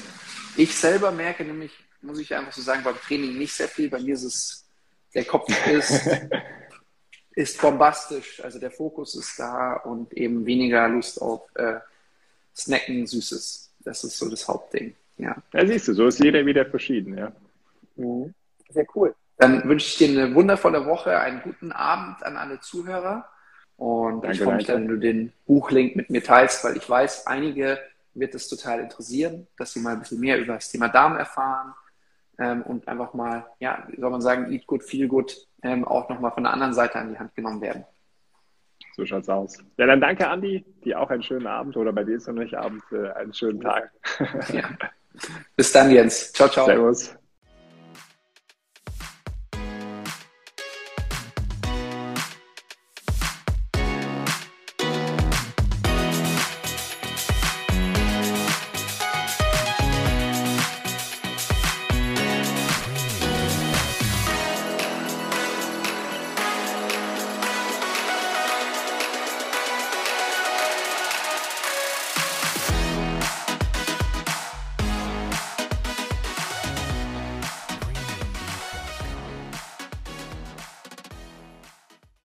Ich 0.57 0.75
selber 0.75 1.11
merke 1.11 1.45
nämlich, 1.45 1.71
muss 2.01 2.19
ich 2.19 2.33
einfach 2.33 2.53
so 2.53 2.61
sagen, 2.61 2.83
beim 2.83 2.95
Training 2.95 3.37
nicht 3.37 3.53
sehr 3.53 3.67
viel. 3.67 3.89
Bei 3.89 3.99
mir 3.99 4.13
ist 4.13 4.23
es, 4.23 4.65
der 5.13 5.25
Kopf 5.25 5.49
ist, 5.67 6.07
ist 7.31 7.61
bombastisch. 7.61 8.41
Also 8.43 8.59
der 8.59 8.71
Fokus 8.71 9.15
ist 9.15 9.39
da 9.39 9.73
und 9.73 10.13
eben 10.13 10.45
weniger 10.45 10.87
Lust 10.87 11.21
auf 11.21 11.43
äh, 11.55 11.79
Snacken, 12.55 13.05
Süßes. 13.05 13.73
Das 13.79 14.03
ist 14.03 14.17
so 14.17 14.29
das 14.29 14.47
Hauptding. 14.47 14.95
Ja. 15.17 15.35
ja, 15.53 15.65
siehst 15.65 15.87
du, 15.87 15.93
so 15.93 16.07
ist 16.07 16.19
jeder 16.19 16.45
wieder 16.45 16.65
verschieden, 16.65 17.17
ja. 17.17 17.31
Mhm. 17.95 18.33
Sehr 18.69 18.85
cool. 18.95 19.15
Dann 19.37 19.67
wünsche 19.67 19.87
ich 19.87 19.97
dir 19.97 20.09
eine 20.09 20.35
wundervolle 20.35 20.85
Woche, 20.85 21.19
einen 21.19 21.41
guten 21.41 21.71
Abend 21.71 22.23
an 22.23 22.37
alle 22.37 22.59
Zuhörer. 22.59 23.27
Und 23.77 24.23
danke, 24.23 24.37
ich 24.37 24.43
freue 24.43 24.55
mich 24.55 24.65
dann, 24.65 24.81
wenn 24.81 24.87
du 24.87 24.97
den 24.97 25.33
Buchlink 25.45 25.95
mit 25.95 26.09
mir 26.09 26.23
teilst, 26.23 26.63
weil 26.63 26.77
ich 26.77 26.89
weiß, 26.89 27.27
einige 27.27 27.79
wird 28.15 28.33
es 28.33 28.49
total 28.49 28.79
interessieren, 28.79 29.47
dass 29.57 29.73
sie 29.73 29.79
mal 29.79 29.93
ein 29.93 29.99
bisschen 29.99 30.19
mehr 30.19 30.39
über 30.39 30.55
das 30.55 30.71
Thema 30.71 30.89
Darm 30.89 31.15
erfahren 31.15 31.73
ähm, 32.39 32.61
und 32.63 32.87
einfach 32.87 33.13
mal, 33.13 33.45
ja, 33.59 33.83
wie 33.89 33.99
soll 33.99 34.09
man 34.09 34.21
sagen, 34.21 34.51
Eat 34.51 34.67
Good, 34.67 34.83
Feel 34.83 35.07
Good 35.07 35.47
ähm, 35.63 35.85
auch 35.85 36.09
nochmal 36.09 36.31
von 36.31 36.43
der 36.43 36.53
anderen 36.53 36.73
Seite 36.73 36.95
an 36.99 37.11
die 37.11 37.19
Hand 37.19 37.35
genommen 37.35 37.61
werden. 37.61 37.85
So 38.95 39.05
schaut's 39.05 39.29
aus. 39.29 39.57
Ja, 39.77 39.85
dann 39.85 40.01
danke, 40.01 40.27
Andi. 40.27 40.65
Dir 40.83 40.99
auch 40.99 41.09
einen 41.09 41.23
schönen 41.23 41.47
Abend 41.47 41.77
oder 41.77 41.93
bei 41.93 42.03
dir 42.03 42.17
ist 42.17 42.27
noch 42.27 42.33
nicht 42.33 42.55
Abend, 42.55 42.83
äh, 42.91 43.11
einen 43.11 43.33
schönen 43.33 43.61
Tag. 43.61 43.91
ja. 44.53 44.69
Bis 45.55 45.71
dann, 45.71 45.91
Jens. 45.91 46.31
Ciao, 46.33 46.49
ciao. 46.49 46.65
Servus. 46.65 47.16